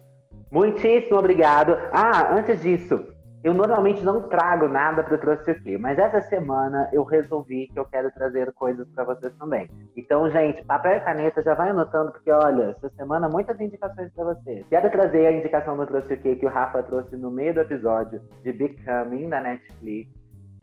Muitíssimo 0.51 1.19
obrigado. 1.19 1.77
Ah, 1.93 2.35
antes 2.35 2.63
disso, 2.63 3.05
eu 3.45 3.55
normalmente 3.55 4.05
não 4.05 4.29
trago 4.29 4.67
nada 4.67 5.05
para 5.05 5.15
o 5.15 5.19
Trouxe 5.19 5.53
o 5.53 5.63
Quê, 5.63 5.79
mas 5.79 5.99
essa 5.99 6.21
semana 6.23 6.89
eu 6.93 7.05
resolvi 7.05 7.69
que 7.69 7.79
eu 7.79 7.85
quero 7.85 8.11
trazer 8.11 8.53
coisas 8.53 8.89
para 8.89 9.05
vocês 9.05 9.33
também. 9.39 9.71
Então, 9.97 10.29
gente, 10.29 10.65
papel 10.65 10.97
e 10.97 11.01
caneta 11.01 11.43
já 11.43 11.55
vai 11.55 11.71
anotando, 11.71 12.11
porque 12.11 12.33
olha, 12.33 12.75
essa 12.77 12.89
semana 12.97 13.29
muitas 13.29 13.61
indicações 13.61 14.13
para 14.13 14.25
vocês. 14.25 14.67
Quero 14.69 14.91
trazer 14.91 15.27
a 15.27 15.33
indicação 15.33 15.77
do 15.77 15.87
Trouxe 15.87 16.15
o 16.15 16.21
Quê 16.21 16.35
que 16.35 16.47
o 16.47 16.51
Rafa 16.51 16.83
trouxe 16.83 17.17
no 17.17 17.31
meio 17.31 17.55
do 17.55 17.61
episódio 17.61 18.21
de 18.43 18.53
Becoming 18.53 19.29
da 19.29 19.41
Netflix. 19.41 20.11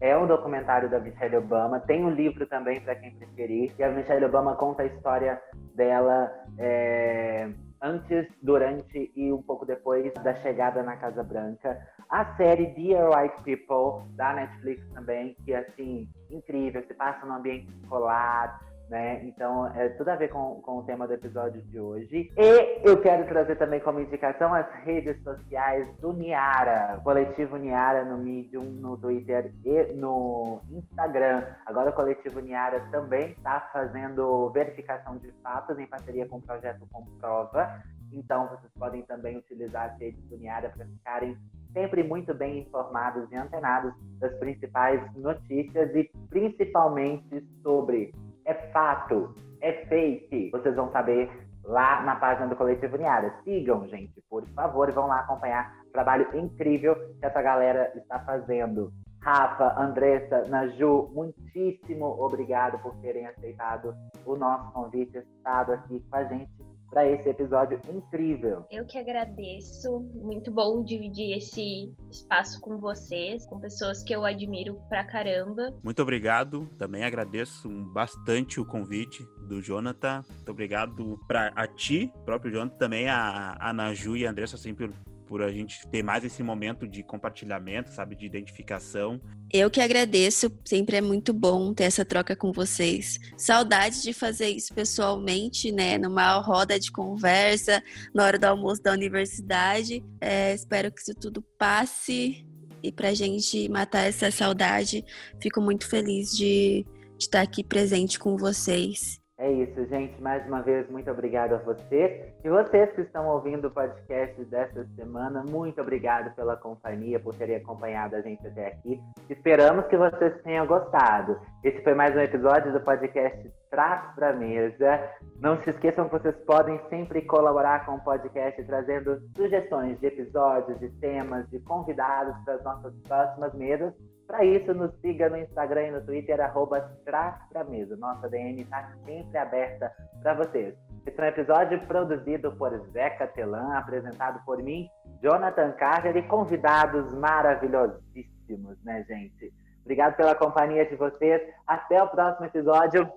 É 0.01 0.17
um 0.17 0.27
documentário 0.27 0.89
da 0.89 0.99
Michelle 0.99 1.37
Obama. 1.37 1.79
Tem 1.79 2.03
um 2.03 2.09
livro 2.09 2.45
também 2.45 2.81
para 2.81 2.95
quem 2.95 3.11
preferir. 3.15 3.73
E 3.77 3.83
a 3.83 3.89
Michelle 3.89 4.25
Obama 4.25 4.55
conta 4.55 4.83
a 4.83 4.85
história 4.85 5.41
dela 5.73 6.31
é, 6.57 7.49
antes, 7.81 8.27
durante 8.41 9.11
e 9.15 9.31
um 9.31 9.41
pouco 9.41 9.65
depois 9.65 10.13
da 10.15 10.33
chegada 10.35 10.83
na 10.83 10.97
Casa 10.97 11.23
Branca. 11.23 11.79
A 12.09 12.35
série 12.35 12.67
Dear 12.67 13.09
White 13.09 13.43
People 13.43 14.07
da 14.15 14.33
Netflix 14.33 14.85
também, 14.93 15.35
que 15.45 15.53
assim 15.53 16.09
incrível. 16.29 16.83
Se 16.87 16.93
passa 16.93 17.25
no 17.25 17.33
ambiente 17.33 17.67
escolar 17.81 18.59
né? 18.89 19.23
Então, 19.25 19.67
é 19.75 19.89
tudo 19.89 20.09
a 20.09 20.15
ver 20.15 20.29
com, 20.29 20.61
com 20.61 20.79
o 20.79 20.83
tema 20.83 21.07
do 21.07 21.13
episódio 21.13 21.61
de 21.63 21.79
hoje. 21.79 22.31
E 22.37 22.87
eu 22.87 23.01
quero 23.01 23.25
trazer 23.27 23.55
também 23.55 23.79
como 23.79 23.99
indicação 23.99 24.53
as 24.53 24.69
redes 24.83 25.21
sociais 25.23 25.87
do 25.99 26.13
Niara, 26.13 26.99
coletivo 27.03 27.57
Niara 27.57 28.05
no 28.05 28.17
Medium, 28.17 28.63
no 28.63 28.97
Twitter 28.97 29.51
e 29.63 29.93
no 29.93 30.61
Instagram. 30.71 31.43
Agora 31.65 31.89
o 31.89 31.93
coletivo 31.93 32.39
Niara 32.39 32.81
também 32.91 33.31
está 33.31 33.69
fazendo 33.73 34.49
verificação 34.51 35.17
de 35.17 35.31
fatos 35.43 35.79
em 35.79 35.87
parceria 35.87 36.27
com 36.27 36.37
o 36.37 36.41
projeto 36.41 36.87
Comprova. 36.91 37.81
Então, 38.11 38.47
vocês 38.47 38.71
podem 38.77 39.01
também 39.01 39.37
utilizar 39.37 39.91
as 39.91 39.99
redes 39.99 40.23
do 40.29 40.37
Niara 40.37 40.69
para 40.69 40.85
ficarem 40.85 41.37
sempre 41.73 42.03
muito 42.03 42.33
bem 42.33 42.59
informados 42.59 43.29
e 43.31 43.35
antenados 43.35 43.93
das 44.19 44.33
principais 44.35 45.01
notícias 45.15 45.93
e 45.93 46.09
principalmente 46.29 47.41
sobre 47.61 48.13
é 48.45 48.53
fato, 48.71 49.33
é 49.61 49.85
fake. 49.85 50.51
Vocês 50.51 50.75
vão 50.75 50.91
saber 50.91 51.29
lá 51.63 52.01
na 52.03 52.15
página 52.15 52.47
do 52.47 52.55
Coletivo 52.55 52.97
Niara. 52.97 53.33
Sigam, 53.43 53.87
gente, 53.87 54.21
por 54.29 54.45
favor, 54.49 54.91
vão 54.91 55.07
lá 55.07 55.19
acompanhar 55.21 55.75
o 55.87 55.91
trabalho 55.91 56.27
incrível 56.37 56.95
que 56.95 57.25
essa 57.25 57.41
galera 57.41 57.91
está 57.95 58.19
fazendo. 58.19 58.91
Rafa, 59.21 59.73
Andressa, 59.81 60.45
Naju, 60.47 61.09
muitíssimo 61.11 62.05
obrigado 62.05 62.77
por 62.79 62.95
terem 62.97 63.25
aceitado 63.25 63.95
o 64.23 64.35
nosso 64.35 64.71
convite, 64.71 65.17
estado 65.17 65.73
aqui 65.73 65.99
com 65.99 66.15
a 66.15 66.23
gente 66.25 66.74
para 66.95 67.11
esse 67.11 67.27
episódio 67.27 67.77
incrível. 67.93 68.65
Eu 68.71 68.85
que 68.85 68.97
agradeço. 68.97 69.99
Muito 70.13 70.49
bom 70.49 70.81
dividir 70.81 71.37
esse 71.37 71.93
espaço 72.09 72.61
com 72.61 72.77
vocês, 72.77 73.45
com 73.45 73.59
pessoas 73.59 74.01
que 74.01 74.15
eu 74.15 74.23
admiro 74.23 74.79
pra 74.87 75.03
caramba. 75.03 75.77
Muito 75.83 76.01
obrigado. 76.01 76.69
Também 76.77 77.03
agradeço 77.03 77.67
bastante 77.91 78.61
o 78.61 78.65
convite 78.65 79.27
do 79.45 79.61
Jonathan. 79.61 80.23
Muito 80.35 80.51
obrigado 80.51 81.19
para 81.27 81.51
a 81.53 81.67
ti, 81.67 82.13
próprio 82.23 82.53
Jonathan, 82.53 82.77
também 82.77 83.09
a, 83.09 83.57
a 83.59 83.73
Naju 83.73 84.15
e 84.15 84.25
a 84.25 84.31
Andressa 84.31 84.55
sempre 84.55 84.89
por 85.27 85.41
a 85.41 85.51
gente 85.51 85.87
ter 85.87 86.03
mais 86.03 86.23
esse 86.23 86.41
momento 86.43 86.87
de 86.87 87.03
compartilhamento, 87.03 87.91
sabe, 87.91 88.15
de 88.15 88.25
identificação. 88.25 89.19
Eu 89.51 89.69
que 89.69 89.81
agradeço, 89.81 90.51
sempre 90.63 90.97
é 90.97 91.01
muito 91.01 91.33
bom 91.33 91.73
ter 91.73 91.85
essa 91.85 92.05
troca 92.05 92.35
com 92.35 92.51
vocês. 92.51 93.19
Saudade 93.37 94.01
de 94.01 94.13
fazer 94.13 94.49
isso 94.49 94.73
pessoalmente, 94.73 95.71
né, 95.71 95.97
numa 95.97 96.39
roda 96.39 96.79
de 96.79 96.91
conversa, 96.91 97.83
na 98.13 98.23
hora 98.23 98.39
do 98.39 98.45
almoço 98.45 98.81
da 98.81 98.91
universidade. 98.91 100.03
É, 100.21 100.53
espero 100.53 100.91
que 100.91 101.01
isso 101.01 101.13
tudo 101.15 101.41
passe 101.57 102.45
e 102.85 102.91
para 102.91 103.09
a 103.09 103.13
gente 103.15 103.67
matar 103.67 104.01
essa 104.01 104.29
saudade, 104.29 105.03
fico 105.41 105.59
muito 105.59 105.87
feliz 105.87 106.29
de, 106.31 106.85
de 107.17 107.25
estar 107.25 107.41
aqui 107.41 107.63
presente 107.63 108.19
com 108.19 108.37
vocês. 108.37 109.19
É 109.37 109.51
isso, 109.51 109.85
gente. 109.87 110.21
Mais 110.21 110.47
uma 110.47 110.61
vez, 110.61 110.89
muito 110.89 111.11
obrigado 111.11 111.55
a 111.55 111.57
você. 111.57 112.33
E 112.41 112.49
vocês 112.49 112.89
que 112.93 113.01
estão 113.01 113.27
ouvindo 113.27 113.67
o 113.67 113.71
podcast 113.71 114.41
dessa 114.45 114.85
semana, 114.95 115.43
muito 115.43 115.81
obrigado 115.81 116.33
pela 116.35 116.55
companhia, 116.55 117.19
por 117.19 117.35
terem 117.35 117.57
acompanhado 117.57 118.15
a 118.15 118.21
gente 118.21 118.47
até 118.47 118.67
aqui. 118.67 118.97
Esperamos 119.29 119.87
que 119.87 119.97
vocês 119.97 120.41
tenham 120.41 120.65
gostado. 120.65 121.37
Esse 121.61 121.83
foi 121.83 121.93
mais 121.93 122.15
um 122.15 122.21
episódio 122.21 122.71
do 122.71 122.79
podcast 122.79 123.51
Traz 123.69 124.15
para 124.15 124.31
Mesa. 124.31 125.03
Não 125.41 125.57
se 125.57 125.69
esqueçam 125.69 126.07
que 126.07 126.17
vocês 126.17 126.35
podem 126.45 126.79
sempre 126.89 127.21
colaborar 127.23 127.85
com 127.85 127.95
o 127.95 128.03
podcast, 128.05 128.63
trazendo 128.63 129.21
sugestões 129.35 129.99
de 129.99 130.07
episódios, 130.07 130.79
de 130.79 130.89
temas, 131.01 131.45
de 131.49 131.59
convidados 131.59 132.37
para 132.45 132.53
as 132.53 132.63
nossas 132.63 132.93
próximas 133.01 133.53
mesas. 133.53 133.93
Para 134.27 134.43
isso, 134.43 134.73
nos 134.73 134.91
siga 135.01 135.29
no 135.29 135.37
Instagram 135.37 135.83
e 135.83 135.91
no 135.91 136.01
Twitter, 136.01 136.41
arroba 136.41 136.81
Traz 137.05 137.35
Pra 137.49 137.63
Mesa. 137.63 137.95
Nossa 137.95 138.27
DM 138.27 138.61
está 138.61 138.91
sempre 139.05 139.37
aberta 139.37 139.91
para 140.21 140.33
vocês. 140.33 140.75
Esse 141.05 141.21
é 141.21 141.23
um 141.23 141.27
episódio 141.27 141.79
produzido 141.85 142.51
por 142.53 142.75
Zeca 142.91 143.27
Telan, 143.27 143.77
apresentado 143.77 144.43
por 144.43 144.61
mim, 144.63 144.89
Jonathan 145.21 145.71
Carter 145.73 146.17
e 146.17 146.23
convidados 146.23 147.13
maravilhosíssimos, 147.13 148.83
né, 148.83 149.05
gente? 149.07 149.53
Obrigado 149.83 150.15
pela 150.15 150.33
companhia 150.33 150.83
de 150.87 150.95
vocês. 150.95 151.41
Até 151.67 152.01
o 152.01 152.07
próximo 152.07 152.47
episódio. 152.47 153.07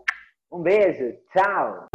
Um 0.52 0.60
beijo. 0.60 1.14
Tchau. 1.32 1.87